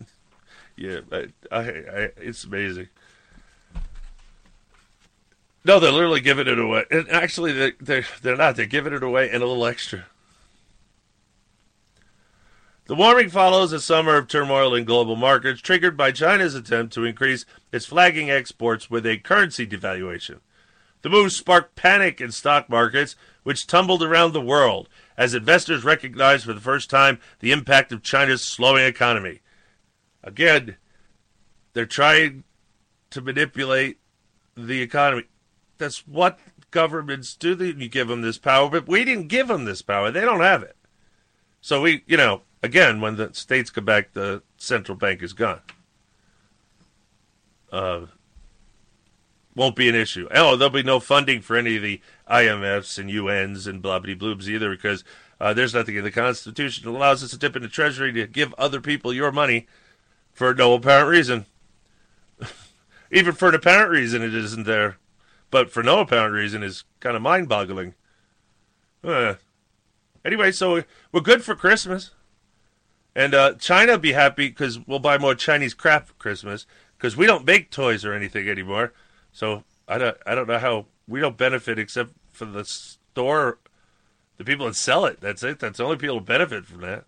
[0.76, 2.88] yeah, I, I, I, it's amazing.
[5.66, 6.84] No, they're literally giving it away.
[6.90, 8.56] And actually, they, they're they're not.
[8.56, 10.06] They're giving it away and a little extra.
[12.86, 17.04] The warming follows a summer of turmoil in global markets, triggered by China's attempt to
[17.04, 20.40] increase its flagging exports with a currency devaluation.
[21.00, 26.44] The move sparked panic in stock markets, which tumbled around the world as investors recognized
[26.44, 29.40] for the first time the impact of China's slowing economy.
[30.24, 30.76] Again,
[31.74, 32.42] they're trying
[33.10, 33.98] to manipulate
[34.56, 35.24] the economy.
[35.78, 36.40] That's what
[36.70, 40.10] governments do you give them this power, but we didn't give them this power.
[40.10, 40.76] They don't have it.
[41.60, 45.60] So we, you know, again, when the states come back, the central bank is gone.
[47.70, 48.06] Uh,
[49.54, 50.28] won't be an issue.
[50.34, 54.14] Oh, there'll be no funding for any of the IMFs and UNs and blah blah
[54.14, 55.04] bloobs either because
[55.40, 58.54] uh, there's nothing in the Constitution that allows us to dip into Treasury to give
[58.54, 59.66] other people your money
[60.32, 61.46] for no apparent reason.
[63.10, 64.98] Even for an apparent reason, it isn't there.
[65.50, 67.94] But for no apparent reason is kind of mind boggling.
[69.04, 69.34] Uh,
[70.24, 70.82] anyway, so
[71.12, 72.10] we're good for Christmas.
[73.14, 76.66] And uh, China be happy because we'll buy more Chinese crap for Christmas
[76.96, 78.92] because we don't make toys or anything anymore.
[79.34, 83.58] So I don't, I don't know how we don't benefit except for the store,
[84.38, 85.20] the people that sell it.
[85.20, 85.58] That's it.
[85.58, 87.04] That's the only people who benefit from that.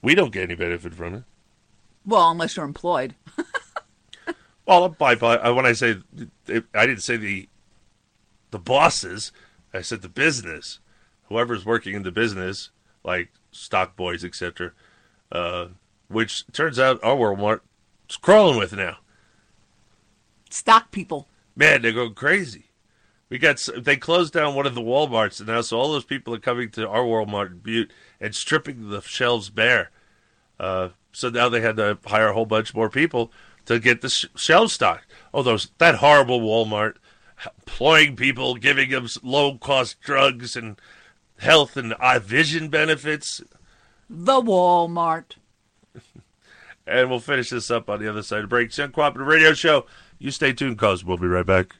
[0.00, 1.24] We don't get any benefit from it.
[2.06, 3.14] Well, unless you're employed.
[4.68, 5.96] Well, by, by when I say
[6.46, 7.48] I didn't say the
[8.50, 9.32] the bosses,
[9.72, 10.78] I said the business.
[11.30, 12.68] Whoever's working in the business,
[13.02, 14.72] like stock boys, etc.
[15.32, 15.68] Uh,
[16.08, 17.60] which turns out our Walmart
[18.10, 18.98] is crawling with now.
[20.50, 21.28] Stock people.
[21.56, 22.66] Man, they're going crazy.
[23.28, 26.38] We got they closed down one of the WalMarts now, so all those people are
[26.38, 29.90] coming to our Walmart in Butte and stripping the shelves bare.
[30.58, 33.30] Uh, so now they had to hire a whole bunch more people
[33.66, 35.06] to get the sh- shelf stocked.
[35.34, 36.94] Oh, those that horrible Walmart
[37.44, 40.80] employing people, giving them low cost drugs and
[41.38, 43.42] health and eye vision benefits.
[44.08, 45.36] The Walmart.
[46.86, 48.68] and we'll finish this up on the other side of break.
[48.68, 49.86] It's Uncooperative Radio Show.
[50.20, 51.76] You stay tuned, cause we'll be right back.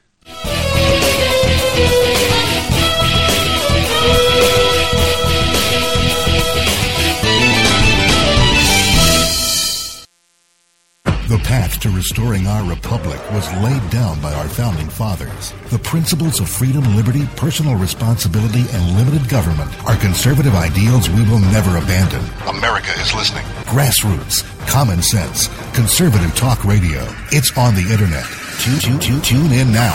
[11.29, 15.53] The path to restoring our republic was laid down by our founding fathers.
[15.69, 21.37] The principles of freedom, liberty, personal responsibility, and limited government are conservative ideals we will
[21.37, 22.25] never abandon.
[22.47, 23.43] America is listening.
[23.65, 27.05] Grassroots, common sense, conservative talk radio.
[27.29, 28.25] It's on the internet.
[28.57, 29.93] Tune, tune, tune, in now.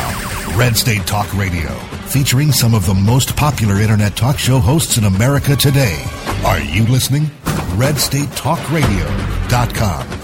[0.56, 1.70] Red State Talk Radio,
[2.06, 6.00] featuring some of the most popular internet talk show hosts in America today.
[6.44, 7.24] Are you listening?
[7.74, 10.23] RedStateTalkRadio.com.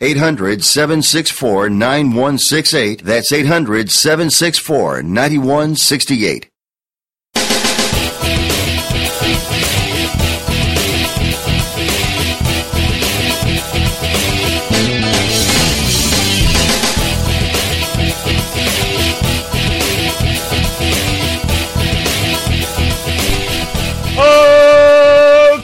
[0.00, 3.04] 800 764 9168.
[3.04, 6.50] That's 800 764 9168.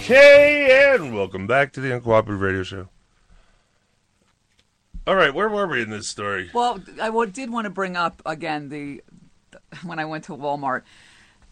[0.05, 2.89] Okay, and welcome back to the Uncooperative Radio Show.
[5.07, 6.51] All right, where were we in this story?
[6.55, 9.03] Well, I did want to bring up again the
[9.83, 10.83] when I went to Walmart.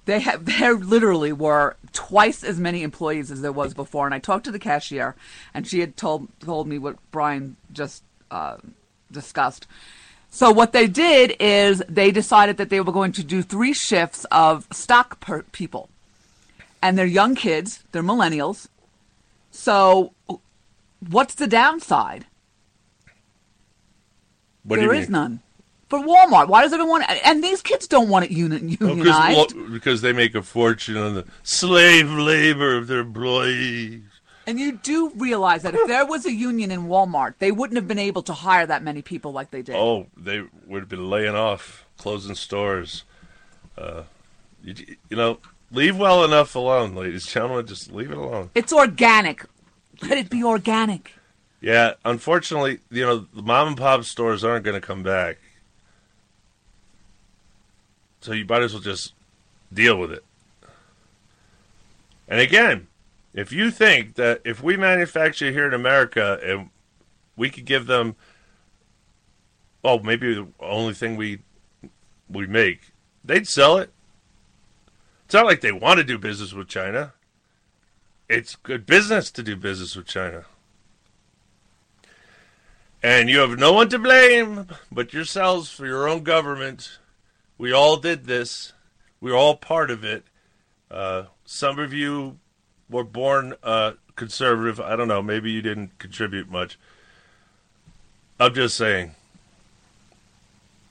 [0.05, 4.19] They have there literally were twice as many employees as there was before, and I
[4.19, 5.16] talked to the cashier,
[5.53, 8.57] and she had told told me what Brian just uh,
[9.11, 9.66] discussed.
[10.31, 14.24] So what they did is they decided that they were going to do three shifts
[14.31, 15.91] of stock per people,
[16.81, 18.69] and they're young kids, they're millennials.
[19.51, 20.15] So,
[21.07, 22.24] what's the downside?
[24.64, 25.40] What There is none.
[25.89, 27.02] For Walmart, why does everyone?
[27.02, 29.55] And these kids don't want it uni- Oh, unionized.
[29.55, 34.01] well, because they make a fortune on the slave labor of their employees.
[34.47, 37.86] and you do realize that if there was a union in Walmart, they wouldn't have
[37.86, 39.76] been able to hire that many people like they did.
[39.76, 43.05] Oh, they would have been laying off, closing stores.
[43.76, 44.02] Uh,
[44.64, 44.74] you,
[45.10, 45.39] you know,
[45.70, 47.66] leave well enough alone, ladies and gentlemen.
[47.66, 48.51] Just leave it alone.
[48.55, 49.44] It's organic.
[50.01, 51.12] Let it be organic.
[51.62, 55.39] Yeah, unfortunately, you know, the mom and pop stores aren't going to come back.
[58.20, 59.14] So you might as well just
[59.72, 60.24] deal with it.
[62.26, 62.89] And again,
[63.32, 66.70] if you think that if we manufacture here in America and
[67.36, 68.16] we could give them,
[69.84, 71.39] oh, maybe the only thing we
[72.28, 72.93] we make,
[73.24, 73.93] they'd sell it.
[75.26, 77.12] It's not like they want to do business with China.
[78.28, 80.44] It's good business to do business with China.
[83.03, 86.99] And you have no one to blame but yourselves for your own government.
[87.59, 88.73] We all did this.
[89.20, 90.24] We're all part of it.
[90.91, 92.39] Uh, some of you
[92.89, 94.81] were born uh, conservative.
[94.81, 95.23] I don't know.
[95.23, 96.79] Maybe you didn't contribute much.
[98.39, 99.15] I'm just saying.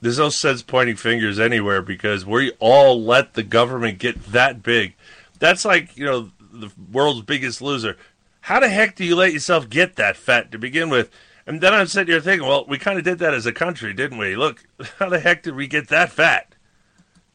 [0.02, 4.94] There's no sense pointing fingers anywhere because we all let the government get that big.
[5.38, 7.96] That's like, you know, the world's biggest loser.
[8.40, 11.10] How the heck do you let yourself get that fat to begin with?
[11.46, 13.92] And then I'm sitting here thinking, well, we kind of did that as a country,
[13.92, 14.36] didn't we?
[14.36, 14.64] Look,
[14.98, 16.54] how the heck did we get that fat?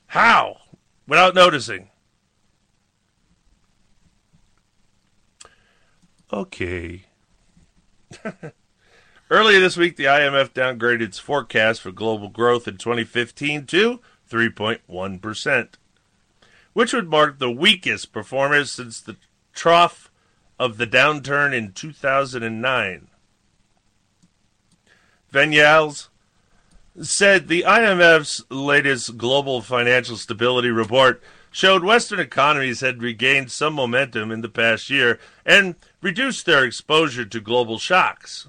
[0.08, 0.58] How?
[1.08, 1.90] Without noticing.
[6.32, 7.06] Okay.
[9.30, 15.70] Earlier this week, the IMF downgraded its forecast for global growth in 2015 to 3.1%,
[16.74, 19.18] which would mark the weakest performance since the
[19.54, 20.10] trough
[20.60, 23.08] of the downturn in 2009.
[25.32, 26.08] Viñals
[27.02, 31.22] said the IMF's latest global financial stability report
[31.52, 37.26] showed Western economies had regained some momentum in the past year and reduced their exposure
[37.26, 38.48] to global shocks.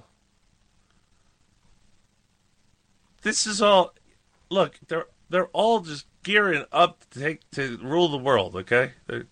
[3.23, 3.95] This is all
[4.51, 8.93] look, they're they're all just gearing up to take to rule the world, okay?
[9.07, 9.27] They're,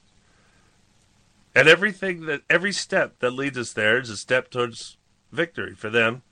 [1.55, 4.99] and everything that every step that leads us there is a step towards
[5.33, 6.23] victory for them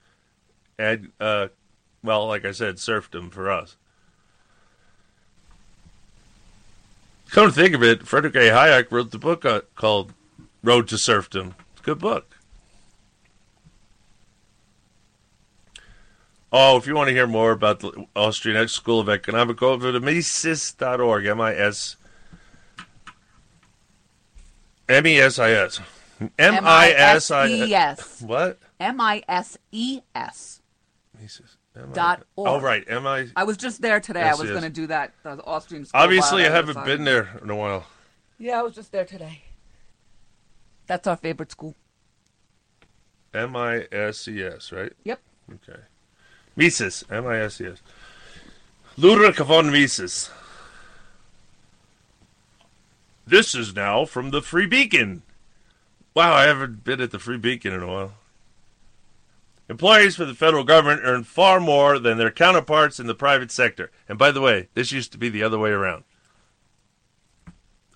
[0.79, 1.49] and uh,
[2.03, 3.77] well, like I said, serfdom for us.
[7.31, 8.51] Come to think of it, Frederick A.
[8.51, 10.13] Hayek wrote the book uh, called
[10.63, 11.55] Road to Serfdom.
[11.73, 12.37] It's a good book.
[16.53, 19.91] Oh, if you want to hear more about the Austrian School of Economic, go over
[19.91, 21.97] to Mises.org, M-I-S,
[24.89, 25.81] M-E-S-I-S.
[26.39, 27.31] M-I-S-I-S.
[27.31, 28.23] M-I-S-E-S.
[28.23, 28.59] What?
[28.81, 30.54] M I S E S
[31.25, 31.57] Mises.
[31.95, 32.49] Dot org.
[32.49, 32.85] Oh, right.
[32.87, 33.29] M-I...
[33.35, 34.23] I was just there today.
[34.23, 34.61] I was Yes, yes.
[34.61, 35.15] going to do that.
[35.23, 36.87] The Austrian school Obviously, I haven't science.
[36.87, 37.87] been there in a while.
[38.39, 39.43] Yeah, I was just there today.
[40.87, 41.75] That's our favorite school.
[43.33, 44.93] M I S E S, right?
[45.05, 45.19] Yep.
[45.55, 45.81] Okay.
[46.57, 47.05] Mises.
[47.11, 47.79] M I S E S.
[48.99, 50.31] Ludwig von Mises.
[53.27, 55.23] This is now from the Free Beacon.
[56.15, 58.13] Wow, I haven't been at the Free Beacon in a while.
[59.69, 63.91] Employees for the federal government earn far more than their counterparts in the private sector.
[64.09, 66.05] And by the way, this used to be the other way around.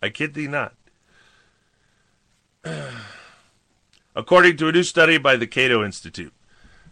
[0.02, 0.74] I kid thee not.
[4.16, 6.32] According to a new study by the Cato Institute.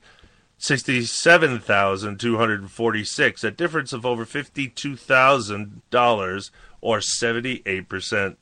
[0.57, 6.51] sixty-seven thousand two hundred forty-six, a difference of over fifty-two thousand dollars
[6.81, 8.37] or seventy-eight percent.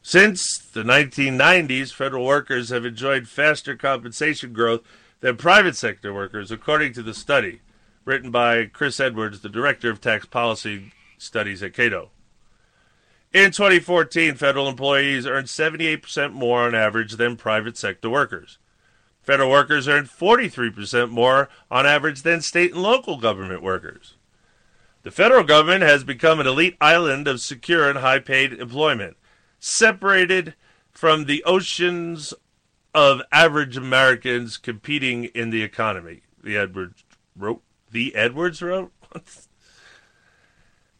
[0.00, 4.80] Since the 1990s, federal workers have enjoyed faster compensation growth
[5.20, 7.60] than private sector workers, according to the study
[8.04, 12.10] written by Chris Edwards, the Director of Tax Policy Studies at Cato.
[13.32, 18.58] In 2014, federal employees earned 78% more on average than private sector workers.
[19.20, 24.16] Federal workers earned 43% more on average than state and local government workers.
[25.02, 29.18] The federal government has become an elite island of secure and high paid employment,
[29.58, 30.54] separated
[30.90, 32.32] from the oceans
[32.94, 37.04] of average Americans competing in the economy, the Edwards
[37.36, 37.62] wrote.
[37.90, 38.92] The Edwards wrote?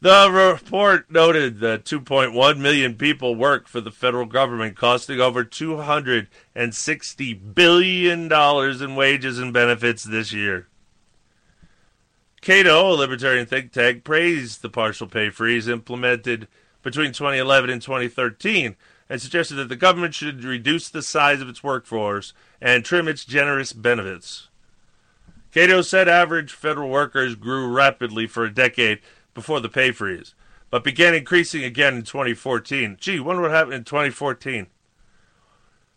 [0.00, 7.54] the report noted that 2.1 million people work for the federal government, costing over $260
[7.54, 8.32] billion
[8.82, 10.68] in wages and benefits this year.
[12.40, 16.46] Cato, a libertarian think tank, praised the partial pay freeze implemented
[16.82, 18.76] between 2011 and 2013
[19.08, 23.24] and suggested that the government should reduce the size of its workforce and trim its
[23.24, 24.48] generous benefits.
[25.52, 29.00] Cato said average federal workers grew rapidly for a decade
[29.38, 30.34] before the pay freeze,
[30.68, 32.96] but began increasing again in 2014.
[32.98, 34.66] Gee, wonder what happened in 2014.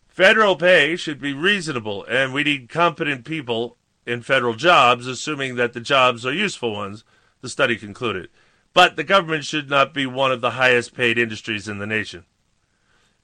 [0.08, 5.74] Federal pay should be reasonable, and we need competent people in federal jobs, assuming that
[5.74, 7.04] the jobs are useful ones,
[7.42, 8.30] the study concluded.
[8.74, 12.26] But the government should not be one of the highest paid industries in the nation.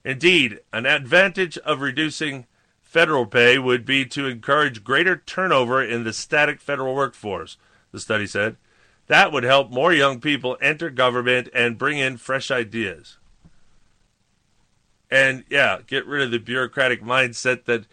[0.04, 2.46] Indeed, an advantage of reducing
[2.82, 7.56] federal pay would be to encourage greater turnover in the static federal workforce,
[7.92, 8.56] the study said.
[9.08, 13.16] That would help more young people enter government and bring in fresh ideas.
[15.10, 17.86] And yeah, get rid of the bureaucratic mindset that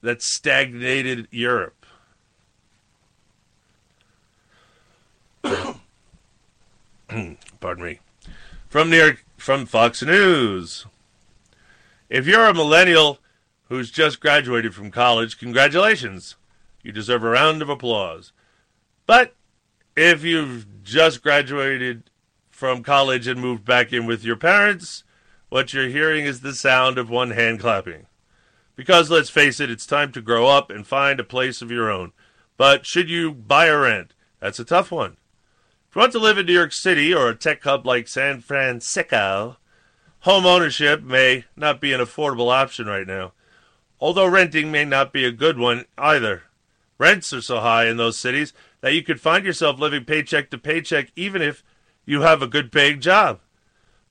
[0.00, 1.84] that stagnated Europe.
[7.60, 8.00] Pardon me.
[8.68, 10.86] From York, from Fox News.
[12.08, 13.18] If you're a millennial
[13.68, 16.36] who's just graduated from college, congratulations.
[16.82, 18.32] You deserve a round of applause.
[19.06, 19.34] But
[19.96, 22.10] if you've just graduated
[22.50, 25.04] from college and moved back in with your parents,
[25.48, 28.06] what you're hearing is the sound of one hand clapping.
[28.76, 31.90] Because let's face it, it's time to grow up and find a place of your
[31.90, 32.12] own.
[32.58, 34.12] But should you buy or rent?
[34.38, 35.16] That's a tough one.
[35.88, 38.42] If you want to live in New York City or a tech hub like San
[38.42, 39.56] Francisco,
[40.20, 43.32] home ownership may not be an affordable option right now.
[43.98, 46.42] Although renting may not be a good one either.
[46.98, 50.58] Rents are so high in those cities that you could find yourself living paycheck to
[50.58, 51.64] paycheck even if
[52.04, 53.40] you have a good paying job.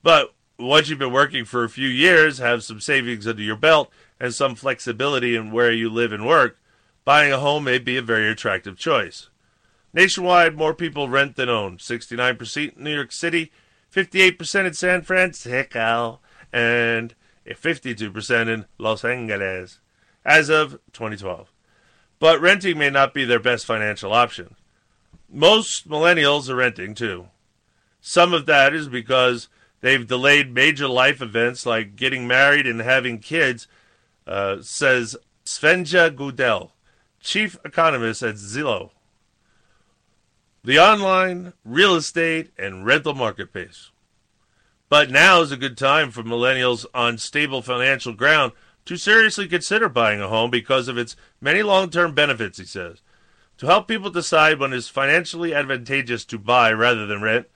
[0.04, 3.92] But once you've been working for a few years, have some savings under your belt,
[4.20, 6.58] and some flexibility in where you live and work,
[7.04, 9.30] buying a home may be a very attractive choice.
[9.94, 11.78] Nationwide, more people rent than own.
[11.78, 13.52] 69% in New York City,
[13.94, 16.20] 58% in San Francisco,
[16.52, 17.16] and
[17.48, 19.80] 52% in Los Angeles
[20.26, 21.52] as of 2012.
[22.26, 24.56] But renting may not be their best financial option.
[25.30, 27.28] Most millennials are renting too.
[28.02, 29.48] Some of that is because
[29.82, 33.68] they've delayed major life events like getting married and having kids,
[34.26, 35.16] uh, says
[35.46, 36.72] Svenja Gudell,
[37.22, 38.90] chief economist at Zillow,
[40.64, 43.92] the online real estate and rental marketplace.
[44.90, 48.54] But now is a good time for millennials on stable financial ground
[48.86, 53.02] to seriously consider buying a home because of its many long term benefits, he says.
[53.58, 57.48] To help people decide when it is financially advantageous to buy rather than rent,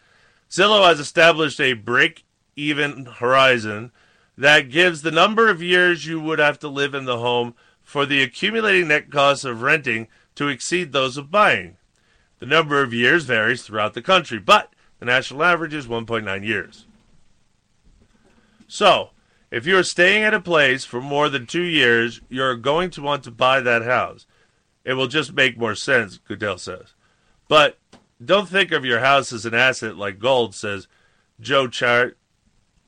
[0.49, 2.25] Zillow has established a break
[2.55, 3.91] even horizon
[4.37, 8.05] that gives the number of years you would have to live in the home for
[8.05, 11.75] the accumulating net costs of renting to exceed those of buying.
[12.39, 16.85] The number of years varies throughout the country, but the national average is 1.9 years.
[18.67, 19.09] So,
[19.51, 23.23] if you're staying at a place for more than two years, you're going to want
[23.23, 24.25] to buy that house.
[24.83, 26.93] It will just make more sense, Gudell says.
[27.47, 27.77] But
[28.23, 30.87] don't think of your house as an asset like gold, says
[31.39, 32.17] Joe Chart,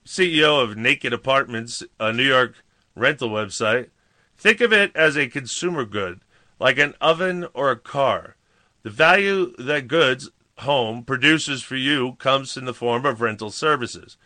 [0.05, 2.63] CEO of Naked Apartments, a New York
[2.95, 3.89] rental website.
[4.37, 6.21] Think of it as a consumer good,
[6.59, 8.35] like an oven or a car.
[8.83, 10.29] The value that goods
[10.59, 14.17] home produces for you comes in the form of rental services.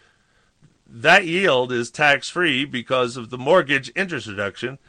[0.98, 4.80] That yield is tax free because of the mortgage interest reduction,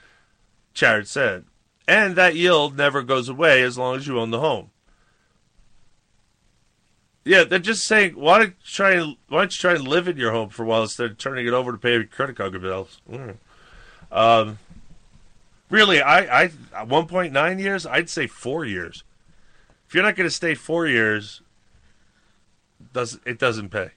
[0.73, 1.47] Chard said.
[1.89, 4.71] And that yield never goes away as long as you own the home.
[7.25, 10.07] Yeah, they're just saying, why don't you try and why don't you try and live
[10.07, 12.37] in your home for a while instead of turning it over to pay your credit
[12.37, 13.01] card bills?
[13.11, 13.39] Mm.
[14.13, 14.61] Um,
[15.71, 16.49] really, I, I,
[16.85, 19.03] 1.9 years, I'd say four years.
[19.89, 21.43] If you're not going to stay four years,
[22.93, 23.91] does it doesn't pay.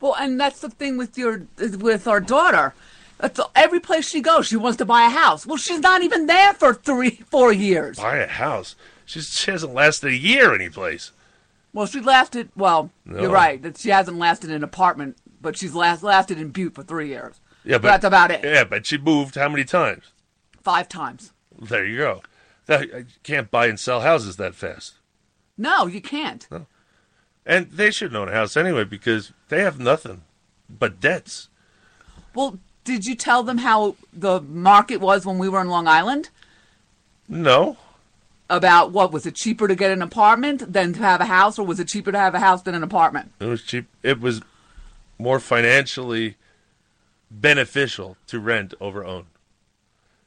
[0.00, 2.74] Well, and that's the thing with your with our daughter.
[3.18, 5.46] That's every place she goes, she wants to buy a house.
[5.46, 7.96] Well, she's not even there for three, four years.
[7.98, 8.76] Buy a house.
[9.06, 11.12] She's, she hasn't lasted a year anyplace.
[11.72, 12.50] Well, she lasted.
[12.56, 13.22] Well, No.
[13.22, 16.74] you're right that she hasn't lasted in an apartment, but she's last lasted in Butte
[16.74, 17.40] for three years.
[17.64, 18.44] Yeah, but that's about it.
[18.44, 20.04] Yeah, but she moved how many times?
[20.62, 21.32] Five times.
[21.58, 22.22] There you go.
[22.66, 24.94] That, you can't buy and sell houses that fast.
[25.56, 26.46] No, you can't.
[27.46, 30.22] And they should own a house anyway because they have nothing
[30.68, 31.48] but debts.
[32.34, 36.30] Well, did you tell them how the market was when we were in Long Island?
[37.28, 37.76] No.
[38.50, 41.64] About what was it cheaper to get an apartment than to have a house, or
[41.64, 43.32] was it cheaper to have a house than an apartment?
[43.40, 43.86] It was cheap.
[44.02, 44.40] It was
[45.18, 46.36] more financially
[47.30, 49.26] beneficial to rent over own.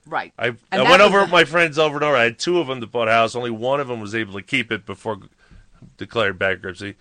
[0.05, 0.33] Right.
[0.39, 2.15] I, And I went over with my friends over and over.
[2.15, 3.35] I had two of them that bought a house.
[3.35, 5.19] Only one of them was able to keep it before
[5.97, 6.95] declared bankruptcy.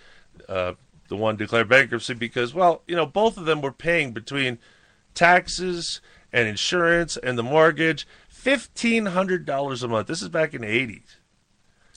[0.49, 0.75] Uh,
[1.09, 4.59] the one declared bankruptcy because, well, you know, both of them were paying between
[5.15, 6.01] taxes
[6.33, 10.07] and insurance and the mortgage fifteen hundred dollars a month.
[10.07, 11.17] This is back in the eighties.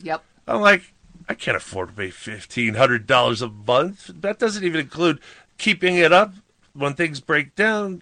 [0.02, 0.24] Yep.
[0.48, 0.94] I'm like,
[1.30, 4.10] I can't afford to pay fifteen hundred dollars a month.
[4.22, 5.20] That doesn't even include
[5.58, 6.34] keeping it up
[6.74, 8.02] when things break down,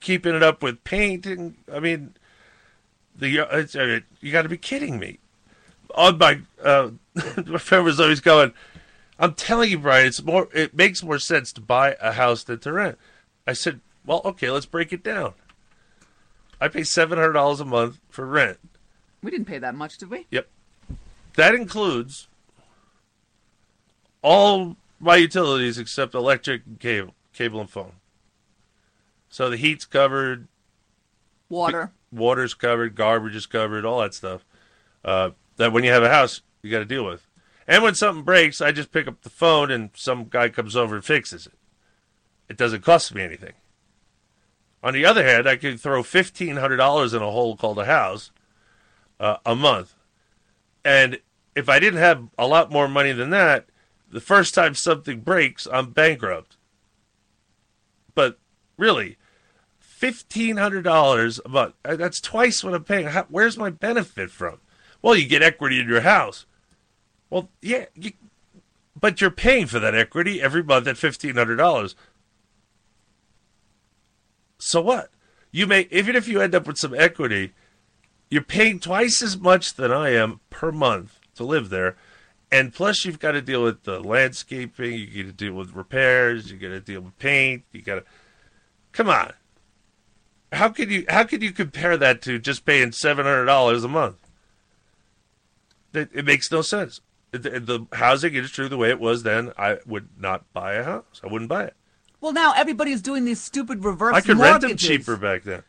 [0.00, 1.56] keeping it up with painting.
[1.72, 2.14] I mean,
[3.16, 5.18] the uh, it's, uh, you got to be kidding me.
[5.94, 6.90] On my uh,
[7.46, 8.52] my friend was always going.
[9.18, 10.48] I'm telling you, Brian, it's more.
[10.54, 12.98] It makes more sense to buy a house than to rent.
[13.46, 15.34] I said, well, okay, let's break it down.
[16.60, 18.58] I pay seven hundred dollars a month for rent.
[19.22, 20.26] We didn't pay that much, did we?
[20.30, 20.48] Yep.
[21.36, 22.28] That includes
[24.22, 27.92] all my utilities except electric and cable, cable and phone.
[29.28, 30.48] So the heat's covered,
[31.48, 31.92] Water.
[32.12, 34.44] water's covered, garbage is covered, all that stuff.
[35.04, 35.30] Uh,
[35.60, 37.26] that when you have a house, you got to deal with.
[37.68, 40.94] And when something breaks, I just pick up the phone and some guy comes over
[40.96, 41.52] and fixes it.
[42.48, 43.52] It doesn't cost me anything.
[44.82, 47.84] On the other hand, I could throw fifteen hundred dollars in a hole called a
[47.84, 48.30] house
[49.20, 49.94] uh, a month,
[50.82, 51.20] and
[51.54, 53.66] if I didn't have a lot more money than that,
[54.10, 56.56] the first time something breaks, I'm bankrupt.
[58.14, 58.38] But
[58.78, 59.18] really,
[59.78, 61.74] fifteen hundred dollars a month.
[61.84, 63.08] uh, That's twice what I'm paying.
[63.08, 64.60] How, where's my benefit from?
[65.02, 66.46] Well, you get equity in your house.
[67.30, 68.12] Well, yeah, you,
[68.98, 71.94] but you're paying for that equity every month at fifteen hundred dollars.
[74.58, 75.10] So what?
[75.52, 77.52] You may even if you end up with some equity,
[78.30, 81.96] you're paying twice as much than I am per month to live there.
[82.52, 84.92] And plus, you've got to deal with the landscaping.
[84.94, 86.50] You got to deal with repairs.
[86.50, 87.62] You got to deal with paint.
[87.72, 88.04] You got to
[88.92, 89.32] come on.
[90.52, 93.88] How could you how could you compare that to just paying seven hundred dollars a
[93.88, 94.16] month?
[95.92, 97.00] It, it makes no sense.
[97.32, 101.20] The, the housing industry, the way it was then, I would not buy a house.
[101.22, 101.74] I wouldn't buy it.
[102.20, 105.62] Well, now everybody's doing these stupid reverse I could rent them cheaper back then.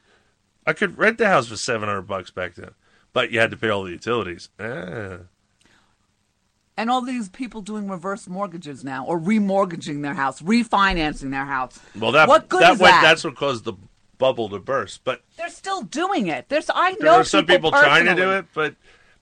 [0.65, 2.71] I could rent the house for seven hundred bucks back then,
[3.13, 4.49] but you had to pay all the utilities.
[4.59, 5.17] Eh.
[6.77, 11.79] And all these people doing reverse mortgages now, or remortgaging their house, refinancing their house.
[11.97, 13.01] Well, that what good that is went, that?
[13.03, 13.73] That's what caused the
[14.17, 15.03] bubble to burst.
[15.03, 16.49] But They're still doing it.
[16.49, 18.75] There's I there know are some people, trying to do it, but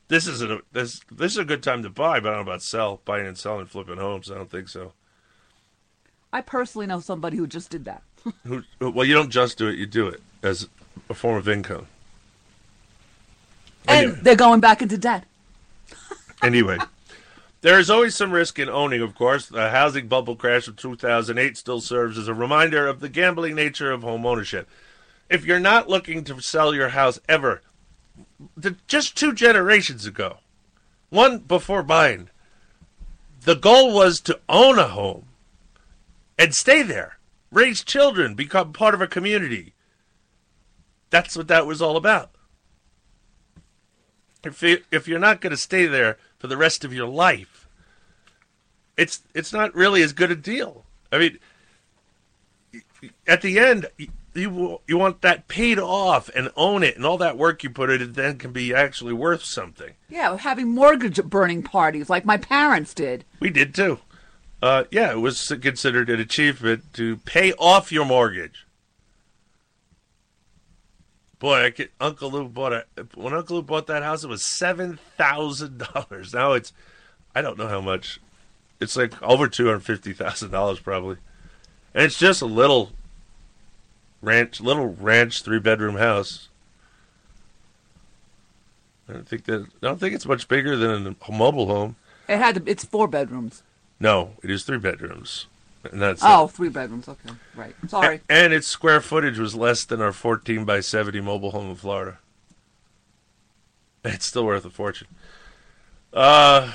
[0.10, 2.19] this isn't a this this is a good time to buy.
[2.19, 4.30] But I don't know about sell, buying and selling, flipping homes.
[4.30, 4.94] I don't think so.
[6.34, 8.03] I personally know somebody who just did that.
[8.45, 10.68] Who, well, you don't just do it; you do it as
[11.10, 11.88] a form of income.
[13.88, 15.26] And they're going back into debt.
[16.41, 16.77] Anyway,
[17.60, 19.48] there is always some risk in owning, of course.
[19.48, 23.91] The housing bubble crash of 2008 still serves as a reminder of the gambling nature
[23.91, 24.69] of home ownership.
[25.30, 27.61] If you're not looking to sell your house ever,
[28.56, 30.38] the, just two generations ago,
[31.10, 32.30] one before buying,
[33.41, 35.26] the goal was to own a home
[36.38, 37.18] and stay there,
[37.52, 39.74] raise children, become part of a community.
[41.10, 42.32] That's what that was all about
[44.44, 47.68] if you, if you're not going to stay there for the rest of your life,
[48.98, 50.86] it's it's not really as good a deal.
[51.12, 51.40] I mean,
[53.28, 53.88] at the end,
[54.34, 57.89] you you want that paid off and own it, and all that work you put
[57.89, 59.93] in it then can be actually worth something.
[60.10, 63.26] Yeah, having mortgage burning parties like my parents did.
[63.39, 63.99] We did too.
[64.61, 68.65] Uh, yeah, it was considered an achievement to pay off your mortgage.
[71.39, 72.85] Boy, I could, Uncle Lou bought a
[73.15, 76.34] when Uncle Lou bought that house, it was seven thousand dollars.
[76.39, 76.73] Now it's,
[77.34, 78.19] I don't know how much.
[78.81, 81.18] It's like over two hundred fifty thousand dollars probably,
[81.93, 82.91] and it's just a little
[84.22, 86.50] ranch, little ranch three bedroom house.
[89.08, 89.62] I don't think that.
[89.64, 91.96] I don't think it's much bigger than a mobile home.
[92.28, 93.64] It had to, it's four bedrooms.
[94.00, 95.48] No, it is three bedrooms,
[95.84, 96.52] and that's Oh, it.
[96.52, 97.08] three bedrooms.
[97.10, 97.76] Okay, right.
[97.88, 98.22] Sorry.
[98.30, 101.76] A- And its square footage was less than our 14 by 70 mobile home in
[101.76, 102.20] Florida.
[104.06, 105.08] It's still worth a fortune.
[106.14, 106.72] Uh,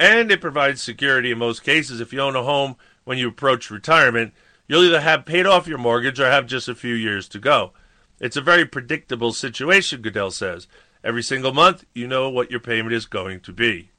[0.00, 2.00] and it provides security in most cases.
[2.00, 4.32] If you own a home when you approach retirement,
[4.70, 7.72] you'll either have paid off your mortgage or have just a few years to go.
[8.20, 10.68] It's a very predictable situation, Gudell says.
[11.02, 13.90] Every single month, you know what your payment is going to be.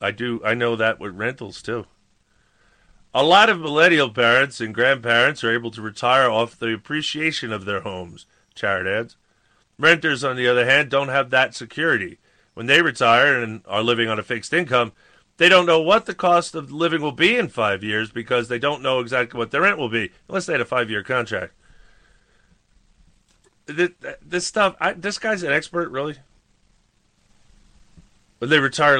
[0.00, 0.40] I do.
[0.44, 1.86] I know that with rentals too.
[3.12, 7.64] A lot of millennial parents and grandparents are able to retire off the appreciation of
[7.64, 9.16] their homes, Chard adds.
[9.80, 12.18] Renters, on the other hand, don't have that security.
[12.54, 14.92] When they retire and are living on a fixed income,
[15.38, 18.58] they don't know what the cost of living will be in five years because they
[18.58, 21.54] don't know exactly what their rent will be, unless they had a five year contract.
[23.66, 26.16] This, stuff, I, this guy's an expert, really?
[28.38, 28.98] When they retire,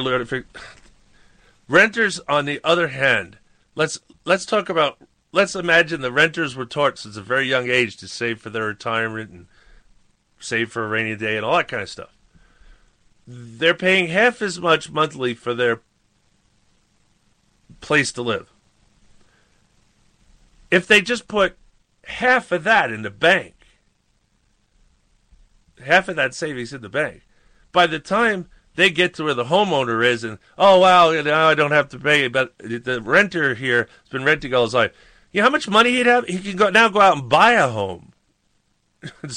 [1.67, 3.37] Renters, on the other hand,
[3.75, 4.97] let's let's talk about.
[5.31, 8.65] Let's imagine the renters were taught since a very young age to save for their
[8.65, 9.45] retirement and
[10.39, 12.17] save for a rainy day and all that kind of stuff.
[13.27, 15.81] They're paying half as much monthly for their
[17.81, 18.51] place to live.
[20.71, 21.57] If they just put
[22.05, 23.55] half of that in the bank,
[25.83, 27.25] half of that savings in the bank,
[27.71, 31.55] by the time they get to where the homeowner is, and oh wow, now I
[31.55, 32.27] don't have to pay.
[32.27, 34.91] But the renter here has been renting all his life.
[35.31, 36.25] You know how much money he'd have?
[36.25, 38.13] He can go now go out and buy a home.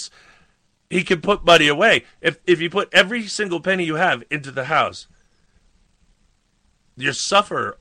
[0.92, 4.50] He can put money away if if you put every single penny you have into
[4.50, 5.06] the house.
[6.98, 7.78] You suffer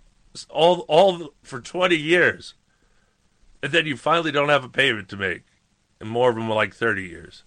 [0.49, 2.53] all all for twenty years,
[3.61, 5.43] and then you finally don't have a payment to make,
[5.99, 7.43] and more of them are like thirty years.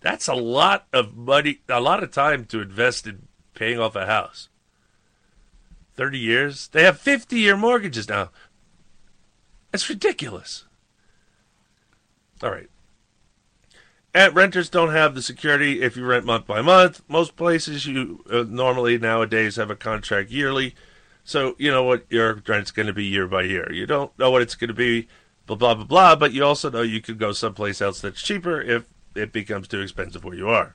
[0.00, 4.06] That's a lot of money, a lot of time to invest in paying off a
[4.06, 4.48] house.
[5.94, 6.68] 30 years?
[6.68, 8.30] They have 50 year mortgages now.
[9.70, 10.64] That's ridiculous.
[12.42, 12.68] All right.
[14.14, 17.02] And renters don't have the security if you rent month by month.
[17.08, 20.74] Most places you uh, normally nowadays have a contract yearly.
[21.24, 23.72] So you know what your rent's going to be year by year.
[23.72, 25.08] You don't know what it's going to be,
[25.46, 28.60] blah, blah, blah, blah, but you also know you could go someplace else that's cheaper
[28.60, 28.84] if
[29.14, 30.74] it becomes too expensive where you are.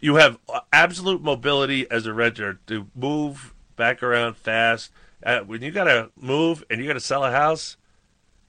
[0.00, 0.38] You have
[0.72, 4.90] absolute mobility as a renter to move back around fast.
[5.24, 7.76] Uh, when you got to move and you got to sell a house,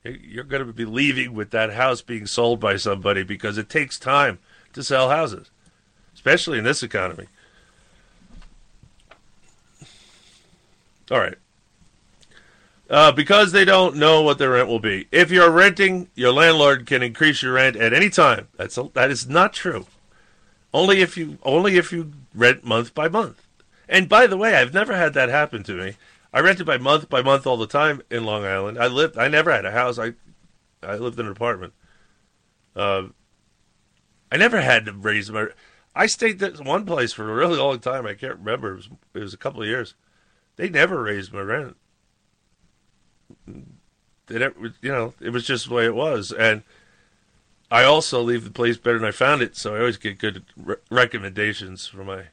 [0.03, 3.97] you're going to be leaving with that house being sold by somebody because it takes
[3.97, 4.39] time
[4.73, 5.49] to sell houses,
[6.13, 7.27] especially in this economy.
[11.11, 11.37] All right.
[12.89, 15.07] Uh, because they don't know what their rent will be.
[15.11, 18.49] If you're renting, your landlord can increase your rent at any time.
[18.57, 19.87] That's a, that is not true.
[20.73, 23.45] Only if you only if you rent month by month.
[23.87, 25.95] And by the way, I've never had that happen to me.
[26.33, 28.79] I rented by month by month all the time in Long Island.
[28.79, 29.17] I lived.
[29.17, 29.99] I never had a house.
[29.99, 30.13] I
[30.81, 31.73] I lived in an apartment.
[32.75, 33.03] Uh,
[34.31, 35.47] I never had to raise my.
[35.95, 38.07] I stayed at one place for a really long time.
[38.07, 38.71] I can't remember.
[38.71, 39.93] It was, it was a couple of years.
[40.55, 41.77] They never raised my rent.
[44.27, 46.31] They never, you know, it was just the way it was.
[46.31, 46.63] And
[47.69, 50.45] I also leave the place better than I found it, so I always get good
[50.57, 52.25] re- recommendations from my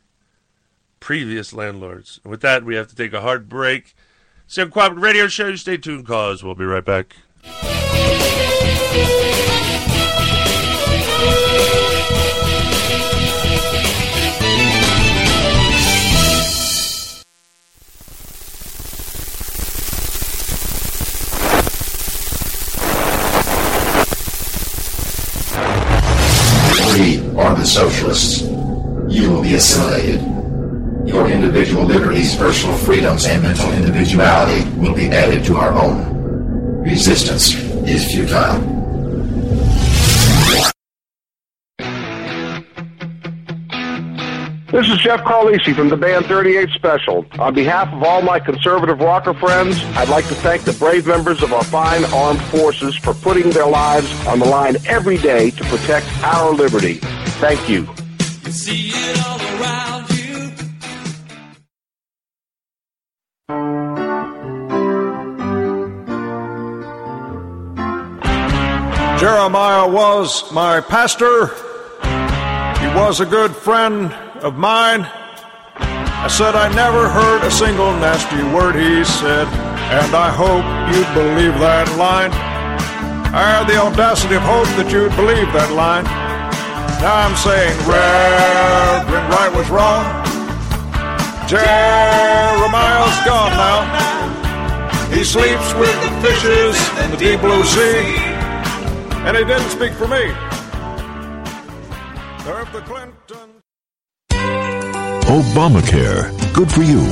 [1.01, 2.21] previous landlords.
[2.23, 3.95] And with that, we have to take a hard break.
[4.49, 5.55] Uncooperative Radio Show.
[5.57, 7.17] Stay tuned, cause we'll be right back.
[26.99, 28.43] We are the socialists.
[28.43, 30.40] You will be assimilated.
[31.07, 36.83] Your individual liberties, personal freedoms, and mental individuality will be added to our own.
[36.83, 37.55] Resistance
[37.89, 38.81] is futile.
[44.73, 47.27] This is Jeff Carlisi from the band 38 Special.
[47.41, 51.43] On behalf of all my conservative rocker friends, I'd like to thank the brave members
[51.43, 55.65] of our fine armed forces for putting their lives on the line every day to
[55.65, 56.95] protect our liberty.
[57.41, 57.89] Thank you.
[58.53, 59.90] See it all around you.
[69.21, 71.49] Jeremiah was my pastor.
[72.81, 74.11] He was a good friend
[74.41, 75.03] of mine.
[75.77, 79.47] I said I never heard a single nasty word he said,
[79.93, 82.33] and I hope you'd believe that line.
[83.37, 86.05] I had the audacity of hope that you'd believe that line.
[87.05, 90.01] Now I'm saying Reverend Wright was wrong.
[91.45, 93.85] Jeremiah's gone now.
[95.13, 96.73] He sleeps with the fishes
[97.05, 98.30] in the deep blue sea.
[99.27, 100.31] And he didn't speak for me.
[102.49, 103.61] Or if the Clinton.
[105.31, 106.55] Obamacare.
[106.55, 107.05] Good for you.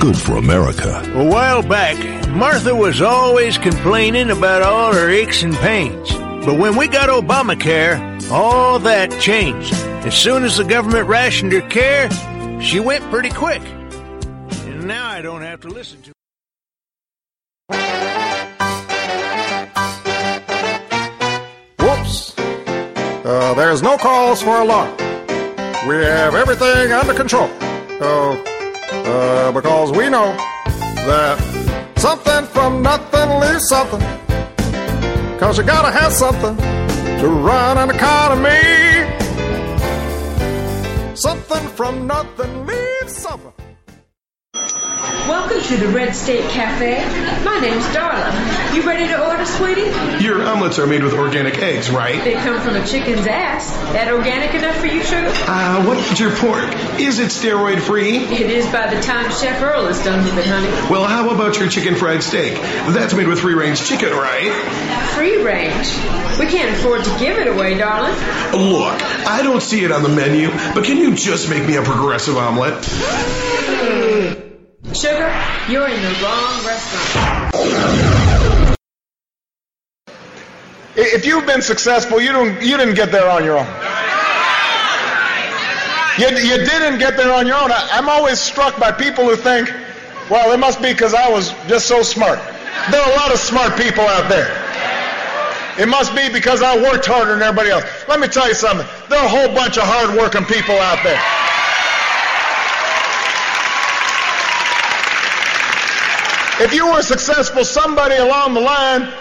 [0.00, 1.02] Good for America.
[1.14, 6.12] A while back, Martha was always complaining about all her aches and pains.
[6.44, 9.72] But when we got Obamacare, all that changed.
[10.04, 12.10] As soon as the government rationed her care,
[12.60, 13.62] she went pretty quick.
[13.62, 16.13] And now I don't have to listen to
[23.24, 24.94] Uh, there's no cause for alarm.
[25.88, 27.48] We have everything under control.
[27.98, 28.32] Uh,
[28.92, 30.36] uh, because we know
[31.06, 31.38] that
[31.96, 34.00] something from nothing leaves something.
[35.38, 36.54] Cause you gotta have something
[37.20, 38.60] to run an economy.
[41.16, 43.53] Something from nothing leaves something.
[45.04, 46.96] Welcome to the Red State Cafe.
[47.44, 48.74] My name's Darla.
[48.74, 50.24] You ready to order, sweetie?
[50.24, 52.24] Your omelets are made with organic eggs, right?
[52.24, 53.70] They come from a chicken's ass.
[53.92, 55.30] That organic enough for you, sugar?
[55.46, 56.72] Uh, what's your pork?
[56.98, 58.16] Is it steroid free?
[58.16, 60.68] It is by the time Chef Earl is done with it, honey.
[60.90, 62.54] Well, how about your chicken fried steak?
[62.54, 64.52] That's made with free range chicken, right?
[65.14, 65.88] Free range.
[66.38, 68.14] We can't afford to give it away, darling.
[68.52, 71.82] Look, I don't see it on the menu, but can you just make me a
[71.82, 72.74] progressive omelet?
[74.92, 75.32] Sugar,
[75.68, 77.54] you're in the wrong restaurant.
[80.94, 83.66] If you've been successful, you don't you didn't get there on your own.
[86.18, 87.72] You, you didn't get there on your own.
[87.72, 89.68] I, I'm always struck by people who think,
[90.30, 92.38] well, it must be because I was just so smart.
[92.92, 94.46] There are a lot of smart people out there.
[95.76, 97.84] It must be because I worked harder than everybody else.
[98.06, 98.86] Let me tell you something.
[99.08, 101.18] There are a whole bunch of hard-working people out there.
[106.60, 109.12] If you were successful, somebody along the line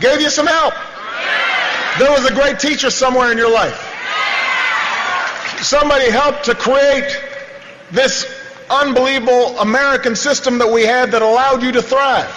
[0.00, 0.74] gave you some help.
[1.98, 3.88] There was a great teacher somewhere in your life.
[5.60, 7.20] Somebody helped to create
[7.90, 8.26] this
[8.70, 12.30] unbelievable American system that we had that allowed you to thrive.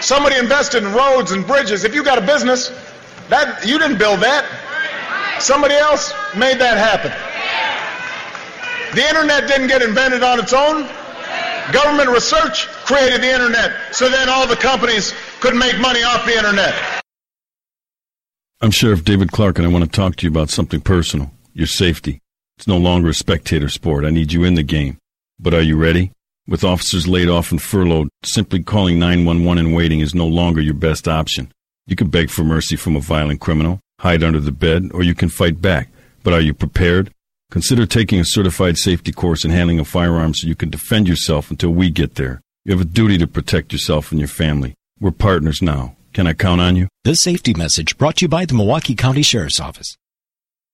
[0.00, 1.84] Somebody invested in roads and bridges.
[1.84, 2.70] If you got a business,
[3.28, 4.44] that you didn't build that.
[5.40, 7.12] Somebody else made that happen.
[8.94, 10.88] The internet didn't get invented on its own.
[11.72, 16.36] Government research created the internet so then all the companies could make money off the
[16.36, 16.74] internet.
[18.60, 21.66] I'm Sheriff David Clarke, and I want to talk to you about something personal your
[21.66, 22.20] safety.
[22.58, 24.04] It's no longer a spectator sport.
[24.04, 24.98] I need you in the game.
[25.40, 26.12] But are you ready?
[26.46, 30.74] With officers laid off and furloughed, simply calling 911 and waiting is no longer your
[30.74, 31.52] best option.
[31.86, 35.14] You can beg for mercy from a violent criminal, hide under the bed, or you
[35.14, 35.88] can fight back.
[36.22, 37.12] But are you prepared?
[37.52, 41.50] Consider taking a certified safety course in handling a firearm so you can defend yourself
[41.50, 42.40] until we get there.
[42.64, 44.72] You have a duty to protect yourself and your family.
[45.00, 45.94] We're partners now.
[46.14, 46.88] Can I count on you?
[47.04, 49.98] This safety message brought to you by the Milwaukee County Sheriff's Office.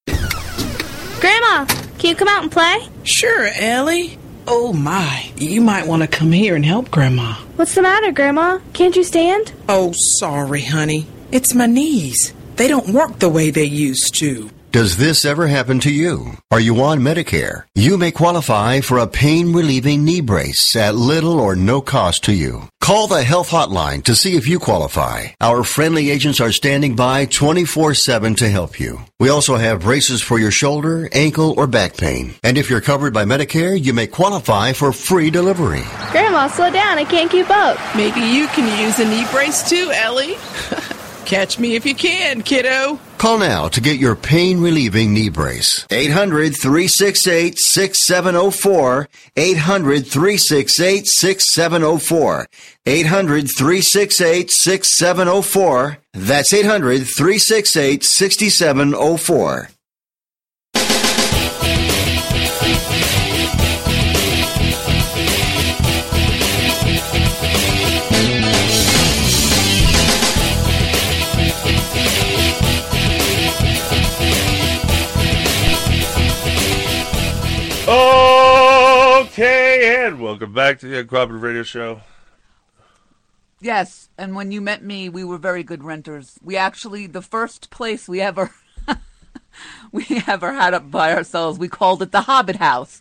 [0.07, 1.65] Grandma,
[1.99, 2.89] can you come out and play?
[3.03, 4.17] Sure, Ellie.
[4.47, 7.33] Oh my, you might want to come here and help Grandma.
[7.57, 8.61] What's the matter, Grandma?
[8.73, 9.53] Can't you stand?
[9.69, 11.09] Oh, sorry, honey.
[11.33, 12.33] It's my knees.
[12.55, 14.49] They don't work the way they used to.
[14.71, 16.33] Does this ever happen to you?
[16.51, 17.65] Are you on Medicare?
[17.75, 22.35] You may qualify for a pain relieving knee brace at little or no cost to
[22.35, 22.69] you.
[22.79, 25.29] Call the health hotline to see if you qualify.
[25.41, 29.01] Our friendly agents are standing by 24 7 to help you.
[29.19, 32.35] We also have braces for your shoulder, ankle, or back pain.
[32.43, 35.85] And if you're covered by Medicare, you may qualify for free delivery.
[36.13, 36.99] Grandma, slow down.
[36.99, 37.79] I can't keep up.
[37.97, 40.37] Maybe you can use a knee brace too, Ellie.
[41.29, 42.99] Catch me if you can, kiddo.
[43.19, 45.87] Call now to get your pain relieving knee brace.
[45.91, 49.09] 800 368 6704.
[49.37, 52.47] 800 368 6704.
[52.87, 55.99] 800 368 6704.
[56.15, 59.69] That's 800 368 6704.
[77.91, 79.25] Okay,
[80.05, 82.03] and welcome back to the Uncooperative Radio Show.
[83.61, 86.39] Yes, and when you met me, we were very good renters.
[86.43, 88.51] We actually, the first place we ever,
[89.93, 93.01] we ever had up by ourselves, we called it the Hobbit House.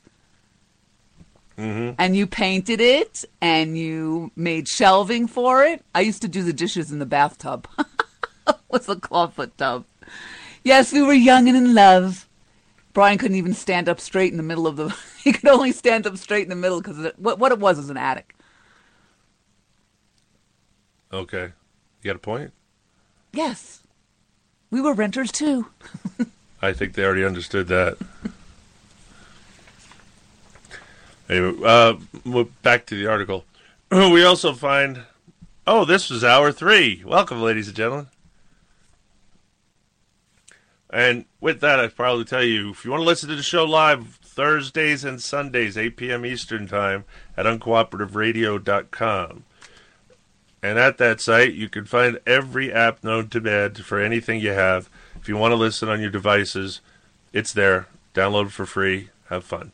[1.57, 1.95] Mm-hmm.
[1.97, 5.83] And you painted it, and you made shelving for it.
[5.93, 7.67] I used to do the dishes in the bathtub.
[8.69, 9.83] was a clawfoot tub.
[10.63, 12.26] Yes, we were young and in love.
[12.97, 14.89] Brian couldn't even stand up straight in the middle of the.
[15.23, 17.91] he could only stand up straight in the middle because what what it was was
[17.91, 18.33] an attic.
[21.13, 21.51] Okay.
[22.01, 22.53] You got a point?
[23.33, 23.83] Yes,
[24.71, 25.67] we were renters too.
[26.63, 27.99] I think they already understood that.
[31.29, 31.97] anyway, uh,
[32.63, 33.45] back to the article.
[33.91, 35.03] We also find.
[35.67, 37.03] Oh, this was hour three.
[37.05, 38.07] Welcome, ladies and gentlemen.
[40.89, 43.65] And with that, I'd probably tell you if you want to listen to the show
[43.65, 46.25] live Thursdays and Sundays, 8 p.m.
[46.25, 47.03] Eastern Time
[47.35, 49.43] at uncooperativeradio.com.
[50.63, 54.51] And at that site, you can find every app known to man for anything you
[54.51, 54.89] have.
[55.19, 56.81] If you want to listen on your devices,
[57.33, 57.87] it's there.
[58.13, 59.09] Download for free.
[59.29, 59.71] Have fun.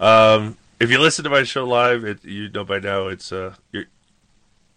[0.00, 3.54] Um, if you listen to my show live, it, you know by now it's uh,
[3.70, 3.84] you're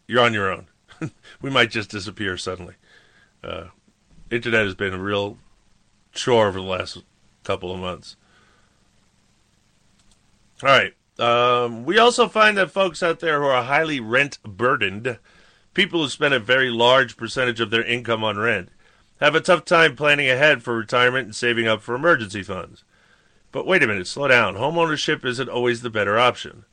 [0.08, 0.68] you're on your own.
[1.42, 2.76] we might just disappear suddenly.
[3.44, 3.66] Uh,
[4.36, 5.38] internet has been a real
[6.12, 7.04] chore over the last
[7.44, 8.16] couple of months.
[10.64, 10.94] All right.
[11.18, 15.18] Um, we also find that folks out there who are highly rent burdened,
[15.74, 18.70] people who spend a very large percentage of their income on rent,
[19.22, 22.84] have a tough time planning ahead for retirement and saving up for emergency funds.
[23.52, 24.56] But wait a minute, slow down.
[24.56, 26.66] Homeownership isn't always the better option.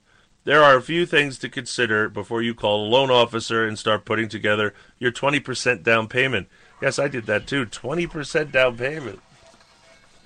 [0.44, 4.04] There are a few things to consider before you call a loan officer and start
[4.04, 6.48] putting together your 20% down payment.
[6.82, 7.64] Yes, I did that too.
[7.64, 9.20] 20% down payment.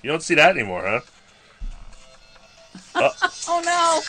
[0.01, 1.01] You don't see that anymore, huh?
[2.95, 3.11] Uh,
[3.47, 4.01] oh no!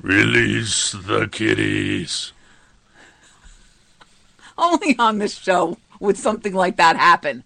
[0.00, 2.32] release the kitties.
[4.56, 7.44] Only on this show would something like that happen.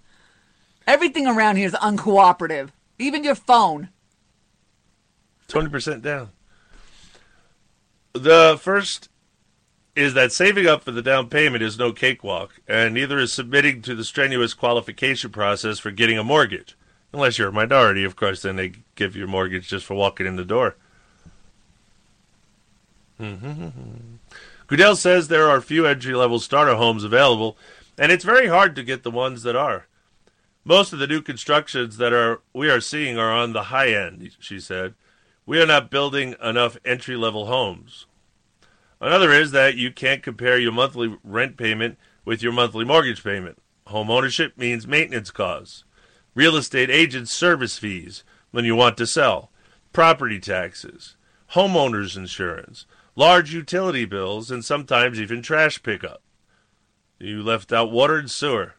[0.86, 2.68] Everything around here is uncooperative.
[3.00, 3.88] Even your phone.
[5.48, 6.30] 20% down.
[8.12, 9.08] The first
[9.94, 13.82] is that saving up for the down payment is no cakewalk, and neither is submitting
[13.82, 16.76] to the strenuous qualification process for getting a mortgage.
[17.12, 20.26] Unless you're a minority, of course, then they give you a mortgage just for walking
[20.26, 20.76] in the door.
[23.20, 23.68] Mm-hmm.
[24.68, 27.56] Gudell says there are few entry level starter homes available,
[27.98, 29.86] and it's very hard to get the ones that are.
[30.64, 34.30] Most of the new constructions that are we are seeing are on the high end,
[34.38, 34.94] she said.
[35.48, 38.04] We are not building enough entry level homes.
[39.00, 41.96] Another is that you can't compare your monthly rent payment
[42.26, 43.56] with your monthly mortgage payment.
[43.86, 45.84] Home ownership means maintenance costs,
[46.34, 49.50] real estate agent service fees when you want to sell,
[49.94, 51.16] property taxes,
[51.52, 52.84] homeowners insurance,
[53.16, 56.20] large utility bills, and sometimes even trash pickup.
[57.18, 58.74] You left out water and sewer.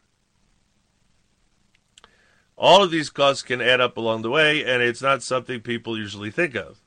[2.60, 5.96] All of these costs can add up along the way, and it's not something people
[5.96, 6.78] usually think of.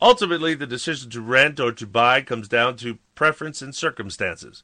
[0.00, 4.62] Ultimately, the decision to rent or to buy comes down to preference and circumstances.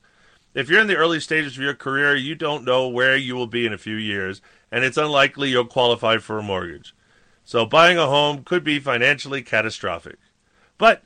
[0.55, 3.49] If you're in the early stages of your career, you don't know where you will
[3.49, 4.41] be in a few years,
[4.71, 6.95] and it's unlikely you'll qualify for a mortgage.
[7.45, 10.19] So buying a home could be financially catastrophic.
[10.79, 11.03] But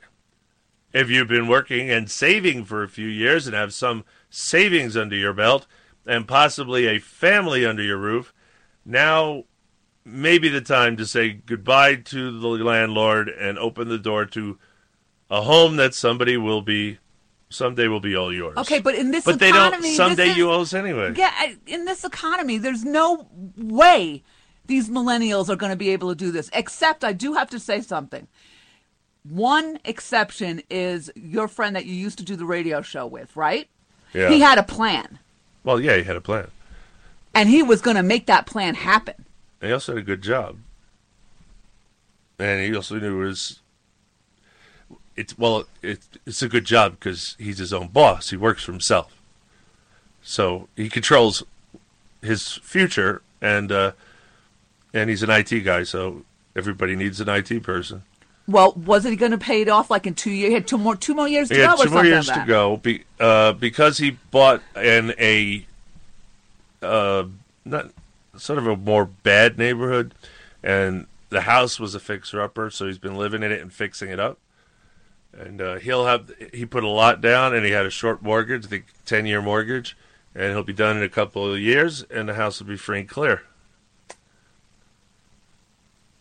[0.93, 5.15] if you've been working and saving for a few years and have some savings under
[5.15, 5.65] your belt
[6.05, 8.31] and possibly a family under your roof,
[8.85, 9.43] now
[10.05, 14.57] may be the time to say goodbye to the landlord and open the door to
[15.29, 16.99] a home that somebody will be
[17.49, 18.57] someday will be all yours.
[18.57, 19.95] Okay, but in this but they economy, don't.
[19.95, 21.13] Someday is- you owe us anyway.
[21.15, 24.23] Yeah, in this economy, there's no way
[24.65, 26.49] these millennials are going to be able to do this.
[26.53, 28.27] Except, I do have to say something.
[29.23, 33.69] One exception is your friend that you used to do the radio show with, right?
[34.13, 34.29] Yeah.
[34.29, 35.19] He had a plan,
[35.63, 36.49] Well, yeah, he had a plan.
[37.33, 39.15] And he was going to make that plan happen.
[39.61, 40.57] And he also had a good job.
[42.39, 43.59] And he also knew it was.
[45.15, 48.31] It's well, it, it's a good job because he's his own boss.
[48.31, 49.15] He works for himself,
[50.23, 51.43] so he controls
[52.23, 53.91] his future, and uh,
[54.91, 55.83] and he's an IT guy.
[55.83, 58.01] So everybody needs an IT person.
[58.47, 60.49] Well, wasn't he going to pay it off like in two years?
[60.49, 62.27] He had two more two more years to He had go, or two more years
[62.27, 65.65] like to go be, uh, because he bought in a
[66.83, 67.27] uh,
[67.65, 67.91] not
[68.37, 70.13] sort of a more bad neighborhood,
[70.61, 74.09] and the house was a fixer upper, so he's been living in it and fixing
[74.09, 74.39] it up.
[75.35, 78.67] And uh, he'll have he put a lot down, and he had a short mortgage,
[78.67, 79.97] the ten year mortgage,
[80.35, 82.99] and he'll be done in a couple of years, and the house will be free
[82.99, 83.41] and clear.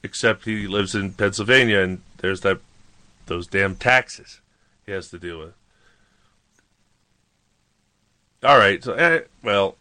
[0.02, 2.60] Except he lives in Pennsylvania, and there's that
[3.26, 4.40] those damn taxes
[4.86, 5.55] he has to deal with.
[8.43, 8.82] All right.
[8.82, 9.76] So, eh, well,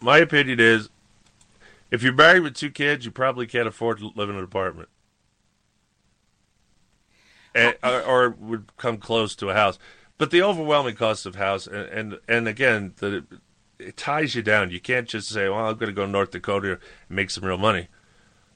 [0.00, 0.88] my opinion is,
[1.90, 4.88] if you're married with two kids, you probably can't afford to live in an apartment,
[7.54, 9.78] Eh, or, or would come close to a house.
[10.18, 13.24] But the overwhelming cost of house, and and, and again, that
[13.78, 14.70] it, ties you down.
[14.70, 16.80] You can't just say, "Well, I'm going to go to North Dakota and
[17.16, 17.88] make some real money,"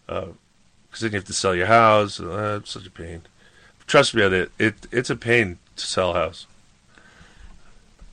[0.06, 2.20] because then you have to sell your house.
[2.20, 3.22] Uh, it's such a pain.
[3.86, 4.52] Trust me on it.
[4.58, 6.46] It it's a pain to sell a house.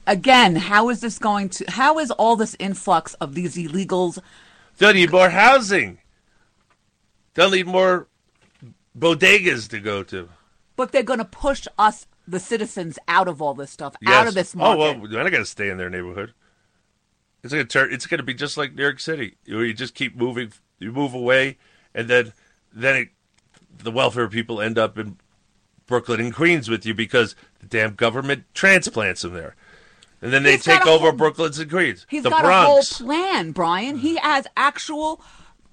[0.07, 1.65] Again, how is this going to?
[1.69, 4.19] How is all this influx of these illegals?
[4.77, 5.99] They'll need more housing.
[7.33, 8.07] They'll need more
[8.97, 10.29] bodegas to go to.
[10.75, 14.33] But they're going to push us, the citizens, out of all this stuff, out of
[14.33, 14.81] this market.
[14.81, 16.33] Oh well, then I got to stay in their neighborhood.
[17.43, 17.93] It's gonna turn.
[17.93, 19.37] It's gonna be just like New York City.
[19.45, 20.51] You, you just keep moving.
[20.79, 21.57] You move away,
[21.93, 22.33] and then
[22.73, 23.09] then it,
[23.77, 25.17] the welfare people end up in
[25.85, 29.55] Brooklyn and Queens with you because the damn government transplants them there,
[30.21, 32.05] and then they He's take over whole- Brooklyn's and Queens.
[32.09, 32.99] He's the got Bronx.
[32.99, 33.97] a whole plan, Brian.
[33.97, 35.21] He has actual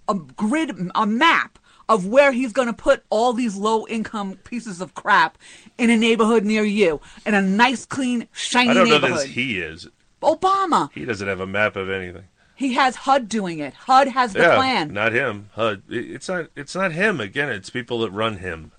[0.08, 1.58] a grid, a map
[1.88, 5.36] of where he's going to put all these low-income pieces of crap
[5.78, 9.26] in a neighborhood near you, in a nice, clean, shiny I don't know neighborhood.
[9.28, 9.88] he is.
[10.22, 10.90] Obama.
[10.92, 12.24] He doesn't have a map of anything.
[12.56, 13.74] He has HUD doing it.
[13.74, 14.92] HUD has the yeah, plan.
[14.94, 15.50] not him.
[15.54, 15.82] HUD.
[15.90, 16.46] It's not.
[16.54, 17.20] It's not him.
[17.20, 18.70] Again, it's people that run him.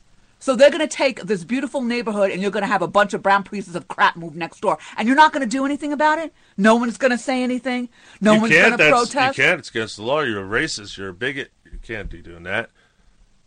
[0.46, 3.16] So they're going to take this beautiful neighborhood and you're going to have a bunch
[3.16, 4.78] of brown pieces of crap move next door.
[4.96, 6.32] And you're not going to do anything about it?
[6.56, 7.90] No one's going to say anything?
[8.22, 9.40] No you one's going to protest?
[9.40, 9.58] You can't.
[9.58, 10.20] It's against the law.
[10.20, 11.00] You're a racist.
[11.00, 11.50] You're a bigot.
[11.66, 12.70] You can't be doing that.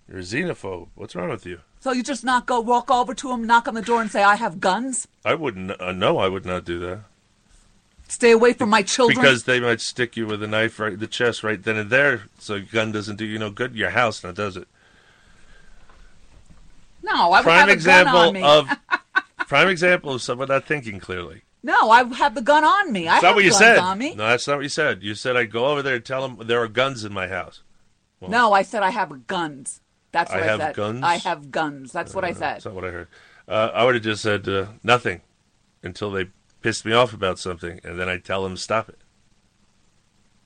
[0.08, 0.88] You're a xenophobe.
[0.96, 1.60] What's wrong with you?
[1.78, 4.24] So you just not go walk over to him, knock on the door and say,
[4.24, 5.06] I have guns?
[5.24, 5.80] I wouldn't.
[5.80, 7.02] Uh, no, I would not do that.
[8.08, 9.20] Stay away from my children?
[9.20, 11.90] Because they might stick you with a knife right in the chest right then and
[11.90, 12.24] there.
[12.40, 13.76] So your gun doesn't do you no good.
[13.76, 14.66] Your house now does it.
[17.08, 18.42] No, I would prime example gun on me.
[18.42, 18.68] of
[19.48, 21.42] prime example of someone not thinking clearly.
[21.62, 23.08] no, I have the gun on me.
[23.08, 23.76] I That's have not what you said.
[24.16, 25.02] No, that's not what you said.
[25.02, 27.62] You said I'd go over there and tell them there are guns in my house.
[28.20, 29.80] Well, No, I said I have guns.
[30.12, 30.74] That's I what I, have said.
[30.76, 31.02] guns?
[31.02, 31.92] I have guns.
[31.92, 32.40] That's what I said.
[32.56, 33.08] That's not what I heard.
[33.46, 35.20] Uh, I would have just said uh, nothing
[35.82, 36.26] until they
[36.62, 38.98] pissed me off about something, and then I'd tell them stop it.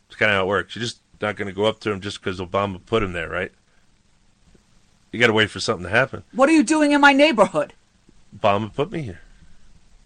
[0.09, 0.74] It's kind of how it works.
[0.76, 3.28] You're just not going to go up to him just because Obama put him there,
[3.28, 3.52] right?
[5.12, 6.24] You got to wait for something to happen.
[6.32, 7.74] What are you doing in my neighborhood?
[8.36, 9.20] Obama put me here.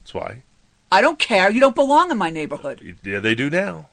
[0.00, 0.42] That's why.
[0.90, 1.50] I don't care.
[1.50, 2.96] You don't belong in my neighborhood.
[3.04, 3.88] Yeah, they do now.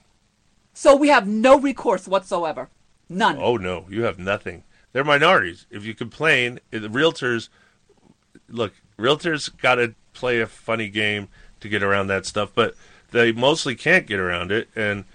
[0.73, 2.69] So we have no recourse whatsoever.
[3.09, 3.37] None.
[3.39, 4.63] Oh no, you have nothing.
[4.91, 5.65] They're minorities.
[5.69, 7.49] If you complain, the realtors
[8.49, 8.73] look.
[8.97, 11.27] Realtors got to play a funny game
[11.59, 12.75] to get around that stuff, but
[13.11, 15.05] they mostly can't get around it, and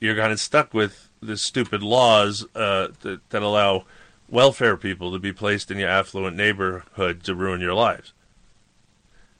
[0.00, 3.84] you're kind of stuck with the stupid laws uh, that, that allow
[4.28, 8.12] welfare people to be placed in your affluent neighborhood to ruin your lives.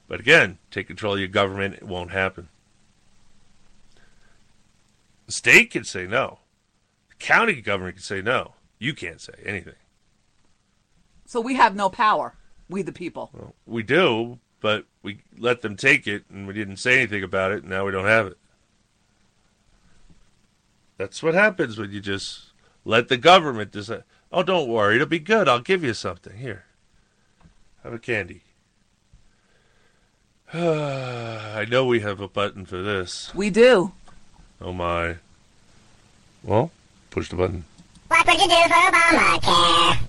[0.09, 2.49] But again, take control of your government; it won't happen.
[5.27, 6.39] The state can say no.
[7.09, 8.55] The county government can say no.
[8.79, 9.75] You can't say anything.
[11.25, 12.35] So we have no power.
[12.69, 13.55] We the people.
[13.67, 17.63] We do, but we let them take it, and we didn't say anything about it.
[17.63, 18.39] And now we don't have it.
[20.99, 22.53] That's what happens when you just
[22.85, 24.05] let the government decide.
[24.37, 25.49] Oh, don't worry, it'll be good.
[25.49, 26.37] I'll give you something.
[26.37, 26.67] Here,
[27.83, 28.43] have a candy.
[30.53, 33.35] I know we have a button for this.
[33.35, 33.93] We do.
[34.61, 35.17] Oh my.
[36.43, 36.71] Well,
[37.09, 37.65] push the button.
[38.09, 40.07] What would you do for Obamacare?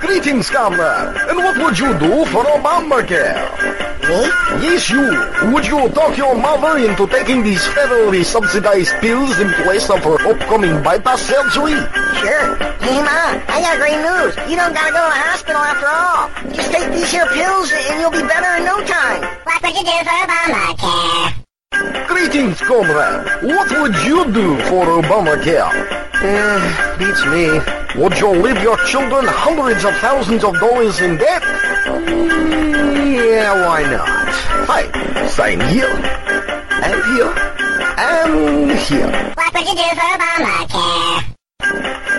[0.00, 1.16] Greetings, comrade.
[1.28, 3.36] And what would you do for Obamacare?
[4.08, 4.20] Me?
[4.64, 5.02] Yes, you.
[5.52, 10.18] Would you talk your mother into taking these federally subsidized pills in place of her
[10.28, 11.78] upcoming bypass surgery?
[12.18, 12.56] Sure.
[12.80, 14.34] Hey, Ma, I got great news.
[14.50, 16.52] You don't gotta go to the hospital after all.
[16.54, 19.22] Just take these here pills and you'll be better in no time.
[19.44, 21.39] What would you do for Obamacare?
[22.20, 23.26] Greetings, comrade.
[23.42, 25.70] What would you do for Obamacare?
[26.22, 28.00] Eh, beats me.
[28.00, 31.42] Would you leave your children hundreds of thousands of dollars in debt?
[33.16, 34.08] Yeah, why not?
[34.68, 37.32] Hi, sign here, and here,
[37.98, 39.32] and here.
[39.34, 41.30] What would you do for Obamacare?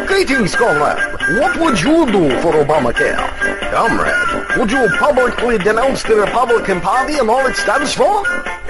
[0.08, 0.98] Greetings, comrade.
[1.40, 3.18] What would you do for Obamacare?
[3.72, 8.24] Comrade, would you publicly denounce the Republican Party and all it stands for?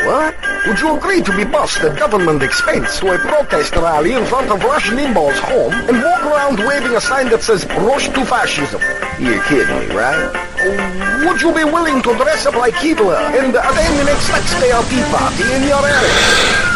[0.06, 0.36] What?
[0.68, 4.52] Would you agree to be bussed at government expense to a protest rally in front
[4.52, 8.82] of Rush Limbaugh's home and walk around waving a sign that says Rush to Fascism?
[9.20, 10.51] You're kidding me, right?
[10.62, 15.02] Would you be willing to dress up like Hitler and attend the next taxpayer tea
[15.10, 16.14] party in your area?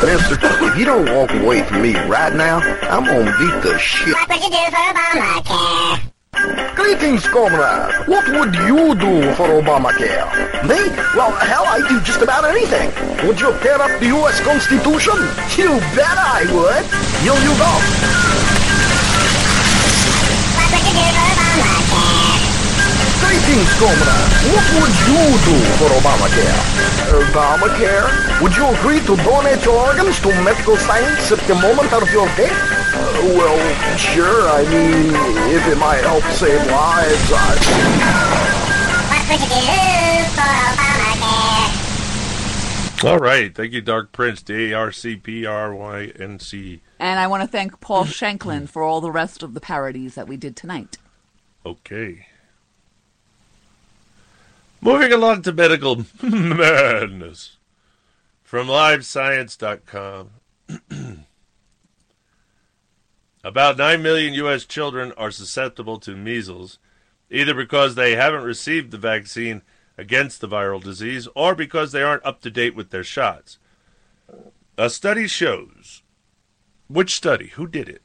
[0.02, 2.58] Mister, if you don't walk away from me right now,
[2.90, 4.16] I'm gonna beat the shit.
[4.16, 6.76] What would you do for Obamacare?
[6.76, 8.08] Greetings, comrade.
[8.08, 10.34] What would you do for Obamacare?
[10.66, 10.90] Me?
[11.14, 12.90] Well, hell, I'd do just about anything.
[13.28, 14.42] Would you tear up the U.S.
[14.42, 15.14] Constitution?
[15.62, 16.86] You bet I would.
[17.22, 17.72] Here you go.
[20.58, 21.25] What would you do for Obamacare?
[23.46, 24.32] Greetings, comrade.
[24.58, 26.62] What would you do for Obamacare?
[27.14, 28.10] Obamacare?
[28.42, 32.26] Would you agree to donate your organs to medical science at the moment of your
[32.36, 32.52] death?
[32.96, 34.50] Uh, well, sure.
[34.50, 35.14] I mean,
[35.54, 37.56] if it might help save lives, I...
[39.12, 40.50] What would you do for
[43.04, 43.12] Obamacare?
[43.12, 43.54] All right.
[43.54, 44.42] Thank you, Dark Prince.
[44.42, 46.82] D A R C P R Y N C.
[46.98, 50.28] And I want to thank Paul Shanklin for all the rest of the parodies that
[50.28, 50.98] we did tonight.
[51.64, 52.26] Okay.
[54.86, 57.58] Moving along to medical madness
[58.44, 60.30] from livescience.com.
[63.44, 64.64] About 9 million U.S.
[64.64, 66.78] children are susceptible to measles,
[67.32, 69.64] either because they haven't received the vaccine
[69.98, 73.58] against the viral disease or because they aren't up to date with their shots.
[74.78, 76.04] A study shows.
[76.88, 77.48] Which study?
[77.56, 78.04] Who did it?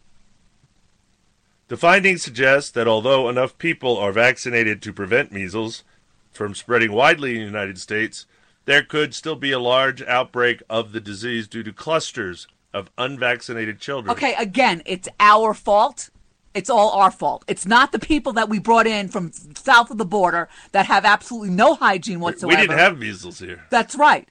[1.69, 5.85] The findings suggest that although enough people are vaccinated to prevent measles
[6.31, 8.27] from spreading widely in the United States,
[8.65, 13.81] there could still be a large outbreak of the disease due to clusters of unvaccinated
[13.81, 14.13] children.
[14.13, 16.11] Okay, again, it's our fault.
[16.55, 17.45] It's all our fault.
[17.47, 21.05] It's not the people that we brought in from south of the border that have
[21.05, 22.57] absolutely no hygiene whatsoever.
[22.57, 23.65] We didn't have measles here.
[23.71, 24.29] That's right.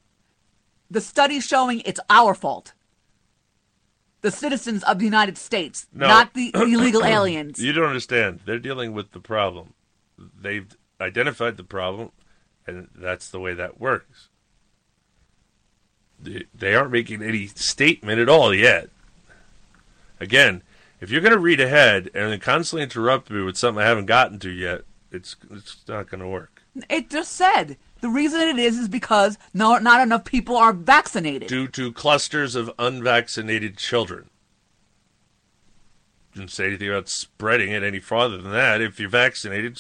[0.92, 2.74] The study's showing it's our fault.
[4.22, 6.08] The citizens of the United States, No.
[6.08, 7.64] not the illegal aliens.
[7.64, 8.42] You don't understand.
[8.46, 9.74] They're dealing with the problem.
[10.18, 10.68] They've
[11.00, 12.12] identified the problem,
[12.68, 14.30] and that's the way that works.
[16.22, 18.90] They, aren't making any statement at all yet.
[20.20, 20.64] Again,
[21.00, 24.08] if you're going to read ahead and then constantly interrupt me with something I haven't
[24.08, 24.82] gotten to yet,
[25.12, 26.62] it's it's not going to work.
[26.90, 31.48] It just said the reason it is is because no, not enough people are vaccinated.
[31.48, 34.30] Due to clusters of unvaccinated children.
[36.34, 38.82] Didn't say anything about spreading it any farther than that.
[38.82, 39.78] If you're vaccinated,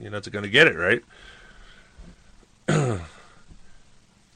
[0.00, 1.02] you're not going to get it, right?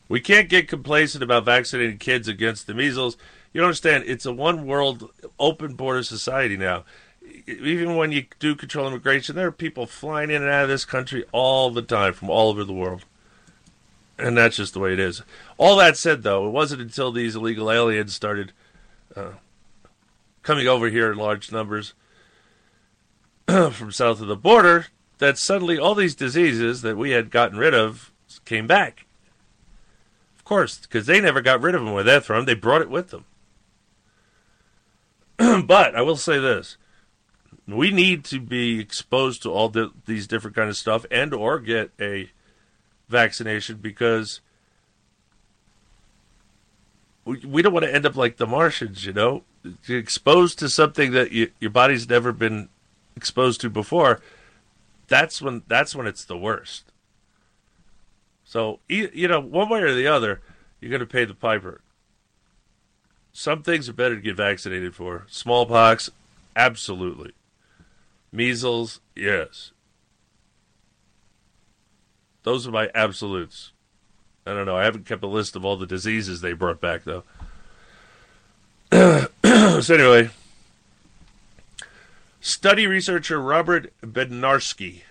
[0.08, 3.16] we can't get complacent about vaccinating kids against the measles.
[3.52, 4.04] You don't understand?
[4.06, 6.84] It's a one world, open border society now.
[7.46, 10.84] Even when you do control immigration, there are people flying in and out of this
[10.84, 13.04] country all the time from all over the world.
[14.18, 15.22] And that's just the way it is.
[15.56, 18.52] All that said, though, it wasn't until these illegal aliens started
[19.14, 19.32] uh,
[20.42, 21.94] coming over here in large numbers
[23.46, 24.86] from south of the border
[25.18, 28.12] that suddenly all these diseases that we had gotten rid of
[28.44, 29.06] came back.
[30.36, 32.44] Of course, because they never got rid of them they're from.
[32.44, 33.24] They brought it with them.
[35.66, 36.76] but I will say this.
[37.66, 41.58] We need to be exposed to all the, these different kind of stuff and or
[41.58, 42.30] get a
[43.08, 44.40] vaccination because
[47.24, 49.42] we, we don't want to end up like the Martians, you know,
[49.84, 52.70] You're exposed to something that you, your body's never been
[53.14, 54.20] exposed to before.
[55.08, 56.84] That's when that's when it's the worst.
[58.44, 60.40] So, you know, one way or the other,
[60.80, 61.82] you're going to pay the piper.
[63.30, 65.26] Some things are better to get vaccinated for.
[65.28, 66.08] Smallpox,
[66.56, 67.32] absolutely.
[68.32, 69.72] Measles, yes.
[72.42, 73.72] Those are my absolutes.
[74.46, 74.76] I don't know.
[74.76, 77.24] I haven't kept a list of all the diseases they brought back, though.
[79.82, 80.30] so, anyway,
[82.48, 85.02] study researcher Robert Bednarczyk,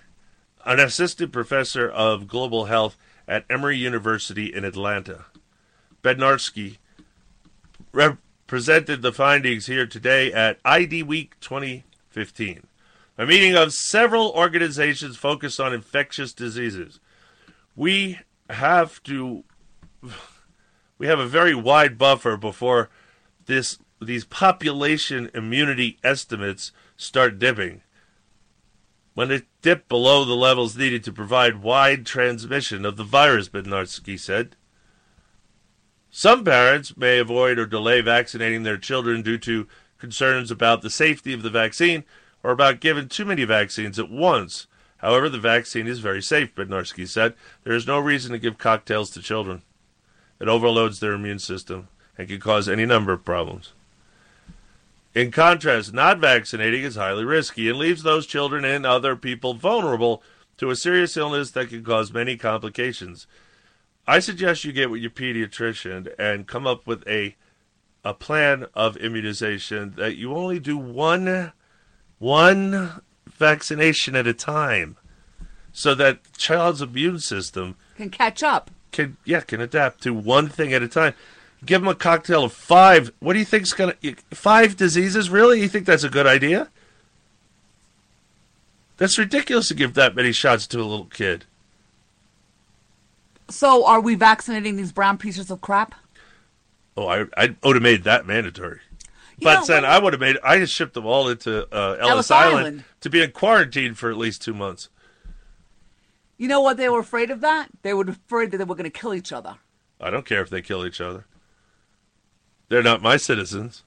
[0.66, 2.98] an assistant professor of global health
[3.28, 5.26] at Emory University in Atlanta.
[6.04, 6.78] Bednarczyk
[8.48, 12.66] presented the findings here today at ID Week 2015,
[13.20, 17.00] a meeting of several organizations focused on infectious diseases.
[17.76, 18.20] We
[18.50, 19.44] have to
[20.98, 22.90] we have a very wide buffer before
[23.46, 27.82] this these population immunity estimates start dipping.
[29.14, 34.20] When it dipped below the levels needed to provide wide transmission of the virus, Bednarczyk
[34.20, 34.56] said.
[36.10, 39.68] Some parents may avoid or delay vaccinating their children due to
[39.98, 42.04] concerns about the safety of the vaccine
[42.44, 44.68] or about giving too many vaccines at once.
[44.98, 47.36] However, the vaccine is very safe, Bednarczyk said.
[47.64, 49.62] There is no reason to give cocktails to children.
[50.40, 51.88] It overloads their immune system
[52.18, 53.74] and can cause any number of problems.
[55.18, 60.22] In contrast, not vaccinating is highly risky and leaves those children and other people vulnerable
[60.58, 63.26] to a serious illness that can cause many complications.
[64.06, 67.36] I suggest you get with your pediatrician and come up with a
[68.04, 71.52] a plan of immunization that you only do one
[72.20, 74.98] one vaccination at a time
[75.72, 78.70] so that the child's immune system Can catch up.
[78.92, 81.16] can yeah can adapt to one thing at a time.
[81.66, 83.12] Give them a cocktail of five.
[83.20, 83.96] What do you think's gonna
[84.32, 85.30] five diseases?
[85.30, 85.62] Really?
[85.62, 86.70] You think that's a good idea?
[88.98, 91.46] That's ridiculous to give that many shots to a little kid.
[93.50, 95.96] So, are we vaccinating these brown pieces of crap?
[96.96, 98.82] Oh, I I would have made that mandatory.
[99.40, 100.38] You but know, then I would have made.
[100.44, 102.84] I just shipped them all into uh, Ellis, Ellis Island, Island.
[103.02, 104.90] to be in quarantine for at least two months.
[106.38, 107.70] You know what they were afraid of that?
[107.84, 109.56] They were afraid that they were going to kill each other.
[110.00, 111.26] I don't care if they kill each other.
[112.70, 113.84] They're not my citizens.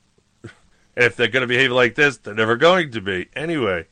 [0.42, 0.50] and
[0.96, 3.28] if they're going to behave like this, they're never going to be.
[3.34, 3.86] Anyway,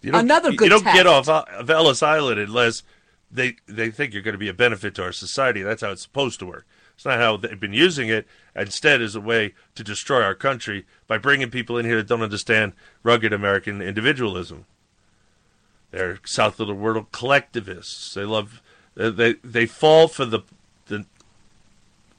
[0.00, 2.82] you don't, Another good You don't get off of Ellis Island unless
[3.30, 5.62] they they think you're going to be a benefit to our society.
[5.62, 6.66] That's how it's supposed to work.
[6.94, 8.26] It's not how they've been using it.
[8.54, 12.22] Instead, as a way to destroy our country by bringing people in here that don't
[12.22, 14.66] understand rugged American individualism.
[15.90, 18.14] They're south of the world collectivists.
[18.14, 18.60] They love
[18.94, 20.40] they, they fall for the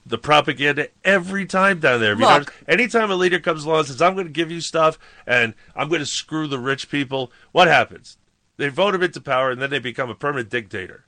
[0.06, 2.16] the propaganda every time down there.
[2.16, 2.54] Look.
[2.68, 5.90] Anytime a leader comes along and says, "I'm going to give you stuff and I'm
[5.90, 8.18] going to screw the rich people," what happens?
[8.58, 11.06] They vote him into power and then they become a permanent dictator.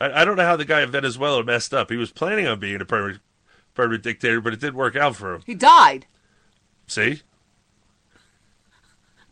[0.00, 1.90] I, I don't know how the guy in Venezuela messed up.
[1.90, 3.20] He was planning on being a permanent
[3.74, 5.42] permanent dictator, but it didn't work out for him.
[5.46, 6.06] He died.
[6.86, 7.22] See?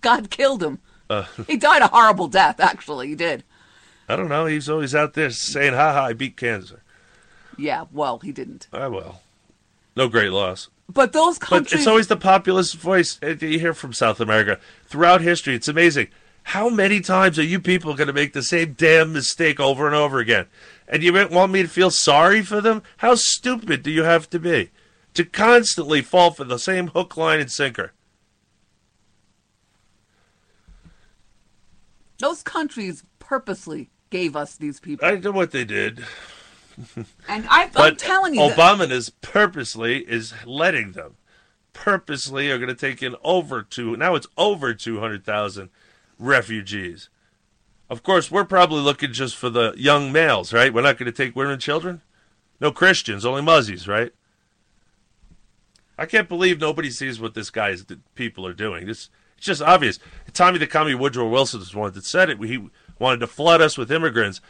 [0.01, 0.79] God killed him.
[1.11, 3.09] Uh, He died a horrible death, actually.
[3.09, 3.45] He did.
[4.09, 4.47] I don't know.
[4.47, 6.83] He's always out there saying, "Ha ha, I beat cancer."
[7.61, 8.69] Yeah, well, he didn't.
[8.73, 9.21] Ah, well,
[9.95, 10.69] no great loss.
[10.89, 11.81] But those But countries.
[11.81, 15.55] it's always the populist voice uh, you hear from South America throughout history.
[15.55, 16.09] It's amazing.
[16.43, 19.95] How many times are you people going to make the same damn mistake over and
[19.95, 20.47] over again?
[20.89, 22.83] And you want me to feel sorry for them?
[22.97, 24.71] How stupid do you have to be
[25.15, 27.93] to constantly fall for the same hook, line, and sinker?
[32.19, 35.07] those countries purposely gave us these people.
[35.07, 36.05] I know what they did.
[37.29, 38.41] And I, I'm But telling you.
[38.41, 41.17] Obama is purposely is letting them.
[41.73, 43.97] Purposely are going to take in over two.
[43.97, 45.71] Now it's over two hundred thousand
[46.19, 47.09] refugees.
[47.89, 50.73] Of course, we're probably looking just for the young males, right?
[50.73, 52.03] We're not going to take women and children.
[52.61, 54.13] No Christians, only Muzzies, right?
[55.99, 57.85] I can't believe nobody sees what this guy's
[58.15, 58.87] people are doing.
[58.87, 59.99] This it's just obvious.
[60.35, 62.39] Tommy the Commie Woodrow Wilson was the one that said it.
[62.43, 62.69] He
[62.99, 64.41] wanted to flood us with immigrants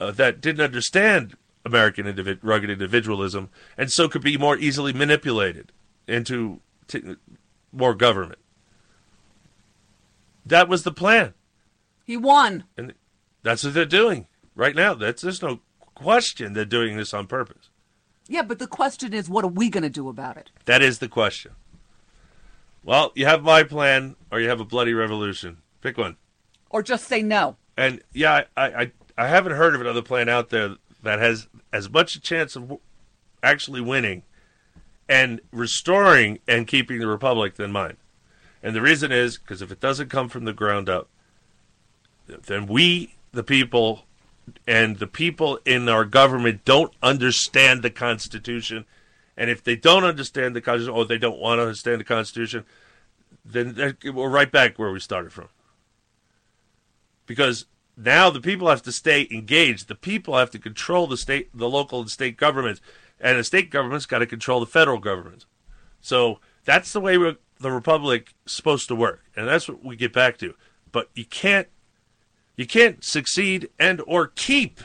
[0.00, 5.72] uh, that didn't understand American individ- rugged individualism, and so could be more easily manipulated
[6.06, 7.16] into t-
[7.72, 8.38] more government.
[10.46, 11.34] That was the plan,
[12.04, 12.64] he won.
[12.76, 12.94] and
[13.42, 14.94] that's what they're doing right now.
[14.94, 15.60] That's there's no
[15.94, 17.68] question they're doing this on purpose.
[18.28, 20.50] Yeah, but the question is, what are we going to do about it?
[20.64, 21.52] That is the question.
[22.84, 25.58] Well, you have my plan, or you have a bloody revolution.
[25.80, 26.16] Pick one.
[26.70, 27.56] Or just say no?
[27.76, 31.88] And yeah, I, I, I haven't heard of another plan out there that has as
[31.88, 32.78] much a chance of
[33.42, 34.22] actually winning
[35.08, 37.96] and restoring and keeping the republic than mine.
[38.62, 41.08] And the reason is because if it doesn't come from the ground up,
[42.26, 44.06] then we, the people,
[44.66, 48.84] and the people in our government don't understand the Constitution.
[49.36, 52.64] And if they don't understand the Constitution, or they don't want to understand the Constitution,
[53.44, 55.48] then we're right back where we started from.
[57.26, 59.88] Because now the people have to stay engaged.
[59.88, 62.80] The people have to control the state, the local and state governments,
[63.20, 65.46] and the state government's got to control the federal government.
[66.00, 70.12] So that's the way the republic is supposed to work, and that's what we get
[70.12, 70.54] back to.
[70.92, 71.68] But you can't,
[72.56, 74.80] you can't succeed and or keep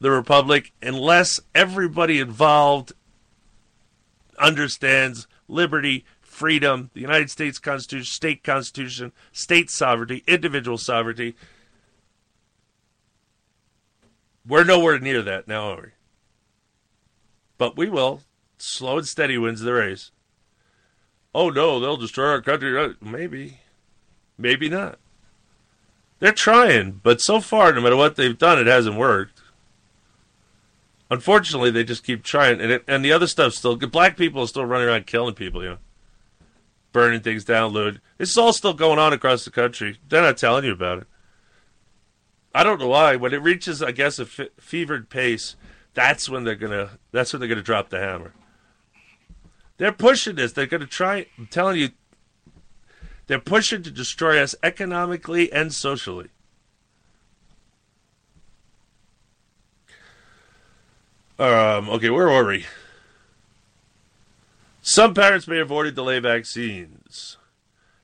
[0.00, 2.92] the republic unless everybody involved
[4.38, 11.34] understands liberty, freedom, the United States Constitution, state constitution, state sovereignty, individual sovereignty.
[14.46, 15.88] We're nowhere near that now, are we?
[17.58, 18.20] But we will.
[18.58, 20.10] Slow and steady wins the race.
[21.34, 22.94] Oh no, they'll destroy our country.
[23.00, 23.60] Maybe.
[24.38, 24.98] Maybe not.
[26.18, 29.42] They're trying, but so far, no matter what they've done, it hasn't worked.
[31.10, 33.76] Unfortunately, they just keep trying, and it, and the other stuff still.
[33.76, 35.78] Black people are still running around killing people, you know,
[36.92, 38.00] burning things down, looting.
[38.18, 39.98] This is all still going on across the country.
[40.08, 41.06] They're not telling you about it.
[42.56, 43.16] I don't know why.
[43.16, 45.56] When it reaches, I guess, a fevered pace,
[45.92, 46.98] that's when they're gonna.
[47.12, 48.32] That's when they're gonna drop the hammer.
[49.76, 50.54] They're pushing this.
[50.54, 51.26] They're gonna try.
[51.36, 51.90] I'm telling you,
[53.26, 56.30] they're pushing to destroy us economically and socially.
[61.38, 62.64] Um, okay, where are we?
[64.80, 67.36] Some parents may avoid or delay vaccines.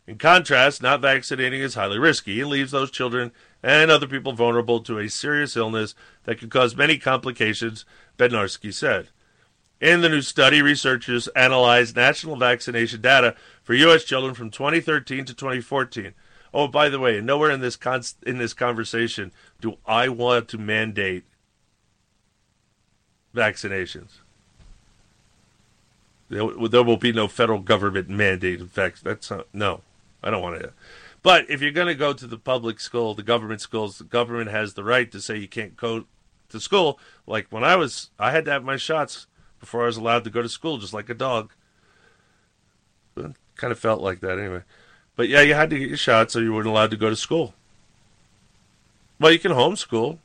[0.07, 3.33] In contrast, not vaccinating is highly risky and leaves those children
[3.63, 7.85] and other people vulnerable to a serious illness that could cause many complications,
[8.19, 9.09] Bednarczyk said.
[9.81, 14.05] In the new study, researchers analyzed national vaccination data for U.S.
[14.05, 16.15] children from 2013 to 2014.
[16.55, 20.59] Oh, by the way, nowhere in this con- in this conversation do I want to
[20.59, 21.25] mandate
[23.35, 24.19] vaccinations.
[26.29, 28.61] There, there will be no federal government mandate.
[28.61, 29.81] In fact, that's not, no,
[30.23, 30.73] I don't want to.
[31.23, 34.51] But if you're going to go to the public school, the government schools, the government
[34.51, 36.05] has the right to say you can't go
[36.49, 36.99] to school.
[37.27, 39.27] Like when I was, I had to have my shots
[39.61, 41.53] before I was allowed to go to school, just like a dog.
[43.15, 43.37] Kind
[43.71, 44.63] of felt like that anyway.
[45.15, 47.17] But yeah, you had to get your shots, or you weren't allowed to go to
[47.17, 47.55] school.
[49.21, 50.19] Well, you can homeschool.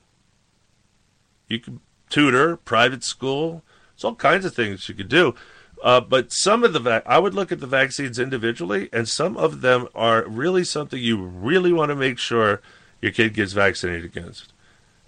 [1.47, 3.63] You can tutor, private school.
[3.93, 5.35] There's all kinds of things you could do.
[5.83, 9.37] Uh, but some of the vac- I would look at the vaccines individually, and some
[9.37, 12.61] of them are really something you really want to make sure
[13.01, 14.53] your kid gets vaccinated against.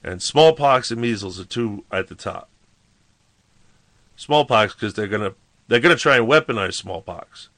[0.03, 2.49] And smallpox and measles are two at the top.
[4.15, 5.33] Smallpox because they're gonna
[5.67, 7.49] they're gonna try and weaponize smallpox,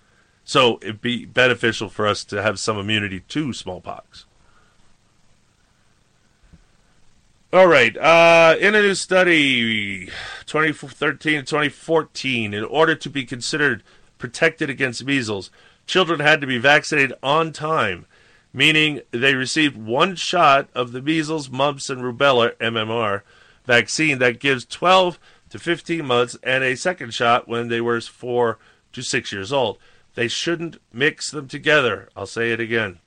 [0.43, 4.25] so it'd be beneficial for us to have some immunity to smallpox.
[7.53, 7.97] All right.
[7.97, 10.05] Uh, in a new study,
[10.45, 13.83] 2013 to 2014, in order to be considered
[14.17, 15.51] protected against measles,
[15.85, 18.05] children had to be vaccinated on time,
[18.53, 23.23] meaning they received one shot of the measles, mumps, and rubella (MMR)
[23.65, 28.59] vaccine that gives 12 to 15 months, and a second shot when they were four
[28.93, 29.77] to six years old.
[30.15, 32.07] They shouldn't mix them together.
[32.15, 32.99] I'll say it again.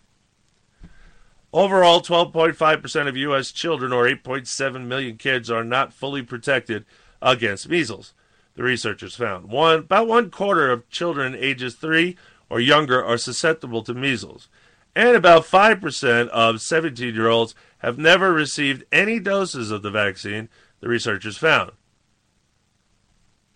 [1.55, 3.53] Overall, 12.5% of U.S.
[3.53, 6.85] children, or 8.7 million kids, are not fully protected
[7.23, 8.13] against measles.
[8.57, 12.17] The researchers found one about one quarter of children ages three
[12.51, 14.49] or younger are susceptible to measles,
[14.97, 20.49] and about 5% of 17 year olds have never received any doses of the vaccine.
[20.81, 21.71] The researchers found.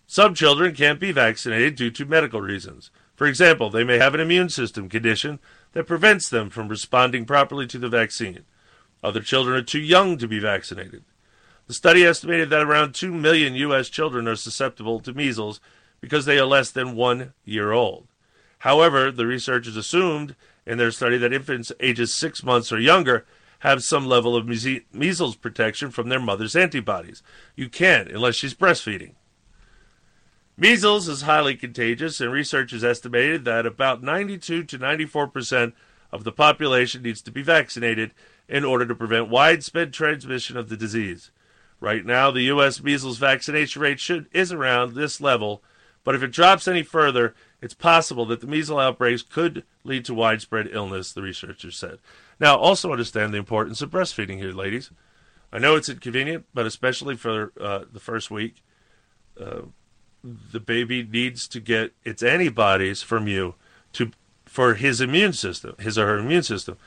[0.07, 2.91] Some children can't be vaccinated due to medical reasons.
[3.19, 5.39] For example, they may have an immune system condition
[5.73, 8.45] that prevents them from responding properly to the vaccine.
[9.03, 11.03] Other children are too young to be vaccinated.
[11.67, 13.89] The study estimated that around 2 million U.S.
[13.89, 15.59] children are susceptible to measles
[15.99, 18.07] because they are less than one year old.
[18.59, 23.25] However, the researchers assumed in their study that infants ages six months or younger
[23.59, 24.47] have some level of
[24.93, 27.21] measles protection from their mother's antibodies.
[27.57, 29.15] You can't unless she's breastfeeding.
[30.59, 35.73] Measles is highly contagious, and researchers estimated that about 92 to 94 percent
[36.11, 38.11] of the population needs to be vaccinated
[38.49, 41.31] in order to prevent widespread transmission of the disease.
[41.79, 42.83] Right now, the U.S.
[42.83, 45.63] measles vaccination rate should is around this level,
[46.03, 50.13] but if it drops any further, it's possible that the measles outbreaks could lead to
[50.13, 51.13] widespread illness.
[51.13, 51.99] The researchers said.
[52.37, 54.91] Now, also understand the importance of breastfeeding here, ladies.
[55.53, 58.61] I know it's inconvenient, but especially for uh, the first week.
[59.39, 59.61] Uh,
[60.23, 63.55] the baby needs to get its antibodies from you
[63.93, 64.11] to
[64.45, 66.77] for his immune system, his or her immune system.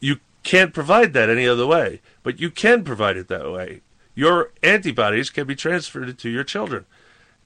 [0.00, 3.80] You can't provide that any other way, but you can provide it that way.
[4.14, 6.86] Your antibodies can be transferred to your children,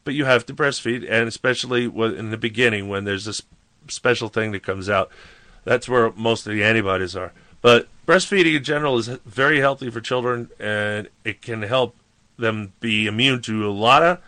[0.04, 3.40] but you have to breastfeed, and especially in the beginning when there's this
[3.88, 5.10] special thing that comes out,
[5.64, 7.32] that's where most of the antibodies are.
[7.62, 11.96] But breastfeeding in general is very healthy for children, and it can help
[12.38, 14.18] them be immune to a lot of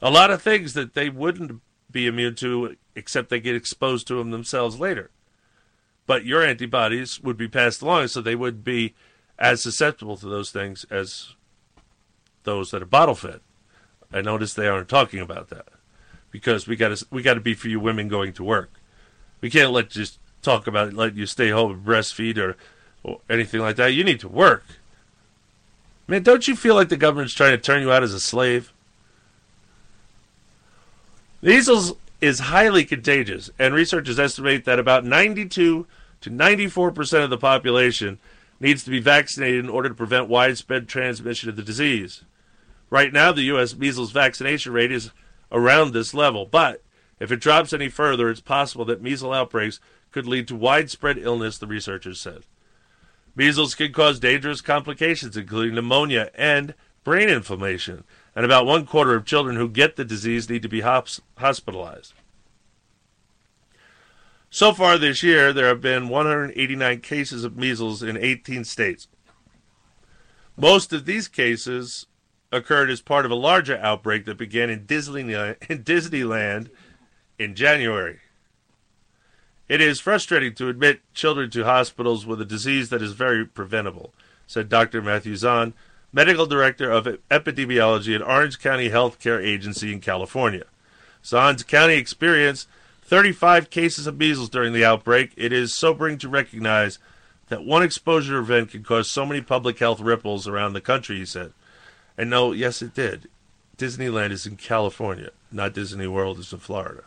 [0.00, 4.14] a lot of things that they wouldn't be immune to except they get exposed to
[4.14, 5.10] them themselves later.
[6.06, 8.94] But your antibodies would be passed along, so they would be
[9.38, 11.34] as susceptible to those things as
[12.44, 13.40] those that are bottle fed.
[14.12, 15.66] I notice they aren't talking about that
[16.30, 18.72] because we got to we got to be for you women going to work.
[19.40, 22.56] We can't let just talk about let you stay home and breastfeed or,
[23.02, 23.92] or anything like that.
[23.92, 24.64] You need to work.
[26.08, 28.72] Man, don't you feel like the government's trying to turn you out as a slave?
[31.42, 35.86] Measles is highly contagious, and researchers estimate that about 92
[36.22, 38.18] to 94 percent of the population
[38.58, 42.24] needs to be vaccinated in order to prevent widespread transmission of the disease.
[42.90, 43.76] Right now, the U.S.
[43.76, 45.10] measles vaccination rate is
[45.52, 46.82] around this level, but
[47.20, 49.78] if it drops any further, it's possible that measles outbreaks
[50.10, 52.44] could lead to widespread illness, the researchers said.
[53.38, 58.02] Measles can cause dangerous complications, including pneumonia and brain inflammation,
[58.34, 62.14] and about one quarter of children who get the disease need to be hospitalized.
[64.50, 69.06] So far this year, there have been 189 cases of measles in 18 states.
[70.56, 72.06] Most of these cases
[72.50, 76.70] occurred as part of a larger outbreak that began in Disneyland,
[77.38, 78.18] in January.
[79.68, 84.14] It is frustrating to admit children to hospitals with a disease that is very preventable,
[84.46, 85.02] said Dr.
[85.02, 85.74] Matthew Zahn,
[86.10, 90.64] medical director of epidemiology at Orange County Health Care Agency in California.
[91.22, 92.66] Zahn's county experienced
[93.02, 95.32] 35 cases of measles during the outbreak.
[95.36, 96.98] It is sobering to recognize
[97.48, 101.26] that one exposure event can cause so many public health ripples around the country, he
[101.26, 101.52] said.
[102.16, 103.28] And no, yes, it did.
[103.76, 107.04] Disneyland is in California, not Disney World is in Florida.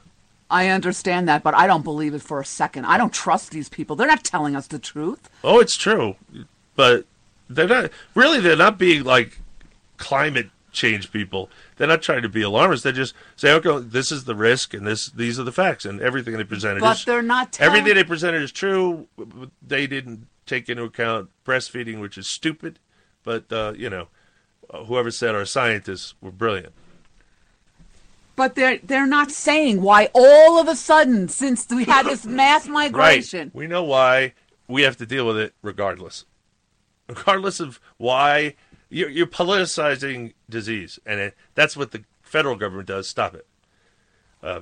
[0.52, 2.86] I understand that, but I don't believe it for a second.
[2.86, 3.96] I don't trust these people.
[3.96, 5.30] They're not telling us the truth.
[5.44, 6.16] Oh, it's true,
[6.76, 7.06] but
[7.50, 8.40] they're not really.
[8.40, 9.40] They're not being like
[9.98, 11.50] climate change people.
[11.78, 12.84] They're not trying to be alarmists.
[12.84, 16.02] They just say, okay, this is the risk, and this these are the facts, and
[16.02, 16.82] everything they presented.
[16.82, 19.08] But is, they're not telling- everything they presented is true.
[19.66, 22.80] They didn't take into account breastfeeding, which is stupid.
[23.24, 24.08] But uh, you know,
[24.86, 26.74] whoever said our scientists were brilliant.
[28.36, 32.68] But they're they're not saying why all of a sudden, since we had this mass
[32.68, 33.56] migration, Right.
[33.56, 34.34] We know why
[34.68, 36.26] we have to deal with it regardless.
[37.08, 38.56] Regardless of why
[38.90, 43.08] you're, you're politicizing disease, and it, that's what the federal government does.
[43.08, 43.46] Stop it.
[44.42, 44.62] Uh,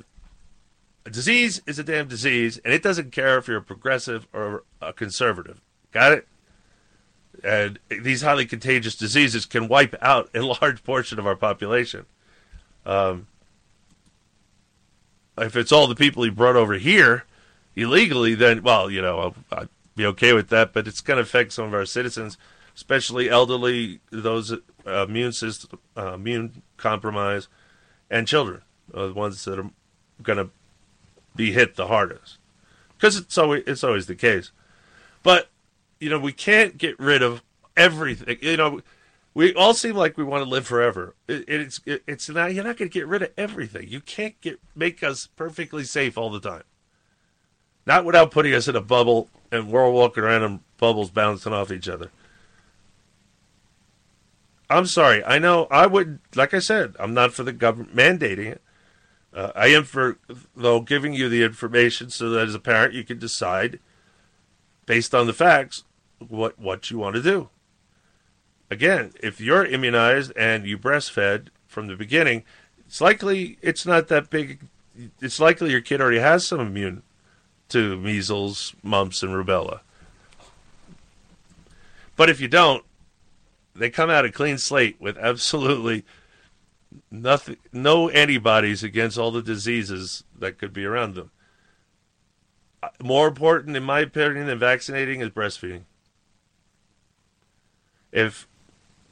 [1.05, 4.63] a disease is a damn disease, and it doesn't care if you're a progressive or
[4.81, 5.61] a conservative.
[5.91, 6.27] Got it?
[7.43, 12.05] And these highly contagious diseases can wipe out a large portion of our population.
[12.85, 13.27] Um,
[15.41, 17.25] if it's all the people he brought over here
[17.75, 20.73] illegally, then well, you know, I'll, I'd be okay with that.
[20.73, 22.37] But it's going to affect some of our citizens,
[22.75, 27.47] especially elderly, those uh, immune system, uh, immune compromised,
[28.09, 28.61] and children,
[28.93, 29.69] are the ones that are
[30.21, 30.49] going to
[31.35, 32.37] be hit the hardest.
[32.97, 34.51] Because it's always it's always the case.
[35.23, 35.49] But
[35.99, 37.43] you know, we can't get rid of
[37.77, 38.37] everything.
[38.41, 38.81] You know,
[39.39, 41.15] we all seem like we want to live forever.
[41.29, 42.53] It, it's it, it's not.
[42.53, 43.87] You're not going to get rid of everything.
[43.87, 46.63] You can't get make us perfectly safe all the time.
[47.85, 51.53] Not without putting us in a bubble and we're all walking around in bubbles bouncing
[51.53, 52.11] off each other.
[54.69, 55.23] I'm sorry.
[55.23, 58.61] I know I would, like I said, I'm not for the government mandating it.
[59.33, 60.17] Uh, I am for,
[60.53, 63.79] though, giving you the information so that as a parent you can decide,
[64.85, 65.85] based on the facts,
[66.17, 67.47] what what you want to do.
[68.71, 72.43] Again, if you're immunized and you breastfed from the beginning,
[72.85, 74.59] it's likely it's not that big.
[75.21, 77.03] It's likely your kid already has some immune
[77.69, 79.81] to measles, mumps, and rubella.
[82.15, 82.83] But if you don't,
[83.75, 86.03] they come out a clean slate with absolutely
[87.09, 91.31] nothing, no antibodies against all the diseases that could be around them.
[92.83, 95.83] Uh, More important, in my opinion, than vaccinating is breastfeeding.
[98.11, 98.47] If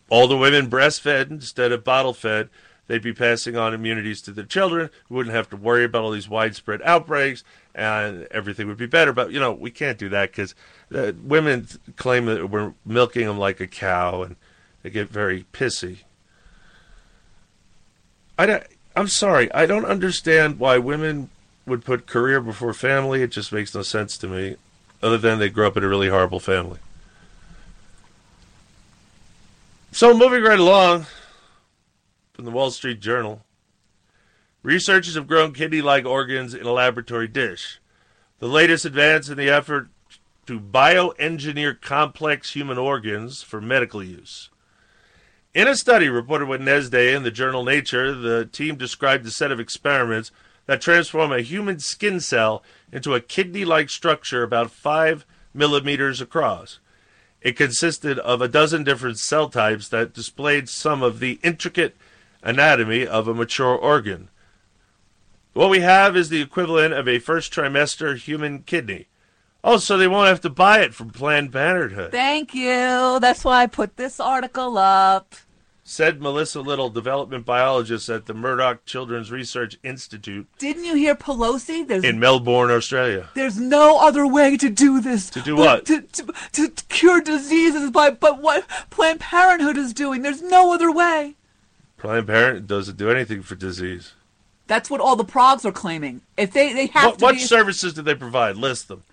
[0.10, 2.50] all the women breastfed instead of bottle fed,
[2.88, 4.90] they'd be passing on immunities to their children.
[5.10, 7.44] We wouldn't have to worry about all these widespread outbreaks,
[7.76, 9.14] and everything would be better.
[9.14, 10.56] But you know, we can't do that because
[10.94, 14.36] uh, women claim that we're milking them like a cow, and
[14.84, 16.00] they get very pissy.
[18.40, 18.64] I don't,
[18.95, 21.30] I'm sorry, I don't understand why women
[21.66, 23.22] would put career before family.
[23.22, 24.56] It just makes no sense to me,
[25.02, 26.80] other than they grew up in a really horrible family.
[29.98, 31.08] So, moving right along
[32.34, 33.43] from the Wall Street Journal,
[34.61, 37.80] researchers have grown kidney like organs in a laboratory dish.
[38.38, 39.90] The latest advance in the effort
[40.45, 44.51] to bioengineer complex human organs for medical use.
[45.56, 49.59] In a study reported Wednesday in the journal Nature, the team described a set of
[49.59, 50.32] experiments
[50.67, 52.61] that transform a human skin cell
[52.92, 56.77] into a kidney like structure about 5 millimeters across.
[57.41, 61.95] It consisted of a dozen different cell types that displayed some of the intricate
[62.41, 64.30] anatomy of a mature organ.
[65.53, 69.07] What we have is the equivalent of a first trimester human kidney.
[69.64, 72.11] Oh, so they won't have to buy it from Planned Parenthood.
[72.11, 73.19] Thank you.
[73.19, 75.35] That's why I put this article up.
[75.90, 81.88] Said Melissa Little, development biologist at the Murdoch Children's Research Institute Didn't you hear Pelosi?
[81.88, 83.30] There's in Melbourne, Australia.
[83.35, 85.30] there's no other way to do this.
[85.30, 85.85] To do what?
[85.85, 90.24] To, to, to cure diseases by but what Planned Parenthood is doing.
[90.24, 91.35] There's no other way.
[91.95, 94.11] Planned Parenthood doesn't do anything for disease.
[94.67, 96.19] That's what all the progs are claiming.
[96.35, 98.57] If they they have What, to what be, services do they provide?
[98.57, 99.03] List them.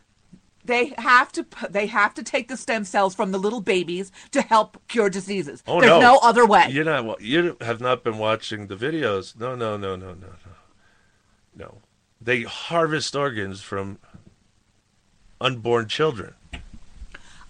[0.64, 4.42] They have to they have to take the stem cells from the little babies to
[4.42, 5.62] help cure diseases.
[5.66, 6.66] Oh There's no, no other way.
[6.70, 7.20] You're not.
[7.20, 9.38] You have not been watching the videos.
[9.38, 10.54] No, no, no, no, no, no.
[11.56, 11.78] No,
[12.20, 13.98] they harvest organs from
[15.40, 16.34] unborn children.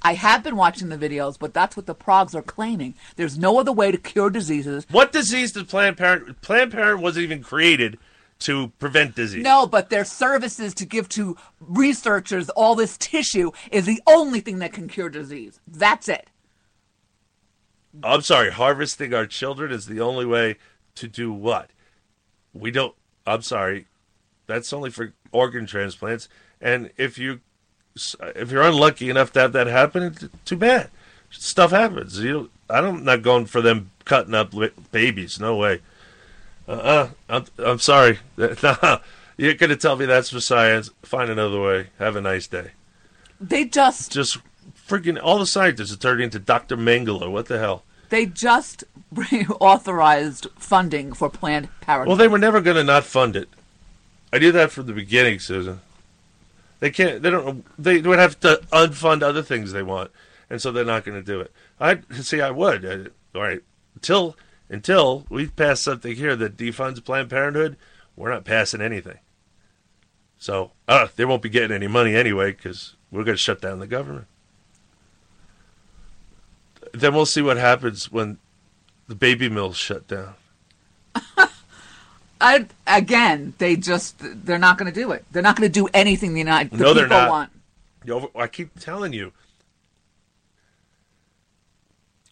[0.02, 2.94] I have been watching the videos, but that's what the progs are claiming.
[3.16, 4.86] There's no other way to cure diseases.
[4.90, 6.42] What disease did Planned Parent?
[6.42, 7.98] Planned Parent wasn't even created
[8.44, 9.42] to prevent disease.
[9.42, 14.58] No, but their services to give to researchers all this tissue is the only thing
[14.58, 15.60] that can cure disease.
[15.66, 16.28] That's it.
[18.02, 18.50] I'm sorry.
[18.50, 20.56] Harvesting our children is the only way
[20.96, 21.70] to do what?
[22.52, 22.94] We don't.
[23.26, 23.86] I'm sorry.
[24.46, 26.28] That's only for organ transplants.
[26.60, 27.40] And if you,
[28.20, 30.90] if you're unlucky enough to have that happen, too bad.
[31.30, 32.18] Stuff happens.
[32.20, 32.50] You.
[32.68, 32.98] I don't.
[32.98, 34.52] I'm not going for them cutting up
[34.92, 35.40] babies.
[35.40, 35.80] No way.
[36.68, 36.72] Uh.
[36.72, 37.44] uh I'm.
[37.58, 38.18] I'm sorry.
[38.36, 40.90] You're gonna tell me that's for science.
[41.02, 41.88] Find another way.
[41.98, 42.70] Have a nice day.
[43.40, 44.38] They just Just
[44.88, 46.76] freaking all the scientists are turning into Dr.
[46.76, 47.30] Mengele.
[47.30, 47.84] What the hell?
[48.14, 48.84] they just
[49.60, 52.08] authorized funding for Planned Parenthood.
[52.08, 53.48] Well, they were never going to not fund it.
[54.32, 55.80] I knew that from the beginning, Susan.
[56.80, 57.22] They can't.
[57.22, 57.64] They don't.
[57.76, 60.10] They would have to unfund other things they want,
[60.50, 61.52] and so they're not going to do it.
[61.80, 62.40] I see.
[62.40, 62.84] I would.
[62.84, 63.62] I, all right.
[63.94, 64.36] Until
[64.68, 67.76] until we pass something here that defunds Planned Parenthood,
[68.16, 69.18] we're not passing anything.
[70.38, 73.78] So uh, they won't be getting any money anyway because we're going to shut down
[73.78, 74.26] the government.
[76.92, 78.38] Then we'll see what happens when
[79.08, 80.34] the baby mills shut down.
[82.40, 85.24] I, again, they just they're not going to do it.
[85.32, 87.50] They're not going to do anything the United the no, they're people not.
[88.06, 88.30] want.
[88.36, 89.32] I keep telling you.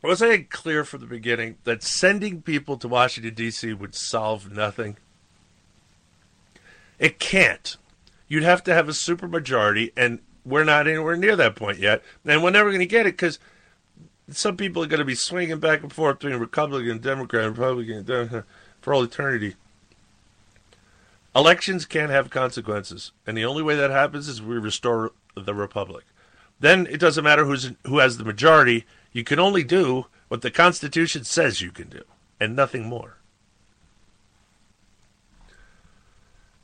[0.02, 3.72] Was I clear from the beginning that sending people to Washington D.C.
[3.72, 4.97] would solve nothing?
[6.98, 7.76] It can't.
[8.26, 12.02] You'd have to have a supermajority, and we're not anywhere near that point yet.
[12.24, 13.39] And we're never going to get it because
[14.28, 18.44] some people are going to be swinging back and forth between Republican, Democrat, Republican Dem-
[18.81, 19.55] for all eternity.
[21.34, 26.05] Elections can't have consequences, and the only way that happens is we restore the republic.
[26.60, 28.84] Then it doesn't matter who's who has the majority.
[29.12, 32.02] You can only do what the Constitution says you can do,
[32.41, 33.18] and nothing more.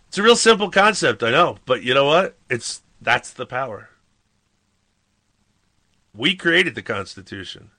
[0.09, 2.37] It's a real simple concept, I know, but you know what?
[2.49, 3.91] It's that's the power.
[6.15, 7.71] We created the Constitution.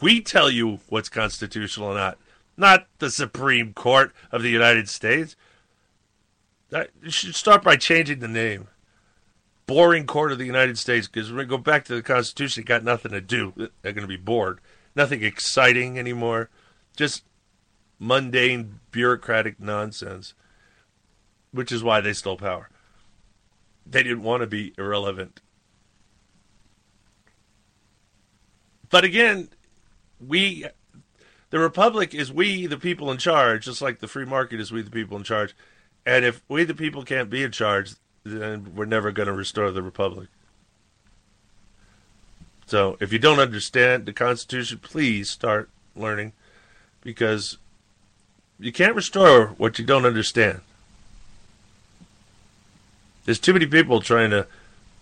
[0.00, 2.18] We tell you what's constitutional or not,
[2.56, 5.34] not the Supreme Court of the United States.
[6.70, 8.68] That, you should start by changing the name.
[9.72, 12.66] Boring Court of the United States, because when we go back to the Constitution, it
[12.66, 13.54] got nothing to do.
[13.56, 14.60] They're going to be bored.
[14.94, 16.50] Nothing exciting anymore.
[16.94, 17.24] Just
[17.98, 20.34] mundane, bureaucratic nonsense,
[21.52, 22.68] which is why they stole power.
[23.86, 25.40] They didn't want to be irrelevant.
[28.90, 29.48] But again,
[30.20, 30.66] we,
[31.48, 34.82] the Republic is we, the people in charge, just like the free market is we,
[34.82, 35.56] the people in charge.
[36.04, 37.94] And if we, the people, can't be in charge,
[38.24, 40.28] then we're never going to restore the Republic.
[42.66, 46.32] So if you don't understand the Constitution, please start learning
[47.02, 47.58] because
[48.58, 50.60] you can't restore what you don't understand.
[53.24, 54.46] There's too many people trying to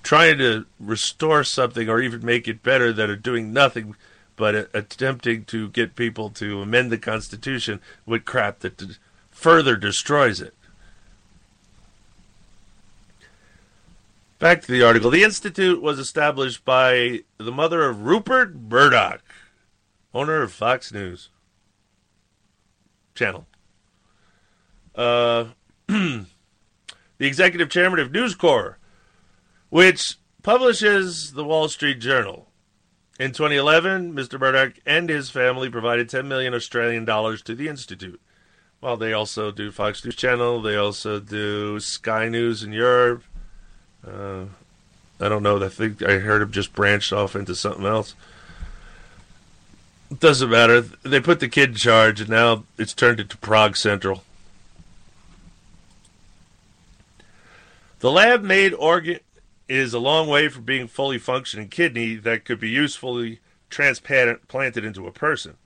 [0.02, 3.94] trying to restore something or even make it better that are doing nothing
[4.34, 8.97] but attempting to get people to amend the Constitution with crap that
[9.31, 10.55] further destroys it.
[14.40, 15.10] Back to the article.
[15.10, 19.20] The Institute was established by the mother of Rupert Murdoch.
[20.14, 21.28] owner of Fox News
[23.14, 23.46] channel.
[24.94, 25.44] Uh,
[25.88, 26.26] the
[27.18, 28.78] executive chairman of News Corp,
[29.68, 32.48] which publishes the Wall Street Journal.
[33.18, 34.40] In 2011, Mr.
[34.40, 38.22] Murdoch and his family provided 10 million Australian dollars to the institute.
[38.80, 40.62] Well, they also do Fox News Channel.
[40.62, 43.22] They also do Sky News in Europe.
[44.06, 44.44] Uh,
[45.20, 45.62] I don't know.
[45.62, 48.14] I think I heard him just branched off into something else.
[50.10, 50.80] It doesn't matter.
[50.80, 54.24] They put the kid in charge, and now it's turned into Prague Central.
[58.00, 59.20] The lab-made organ
[59.68, 65.06] is a long way from being fully functioning kidney that could be usefully transplanted into
[65.06, 65.56] a person.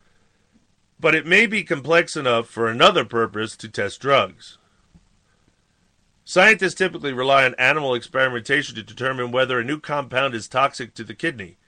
[1.01, 4.59] But it may be complex enough for another purpose to test drugs.
[6.27, 11.05] Scientists typically rely on animal experimentation to determine whether a new compound is toxic to
[11.05, 11.59] the kidney,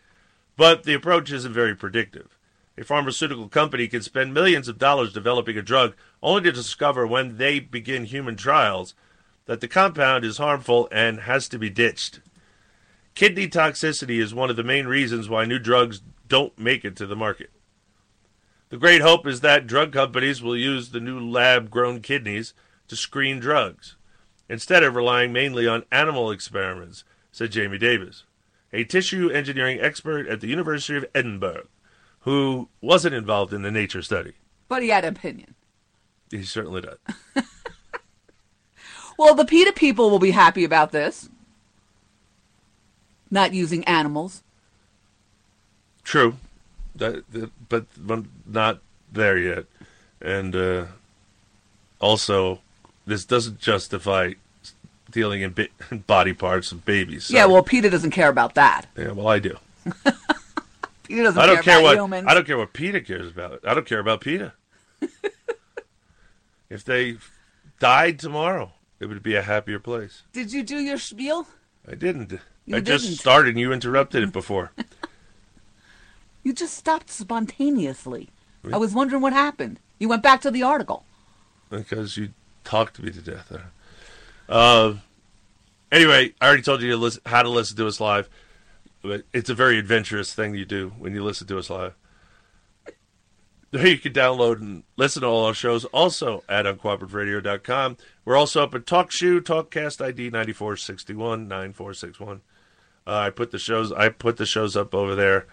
[0.57, 2.39] but the approach isn't very predictive.
[2.79, 7.37] A pharmaceutical company can spend millions of dollars developing a drug only to discover when
[7.37, 8.95] they begin human trials
[9.45, 12.21] that the compound is harmful and has to be ditched.
[13.15, 17.07] Kidney toxicity is one of the main reasons why new drugs don't make it to
[17.07, 17.51] the market.
[18.71, 22.55] The great hope is that drug companies will use the new lab grown kidneys
[22.89, 23.96] to screen drugs,
[24.49, 28.25] instead of relying mainly on animal experiments, said Jamie Davies,
[28.73, 31.67] a tissue engineering expert at the University of Edinburgh,
[32.21, 34.35] who wasn't involved in the nature study.
[34.69, 35.55] But he had an opinion.
[36.31, 36.99] He certainly does.
[39.17, 41.29] Well, the PETA people will be happy about this.
[43.31, 44.43] Not using animals.
[46.05, 46.37] True,
[46.95, 49.65] that, that, but I'm not there yet,
[50.21, 50.85] and uh,
[51.99, 52.61] also
[53.07, 54.33] this doesn't justify
[55.11, 55.55] dealing in
[56.07, 57.31] body parts of babies.
[57.31, 58.87] Yeah, well, PETA doesn't care about that.
[58.97, 59.57] yeah, well, I do.
[61.05, 62.27] PETA doesn't I don't care, care about what humans.
[62.29, 63.61] I don't care what PETA cares about.
[63.65, 64.53] I don't care about PETA.
[66.71, 67.17] if they
[67.79, 70.23] died tomorrow, it would be a happier place.
[70.33, 71.47] Did you do your spiel?
[71.91, 72.33] I didn't.
[72.65, 73.19] You I just didn't.
[73.19, 74.73] started and you interrupted it before.
[76.43, 78.31] You just stopped spontaneously.
[78.73, 79.79] I was wondering what happened.
[80.01, 81.05] You went back to the article.
[81.71, 82.31] because you
[82.67, 83.53] talked me to death.
[84.49, 84.95] Uh,
[85.91, 88.29] anyway, I already told you to listen, how to listen to us live,
[89.03, 91.95] but it's a very adventurous thing you do when you listen to us live.
[93.73, 97.99] You can download and listen to all our shows also at uncooperativeradio.com.
[98.25, 102.41] We're also up at TalkShoe, TalkCast ID 9461 9461.
[103.07, 105.47] Uh, I put the shows I put the shows up over there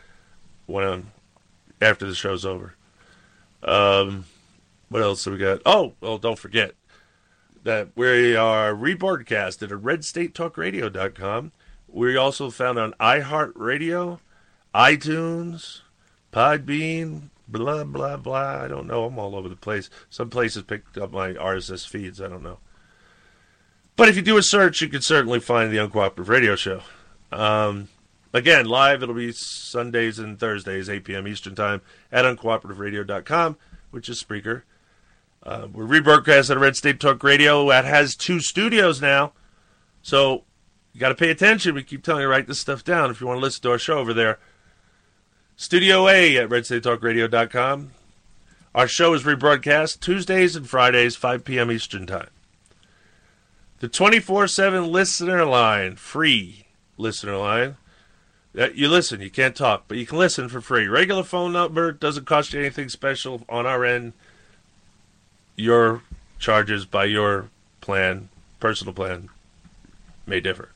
[0.67, 1.11] when I'm,
[1.82, 2.75] after the show's over.
[3.61, 4.25] Um,
[4.90, 5.61] what else do we got?
[5.66, 6.75] Oh, well, don't forget
[7.64, 11.51] that we are rebroadcasted at redstatetalkradio.com.
[11.88, 14.19] We're also found on iHeartRadio,
[14.75, 15.82] iTunes,
[16.32, 18.64] Podbean, blah, blah, blah.
[18.64, 19.06] I don't know.
[19.06, 19.90] I'm all over the place.
[20.09, 22.22] Some places picked up my RSS feeds.
[22.22, 22.59] I don't know.
[23.95, 26.82] But if you do a search, you can certainly find the Uncooperative Radio Show.
[27.32, 27.90] Um,
[28.33, 31.27] again, live, it'll be Sundays and Thursdays, 8 p.m.
[31.27, 33.58] Eastern Time at uncooperativeradio.com,
[33.92, 34.64] which is Spreaker.
[35.46, 37.68] Uh, we're rebroadcast at Red State Talk Radio.
[37.70, 39.34] That has two studios now.
[40.02, 40.44] So
[40.94, 41.76] you got to pay attention.
[41.76, 43.80] We keep telling you write this stuff down if you want to listen to our
[43.80, 44.40] show over there.
[45.56, 47.92] Studio A at redstatetalkradio.com.
[48.74, 51.72] Our show is rebroadcast Tuesdays and Fridays, 5 p.m.
[51.72, 52.30] Eastern Time.
[53.80, 57.76] The 24 7 listener line, free listener line.
[58.58, 60.88] Uh, You listen, you can't talk, but you can listen for free.
[60.88, 64.14] Regular phone number doesn't cost you anything special on our end.
[65.56, 66.01] Your
[66.40, 67.49] charges by your
[67.82, 69.30] plan, personal plan,
[70.25, 70.69] may differ.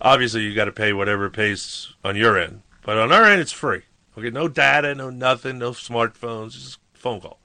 [0.00, 3.40] Obviously, you got to pay whatever it pays on your end, but on our end,
[3.40, 3.82] it's free.
[4.18, 7.38] Okay, no data, no nothing, no smartphones, just phone call.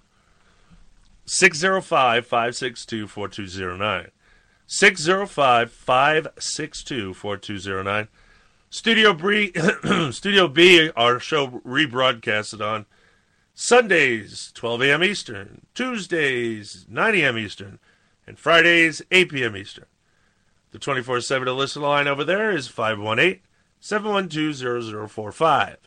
[1.26, 4.12] 605 562 4209.
[4.66, 8.08] 605 562 4209.
[8.70, 9.54] Studio B,
[10.12, 12.86] Studio B, our show rebroadcasted on
[13.60, 15.04] Sundays, 12 a.m.
[15.04, 17.40] Eastern, Tuesdays, 9 a.m.
[17.40, 17.80] Eastern,
[18.28, 19.58] and Fridays, 8 p.m.
[19.58, 19.88] Eastern.
[20.70, 23.40] The 24 7 listen line over there is 518
[23.80, 25.78] 712 0045.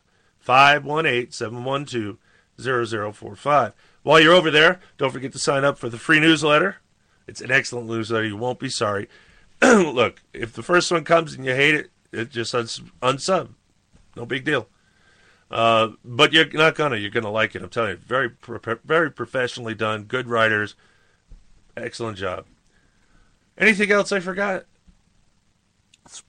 [0.41, 2.19] 518 712
[2.61, 3.73] 0045.
[4.03, 6.79] While you're over there, don't forget to sign up for the free newsletter.
[7.29, 8.27] It's an excellent newsletter.
[8.27, 9.09] You won't be sorry.
[9.63, 13.51] Look, if the first one comes and you hate it, it just uns- unsub.
[14.17, 14.67] No big deal.
[15.51, 16.97] Uh, but you're not gonna.
[16.97, 17.62] You're gonna like it.
[17.62, 17.97] I'm telling you.
[17.97, 18.31] Very,
[18.85, 20.05] very professionally done.
[20.05, 20.77] Good writers.
[21.77, 22.47] Excellent job.
[23.59, 24.65] Anything else I forgot?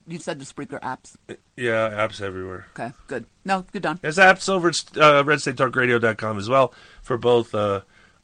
[0.08, 1.16] You said the Spreaker apps.
[1.56, 2.68] Yeah, apps everywhere.
[2.78, 3.26] Okay, good.
[3.46, 4.00] No, good done.
[4.02, 7.82] There's apps over at uh, redstatetalkradio.com as well for both uh,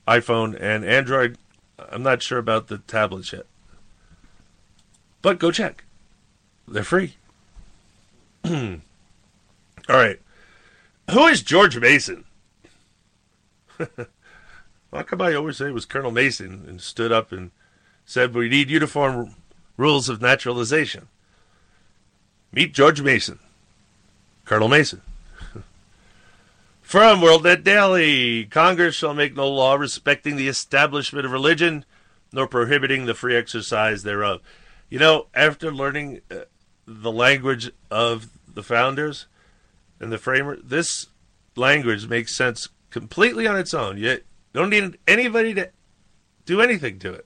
[0.07, 1.37] iPhone and Android.
[1.79, 3.45] I'm not sure about the tablets yet.
[5.21, 5.85] But go check.
[6.67, 7.15] They're free.
[8.45, 8.79] All
[9.89, 10.19] right.
[11.11, 12.25] Who is George Mason?
[13.77, 17.51] How come I always say it was Colonel Mason and stood up and
[18.05, 19.35] said we need uniform
[19.77, 21.07] rules of naturalization?
[22.51, 23.39] Meet George Mason.
[24.43, 25.01] Colonel Mason.
[26.81, 31.85] From World Net Daily, Congress shall make no law respecting the establishment of religion,
[32.33, 34.41] nor prohibiting the free exercise thereof.
[34.89, 36.39] You know, after learning uh,
[36.85, 39.27] the language of the founders
[39.99, 41.07] and the framer, this
[41.55, 43.97] language makes sense completely on its own.
[43.97, 44.19] You
[44.53, 45.69] don't need anybody to
[46.45, 47.25] do anything to it.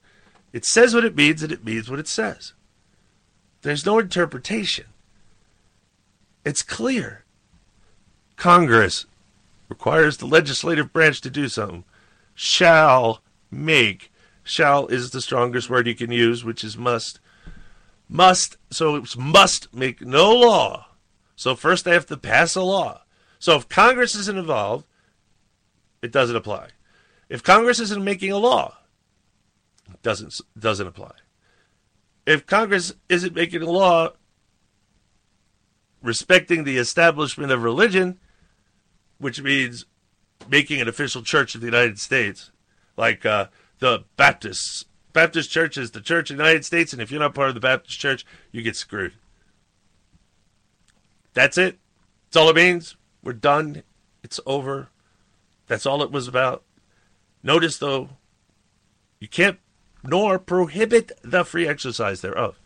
[0.53, 2.53] It says what it means, and it means what it says.
[3.61, 4.85] There's no interpretation.
[6.43, 7.23] It's clear.
[8.35, 9.05] Congress
[9.69, 11.83] requires the legislative branch to do something.
[12.33, 14.11] Shall make.
[14.43, 17.19] Shall is the strongest word you can use, which is must.
[18.09, 18.57] Must.
[18.71, 20.87] So it's must make no law.
[21.41, 23.01] So first they have to pass a law.
[23.39, 24.85] So if Congress isn't involved,
[26.03, 26.67] it doesn't apply.
[27.29, 28.77] If Congress isn't making a law,
[29.91, 31.13] it doesn't doesn't apply.
[32.27, 34.11] If Congress isn't making a law
[36.03, 38.19] respecting the establishment of religion,
[39.17, 39.87] which means
[40.47, 42.51] making an official church of the United States,
[42.97, 43.47] like uh,
[43.79, 44.85] the Baptists.
[45.11, 47.55] Baptist Church is the Church of the United States, and if you're not part of
[47.55, 49.13] the Baptist Church, you get screwed.
[51.33, 51.79] That's it.
[52.25, 52.95] That's all it means.
[53.23, 53.83] We're done.
[54.23, 54.89] It's over.
[55.67, 56.63] That's all it was about.
[57.43, 58.09] Notice, though,
[59.19, 59.59] you can't
[60.03, 62.59] nor prohibit the free exercise thereof.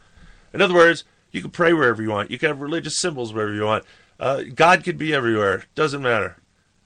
[0.54, 2.32] In other words, you can pray wherever you want.
[2.32, 3.84] You can have religious symbols wherever you want.
[4.20, 5.66] Uh, God could be everywhere.
[5.76, 6.38] Doesn't matter.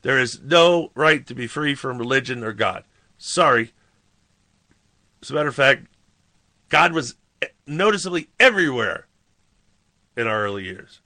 [0.01, 2.83] There is no right to be free from religion or God.
[3.17, 3.73] Sorry.
[5.21, 5.85] As a matter of fact,
[6.69, 7.15] God was
[7.67, 9.07] noticeably everywhere
[10.17, 11.01] in our early years.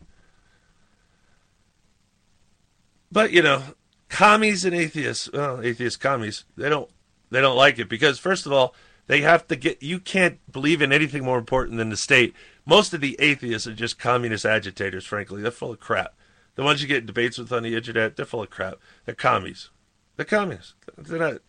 [3.14, 3.62] But you know,
[4.10, 6.90] commies and atheists, well, atheist commies, they don't
[7.30, 8.74] they don't like it because first of all,
[9.06, 12.34] they have to get you can't believe in anything more important than the state.
[12.66, 15.44] Most of the atheists are just communist agitators, frankly.
[15.44, 16.16] They're full of crap.
[16.56, 18.80] The ones you get in debates with on the internet, they're full of crap.
[19.06, 19.70] They're commies.
[20.16, 20.74] They're communists.
[20.98, 21.42] They're not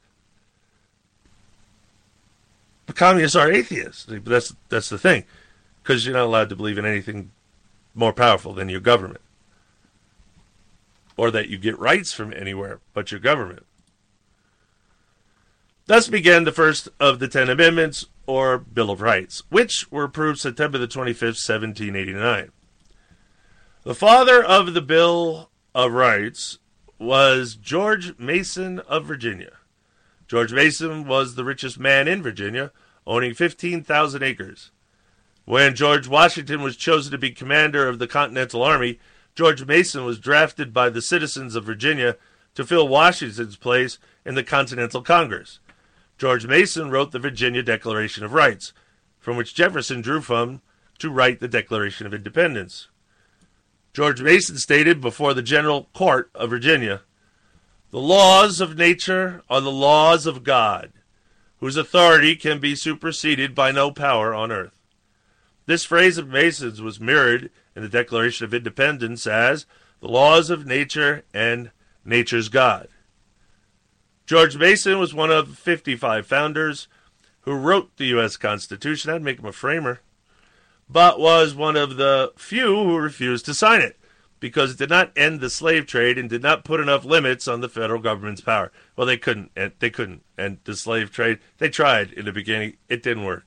[2.87, 4.07] the communists are atheists.
[4.07, 5.25] That's that's the thing,
[5.83, 7.31] because you're not allowed to believe in anything
[7.95, 9.23] more powerful than your government,
[11.17, 13.67] or that you get rights from anywhere but your government.
[15.87, 20.41] Thus began the first of the Ten Amendments, or Bill of Rights, which were approved
[20.41, 22.51] September the 25th, 1789.
[23.83, 26.59] The father of the Bill of Rights
[26.99, 29.53] was George Mason of Virginia.
[30.27, 32.73] George Mason was the richest man in Virginia,
[33.07, 34.71] owning 15,000 acres.
[35.45, 38.99] When George Washington was chosen to be commander of the Continental Army,
[39.35, 42.17] George Mason was drafted by the citizens of Virginia
[42.55, 45.59] to fill Washington's place in the Continental Congress.
[46.19, 48.73] George Mason wrote the Virginia Declaration of Rights,
[49.19, 50.61] from which Jefferson drew from
[50.99, 52.89] to write the Declaration of Independence.
[53.93, 57.03] George Mason stated before the General Court of Virginia
[57.91, 60.93] The laws of nature are the laws of God,
[61.59, 64.73] whose authority can be superseded by no power on earth.
[65.67, 69.67] This phrase of Mason's was mirrored in the Declaration of Independence as
[70.01, 71.71] the laws of nature and
[72.05, 72.89] nature's God.
[74.27, 76.89] George Mason was one of 55 founders
[77.43, 78.37] who wrote the U.S.
[78.37, 79.09] Constitution.
[79.09, 80.01] That'd make him a framer.
[80.89, 83.99] But was one of the few who refused to sign it
[84.41, 87.61] because it did not end the slave trade and did not put enough limits on
[87.61, 88.71] the federal government's power.
[88.97, 89.53] Well, they couldn't.
[89.79, 91.39] They couldn't end the slave trade.
[91.59, 92.77] They tried in the beginning.
[92.89, 93.47] It didn't work.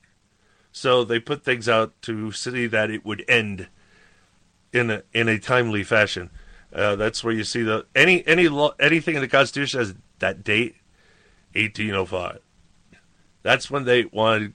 [0.72, 3.68] So they put things out to see that it would end
[4.72, 6.30] in a in a timely fashion.
[6.72, 10.44] Uh, that's where you see the any any law, anything in the Constitution has that
[10.44, 10.76] date,
[11.54, 12.40] 1805.
[13.42, 14.54] That's when they wanted.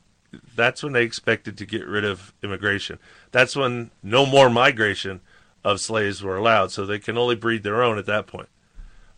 [0.56, 3.00] That's when they expected to get rid of immigration.
[3.32, 5.22] That's when no more migration
[5.64, 8.50] of slaves were allowed, so they can only breed their own at that point.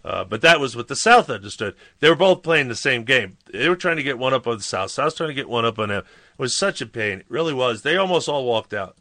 [0.04, 1.76] Uh, but that was what the South understood.
[2.00, 3.38] They were both playing the same game.
[3.52, 4.92] They were trying to get one up on the South.
[4.92, 6.04] South's trying to get one up on them.
[6.04, 7.22] It was such a pain.
[7.22, 7.82] It really was.
[7.82, 8.96] They almost all walked out.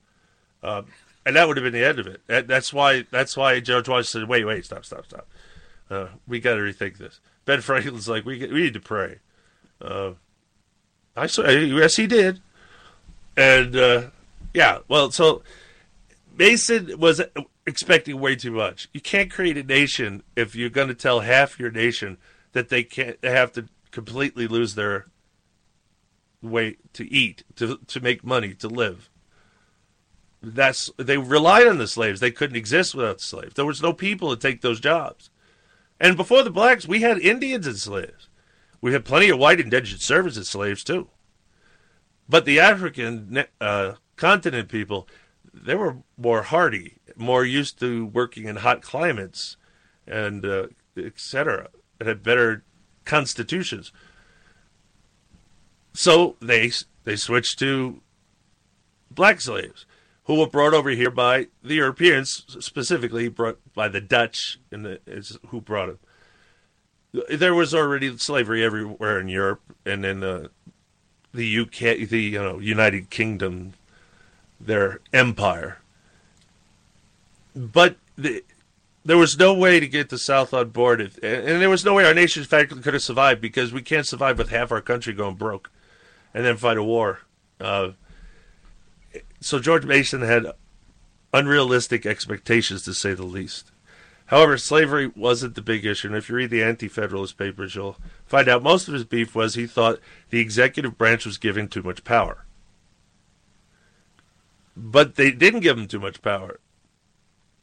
[0.62, 0.82] Uh,
[1.26, 2.20] and that would have been the end of it.
[2.26, 3.06] That's why.
[3.10, 5.26] That's why George Washington said, "Wait, wait, stop, stop, stop.
[5.90, 9.18] Uh, we got to rethink this." Ben Franklin's like, "We we need to pray."
[9.80, 10.12] Uh,
[11.16, 11.48] I saw.
[11.48, 12.40] Yes, he did.
[13.36, 14.02] And uh,
[14.52, 15.42] yeah, well, so
[16.36, 17.20] Mason was
[17.66, 18.88] expecting way too much.
[18.92, 22.18] You can't create a nation if you're going to tell half your nation
[22.52, 25.06] that they can't they have to completely lose their
[26.42, 29.08] way to eat, to to make money, to live.
[30.44, 32.20] That's they relied on the slaves.
[32.20, 33.55] They couldn't exist without the slaves.
[33.55, 35.31] There was no people to take those jobs.
[36.00, 38.28] And before the blacks, we had Indians as slaves.
[38.81, 41.08] We had plenty of white indentured servants as slaves too.
[42.28, 45.08] But the African uh, continent people,
[45.52, 49.56] they were more hardy, more used to working in hot climates,
[50.06, 50.66] and uh,
[50.97, 51.68] etc.
[52.00, 52.64] It had better
[53.05, 53.92] constitutions.
[55.92, 56.73] So they
[57.05, 58.00] they switched to
[59.10, 59.86] black slaves,
[60.24, 65.00] who were brought over here by the Europeans, specifically brought by the Dutch, and the,
[65.06, 65.98] is who brought them.
[67.30, 70.50] There was already slavery everywhere in Europe, and in the
[71.32, 73.74] the UK, the you know United Kingdom,
[74.60, 75.78] their empire.
[77.54, 78.42] But the,
[79.04, 81.94] there was no way to get the South on board, if, and there was no
[81.94, 84.80] way our nation, in fact, could have survived because we can't survive with half our
[84.80, 85.70] country going broke,
[86.32, 87.20] and then fight a war.
[87.60, 87.90] Uh,
[89.44, 90.47] so George Mason had
[91.34, 93.73] unrealistic expectations, to say the least.
[94.26, 98.48] However, slavery wasn't the big issue, and if you read the anti-federalist papers, you'll find
[98.48, 100.00] out most of his beef was he thought
[100.31, 102.47] the executive branch was giving too much power.
[104.74, 106.58] But they didn't give him too much power.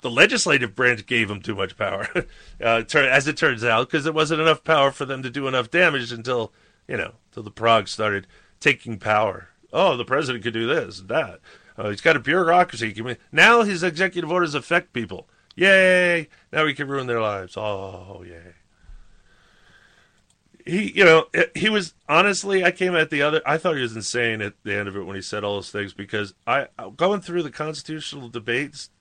[0.01, 2.08] The legislative branch gave him too much power,
[2.64, 5.72] uh, as it turns out, because there wasn't enough power for them to do enough
[5.72, 6.53] damage until,
[6.88, 8.27] you know, until the Prague started
[8.60, 9.48] taking power.
[9.74, 11.40] Oh, the president could do this that.
[11.82, 12.95] Uh, he's got a bureaucracy.
[13.32, 15.27] Now his executive orders affect people.
[15.56, 16.30] Yay!
[16.53, 17.58] Now he can ruin their lives.
[17.58, 18.53] Oh, yay.
[20.64, 22.64] He, you know, he was honestly.
[22.64, 23.42] I came at the other.
[23.48, 25.72] I thought he was insane at the end of it when he said all those
[25.72, 28.92] things because I going through the constitutional debates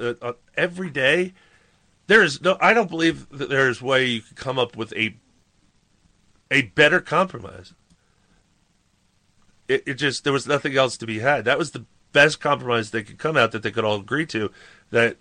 [0.00, 1.34] uh, uh, every day.
[2.08, 2.58] There is no.
[2.60, 5.16] I don't believe that there is way you could come up with a
[6.50, 7.74] a better compromise.
[9.68, 11.44] It, it just there was nothing else to be had.
[11.44, 14.50] That was the best compromise they could come out that they could all agree to.
[14.90, 15.18] That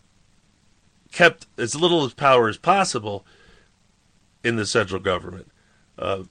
[1.12, 3.26] kept as little power as possible
[4.44, 5.52] in the central government.
[5.98, 6.24] Uh,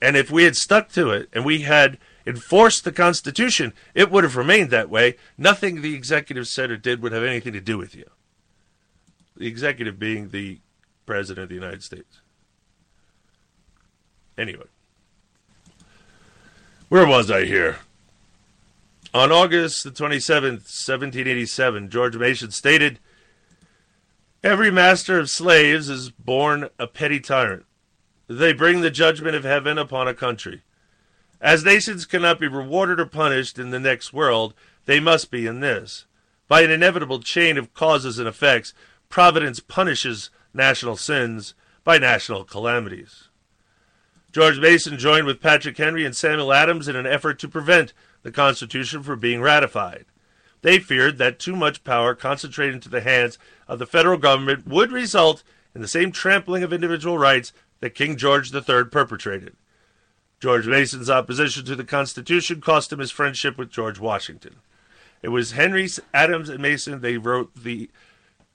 [0.00, 4.24] and if we had stuck to it and we had enforced the Constitution, it would
[4.24, 5.16] have remained that way.
[5.36, 8.08] Nothing the executive said or did would have anything to do with you.
[9.36, 10.60] The executive being the
[11.04, 12.20] President of the United States.
[14.38, 14.66] Anyway,
[16.88, 17.78] where was I here?
[19.16, 22.98] On August the 27th, 1787, George Mason stated
[24.44, 27.64] Every master of slaves is born a petty tyrant.
[28.28, 30.60] They bring the judgment of heaven upon a country.
[31.40, 34.52] As nations cannot be rewarded or punished in the next world,
[34.84, 36.04] they must be in this.
[36.46, 38.74] By an inevitable chain of causes and effects,
[39.08, 41.54] Providence punishes national sins
[41.84, 43.30] by national calamities.
[44.30, 47.94] George Mason joined with Patrick Henry and Samuel Adams in an effort to prevent
[48.26, 50.04] the Constitution from being ratified.
[50.62, 53.38] They feared that too much power concentrated into the hands
[53.68, 55.44] of the federal government would result
[55.76, 59.54] in the same trampling of individual rights that King George III perpetrated.
[60.40, 64.56] George Mason's opposition to the Constitution cost him his friendship with George Washington.
[65.22, 67.02] It was Henry, Adams, and Mason.
[67.02, 67.90] They wrote the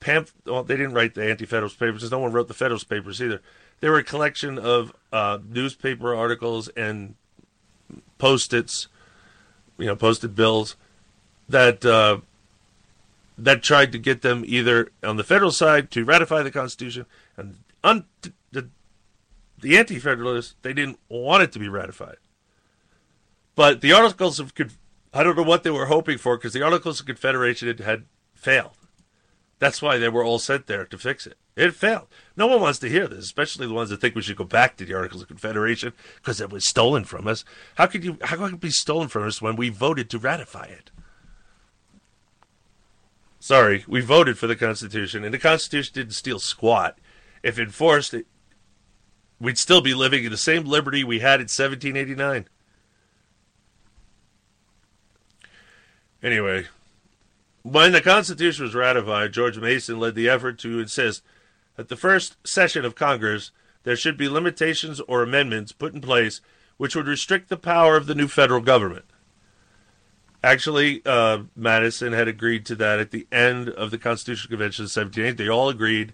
[0.00, 0.44] pamphlet.
[0.44, 2.10] Well, they didn't write the anti-federalist papers.
[2.10, 3.40] No one wrote the Federalist papers either.
[3.80, 7.14] They were a collection of uh, newspaper articles and
[8.18, 8.88] post-its,
[9.78, 10.76] you know, posted bills
[11.48, 12.18] that uh,
[13.38, 17.56] that tried to get them either on the federal side to ratify the Constitution, and
[17.82, 18.04] un-
[18.50, 18.68] the,
[19.60, 22.16] the anti-federalists they didn't want it to be ratified.
[23.54, 24.52] But the Articles of
[25.14, 28.76] I don't know what they were hoping for because the Articles of Confederation had failed.
[29.58, 31.36] That's why they were all sent there to fix it.
[31.54, 32.06] It failed.
[32.34, 34.76] No one wants to hear this, especially the ones that think we should go back
[34.76, 37.44] to the Articles of Confederation because it was stolen from us.
[37.74, 38.16] How could you?
[38.22, 40.90] How could it be stolen from us when we voted to ratify it?
[43.38, 46.96] Sorry, we voted for the Constitution, and the Constitution didn't steal squat.
[47.42, 48.26] If enforced, it,
[49.40, 52.46] we'd still be living in the same liberty we had in 1789.
[56.22, 56.68] Anyway,
[57.62, 61.22] when the Constitution was ratified, George Mason led the effort to insist
[61.76, 63.50] that the first session of Congress
[63.84, 66.40] there should be limitations or amendments put in place
[66.76, 69.04] which would restrict the power of the new federal government.
[70.44, 74.90] Actually, uh, Madison had agreed to that at the end of the Constitutional Convention of
[74.90, 75.44] 1780.
[75.44, 76.12] They all agreed.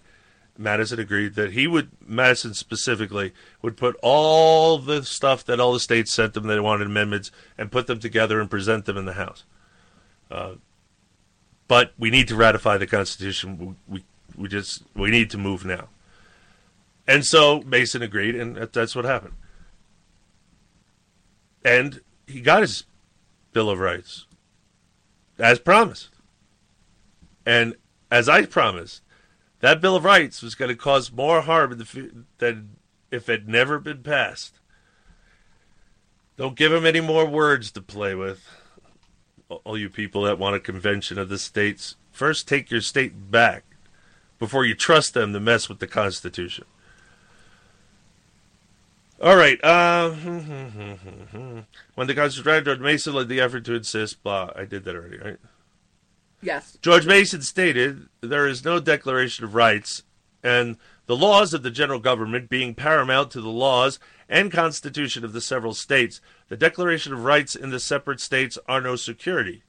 [0.57, 5.79] Madison agreed that he would, Madison specifically, would put all the stuff that all the
[5.79, 9.13] states sent them that wanted amendments and put them together and present them in the
[9.13, 9.45] House.
[10.29, 10.55] Uh,
[11.67, 13.77] but we need to ratify the Constitution.
[13.87, 14.03] We,
[14.39, 15.89] we, just we need to move now.
[17.07, 19.33] And so Mason agreed, and that's what happened.
[21.65, 22.85] And he got his
[23.51, 24.25] Bill of Rights
[25.37, 26.09] as promised.
[27.45, 27.75] And
[28.11, 29.01] as I promised,
[29.59, 31.83] that Bill of Rights was going to cause more harm
[32.37, 32.69] than
[33.11, 34.59] if it had never been passed.
[36.37, 38.47] Don't give him any more words to play with.
[39.49, 43.63] All you people that want a convention of the states, first take your state back
[44.39, 46.65] before you trust them to mess with the Constitution.
[49.21, 49.61] All right.
[49.63, 50.11] Uh,
[51.95, 54.49] when the Constitution, George Mason led the effort to insist, blah.
[54.55, 55.37] I did that already, right?
[56.41, 56.77] Yes.
[56.81, 60.03] George Mason stated there is no Declaration of Rights,
[60.41, 65.33] and the laws of the general government being paramount to the laws and constitution of
[65.33, 69.63] the several states, the Declaration of Rights in the separate states are no security.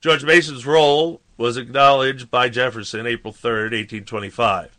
[0.00, 4.78] George Mason's role was acknowledged by Jefferson April 3, 1825.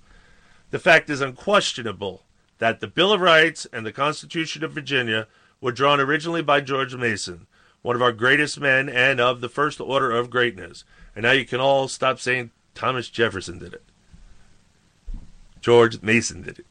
[0.71, 2.23] The fact is unquestionable
[2.59, 5.27] that the Bill of Rights and the Constitution of Virginia
[5.61, 7.47] were drawn originally by George Mason,
[7.81, 10.83] one of our greatest men and of the first order of greatness.
[11.15, 13.83] And now you can all stop saying Thomas Jefferson did it.
[15.61, 16.65] George Mason did it.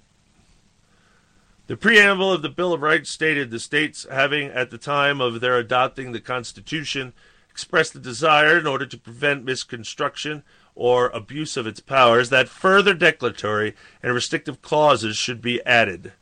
[1.69, 5.41] The preamble of the Bill of Rights stated the states having, at the time of
[5.41, 7.13] their adopting the Constitution,
[7.53, 10.43] expressed the desire, in order to prevent misconstruction
[10.75, 16.13] or abuse of its powers, that further declaratory and restrictive clauses should be added.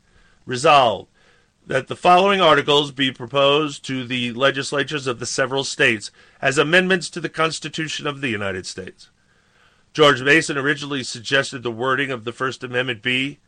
[0.45, 1.09] Resolved
[1.65, 6.11] that the following articles be proposed to the legislatures of the several states
[6.41, 9.09] as amendments to the Constitution of the United States.
[9.93, 13.39] George Mason originally suggested the wording of the First Amendment be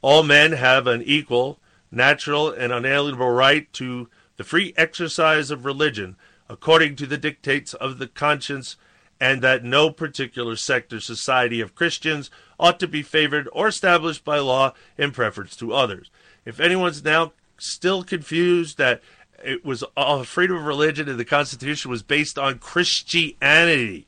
[0.00, 1.60] all men have an equal,
[1.90, 6.16] natural, and unalienable right to the free exercise of religion
[6.48, 8.76] according to the dictates of the conscience,
[9.20, 14.24] and that no particular sect or society of Christians ought to be favored or established
[14.24, 16.10] by law in preference to others.
[16.44, 19.02] If anyone's now still confused that
[19.44, 24.06] it was all freedom of religion and the Constitution was based on Christianity,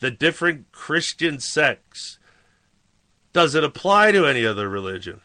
[0.00, 2.18] the different Christian sects,
[3.32, 5.20] does it apply to any other religion?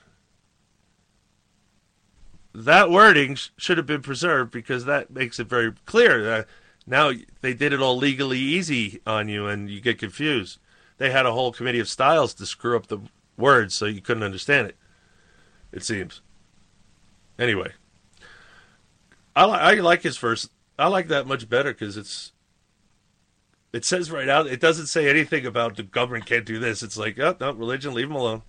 [2.57, 6.23] That wording should have been preserved because that makes it very clear.
[6.23, 6.47] that
[6.87, 7.11] now
[7.41, 10.57] they did it all legally easy on you and you get confused.
[10.97, 12.97] They had a whole committee of styles to screw up the
[13.37, 14.75] words so you couldn't understand it,
[15.71, 16.21] it seems.
[17.37, 17.73] Anyway,
[19.35, 20.49] I, li- I like his first.
[20.79, 22.31] I like that much better because it's.
[23.71, 24.47] It says right out.
[24.47, 26.81] It doesn't say anything about the government can't do this.
[26.81, 28.41] It's like, oh no, religion, leave them alone.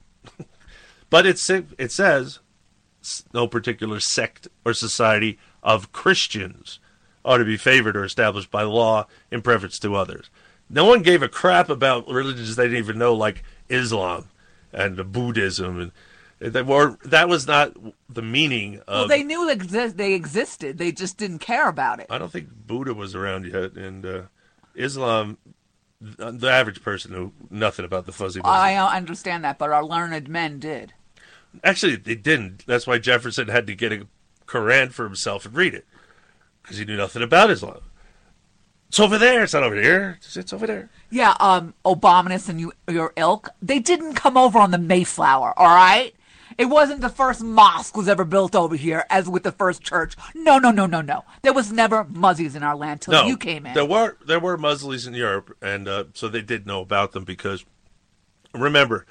[1.11, 2.39] but it's it says
[3.33, 6.79] no particular sect or society of Christians
[7.25, 10.31] ought to be favored or established by law in preference to others.
[10.71, 14.29] No one gave a crap about religions they didn't even know, like Islam
[14.73, 15.93] and Buddhism, and
[16.53, 17.75] that were that was not
[18.09, 18.87] the meaning of.
[18.87, 20.79] Well, they knew they, exi- they existed.
[20.79, 22.07] They just didn't care about it.
[22.11, 24.23] I don't think Buddha was around yet, and uh,
[24.75, 25.39] Islam.
[26.01, 28.41] The average person knew nothing about the fuzzy.
[28.45, 30.93] I uh, understand that, but our learned men did.
[31.65, 32.65] Actually, they didn't.
[32.67, 34.07] That's why Jefferson had to get a
[34.47, 35.87] Quran for himself and read it
[36.63, 37.81] because he knew nothing about Islam.
[38.89, 39.43] It's over there.
[39.43, 40.17] It's not over here.
[40.19, 40.89] It's, it's over there.
[41.11, 45.75] Yeah, um, Obaminus and you, your ilk, they didn't come over on the Mayflower, all
[45.75, 46.15] right?
[46.57, 50.17] It wasn't the first mosque was ever built over here, as with the first church.
[50.35, 51.25] No, no, no, no, no.
[51.43, 53.75] There was never muzzies in our land till no, you came in.
[53.75, 57.23] There were there were Muslims in Europe, and uh, so they did know about them
[57.25, 57.65] because
[58.53, 59.07] remember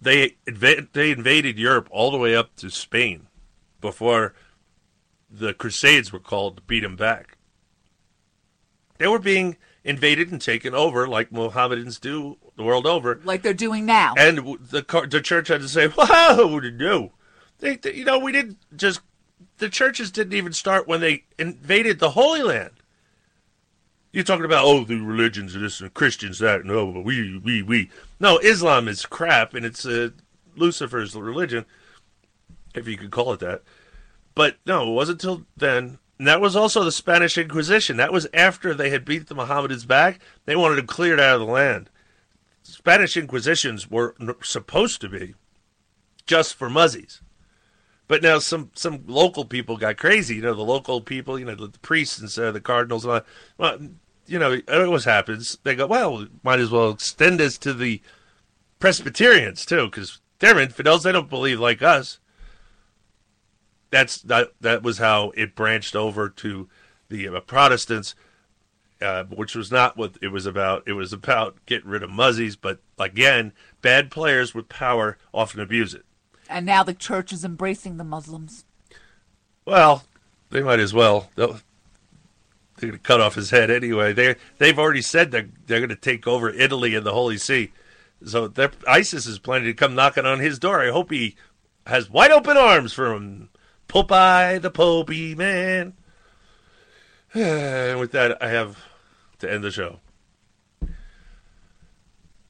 [0.00, 3.26] they inva- they invaded Europe all the way up to Spain
[3.80, 4.34] before
[5.30, 7.36] the Crusades were called to beat them back.
[8.98, 13.20] They were being invaded and taken over like Mohammedans do the world over.
[13.24, 14.14] like they're doing now.
[14.16, 17.12] And the the church had to say, "Whoa, no,
[17.58, 19.00] they, they- you know, we didn't just
[19.58, 22.70] the churches didn't even start when they invaded the Holy Land."
[24.16, 27.62] You're talking about oh the religions and this and Christians that no but we we
[27.62, 29.86] we no Islam is crap and it's
[30.56, 31.66] Lucifer's religion
[32.74, 33.62] if you could call it that
[34.34, 38.26] but no it wasn't until then and that was also the Spanish Inquisition that was
[38.32, 41.90] after they had beat the Mohammedans back they wanted them cleared out of the land
[42.62, 45.34] Spanish Inquisitions were supposed to be
[46.26, 47.20] just for muzzies.
[48.08, 50.36] But now some, some local people got crazy.
[50.36, 53.12] You know, the local people, you know, the, the priests and uh, the cardinals and
[53.12, 53.26] all that.
[53.58, 53.78] Well,
[54.26, 55.58] you know, it always happens.
[55.62, 58.00] They go, well, might as well extend this to the
[58.78, 61.02] Presbyterians, too, because they're infidels.
[61.02, 62.18] They don't believe like us.
[63.90, 64.52] That's that.
[64.60, 66.68] That was how it branched over to
[67.08, 68.14] the uh, Protestants,
[69.00, 70.82] uh, which was not what it was about.
[70.86, 75.94] It was about getting rid of muzzies, but again, bad players with power often abuse
[75.94, 76.04] it.
[76.48, 78.64] And now the church is embracing the Muslims.
[79.64, 80.04] Well,
[80.50, 81.30] they might as well.
[81.34, 81.60] They'll,
[82.76, 84.12] they're going to cut off his head anyway.
[84.12, 87.72] They they've already said they're they're going to take over Italy and the Holy See.
[88.24, 88.52] So
[88.86, 90.82] ISIS is planning to come knocking on his door.
[90.82, 91.36] I hope he
[91.86, 93.50] has wide open arms for him.
[93.88, 95.94] Popeye the Popey man.
[97.34, 98.78] And with that, I have
[99.38, 100.00] to end the show.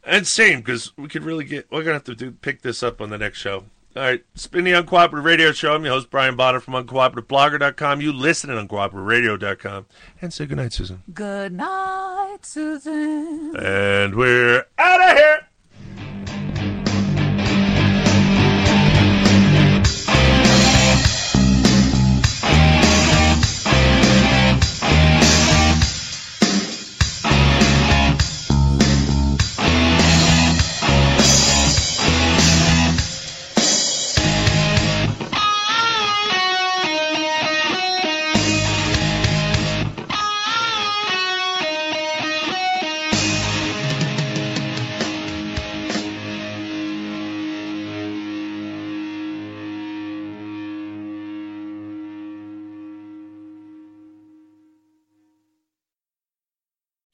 [0.05, 1.71] And same because we could really get.
[1.71, 3.65] We're gonna have to do pick this up on the next show.
[3.97, 5.75] All right, spin the Uncooperative Radio Show.
[5.75, 8.03] I'm your host Brian Bonner from UncooperativeBlogger.com.
[8.03, 9.87] You listen at UncooperativeRadio.com.
[10.21, 11.03] And say goodnight, Susan.
[11.15, 13.57] Good night, Susan.
[13.57, 15.46] And we're out of here.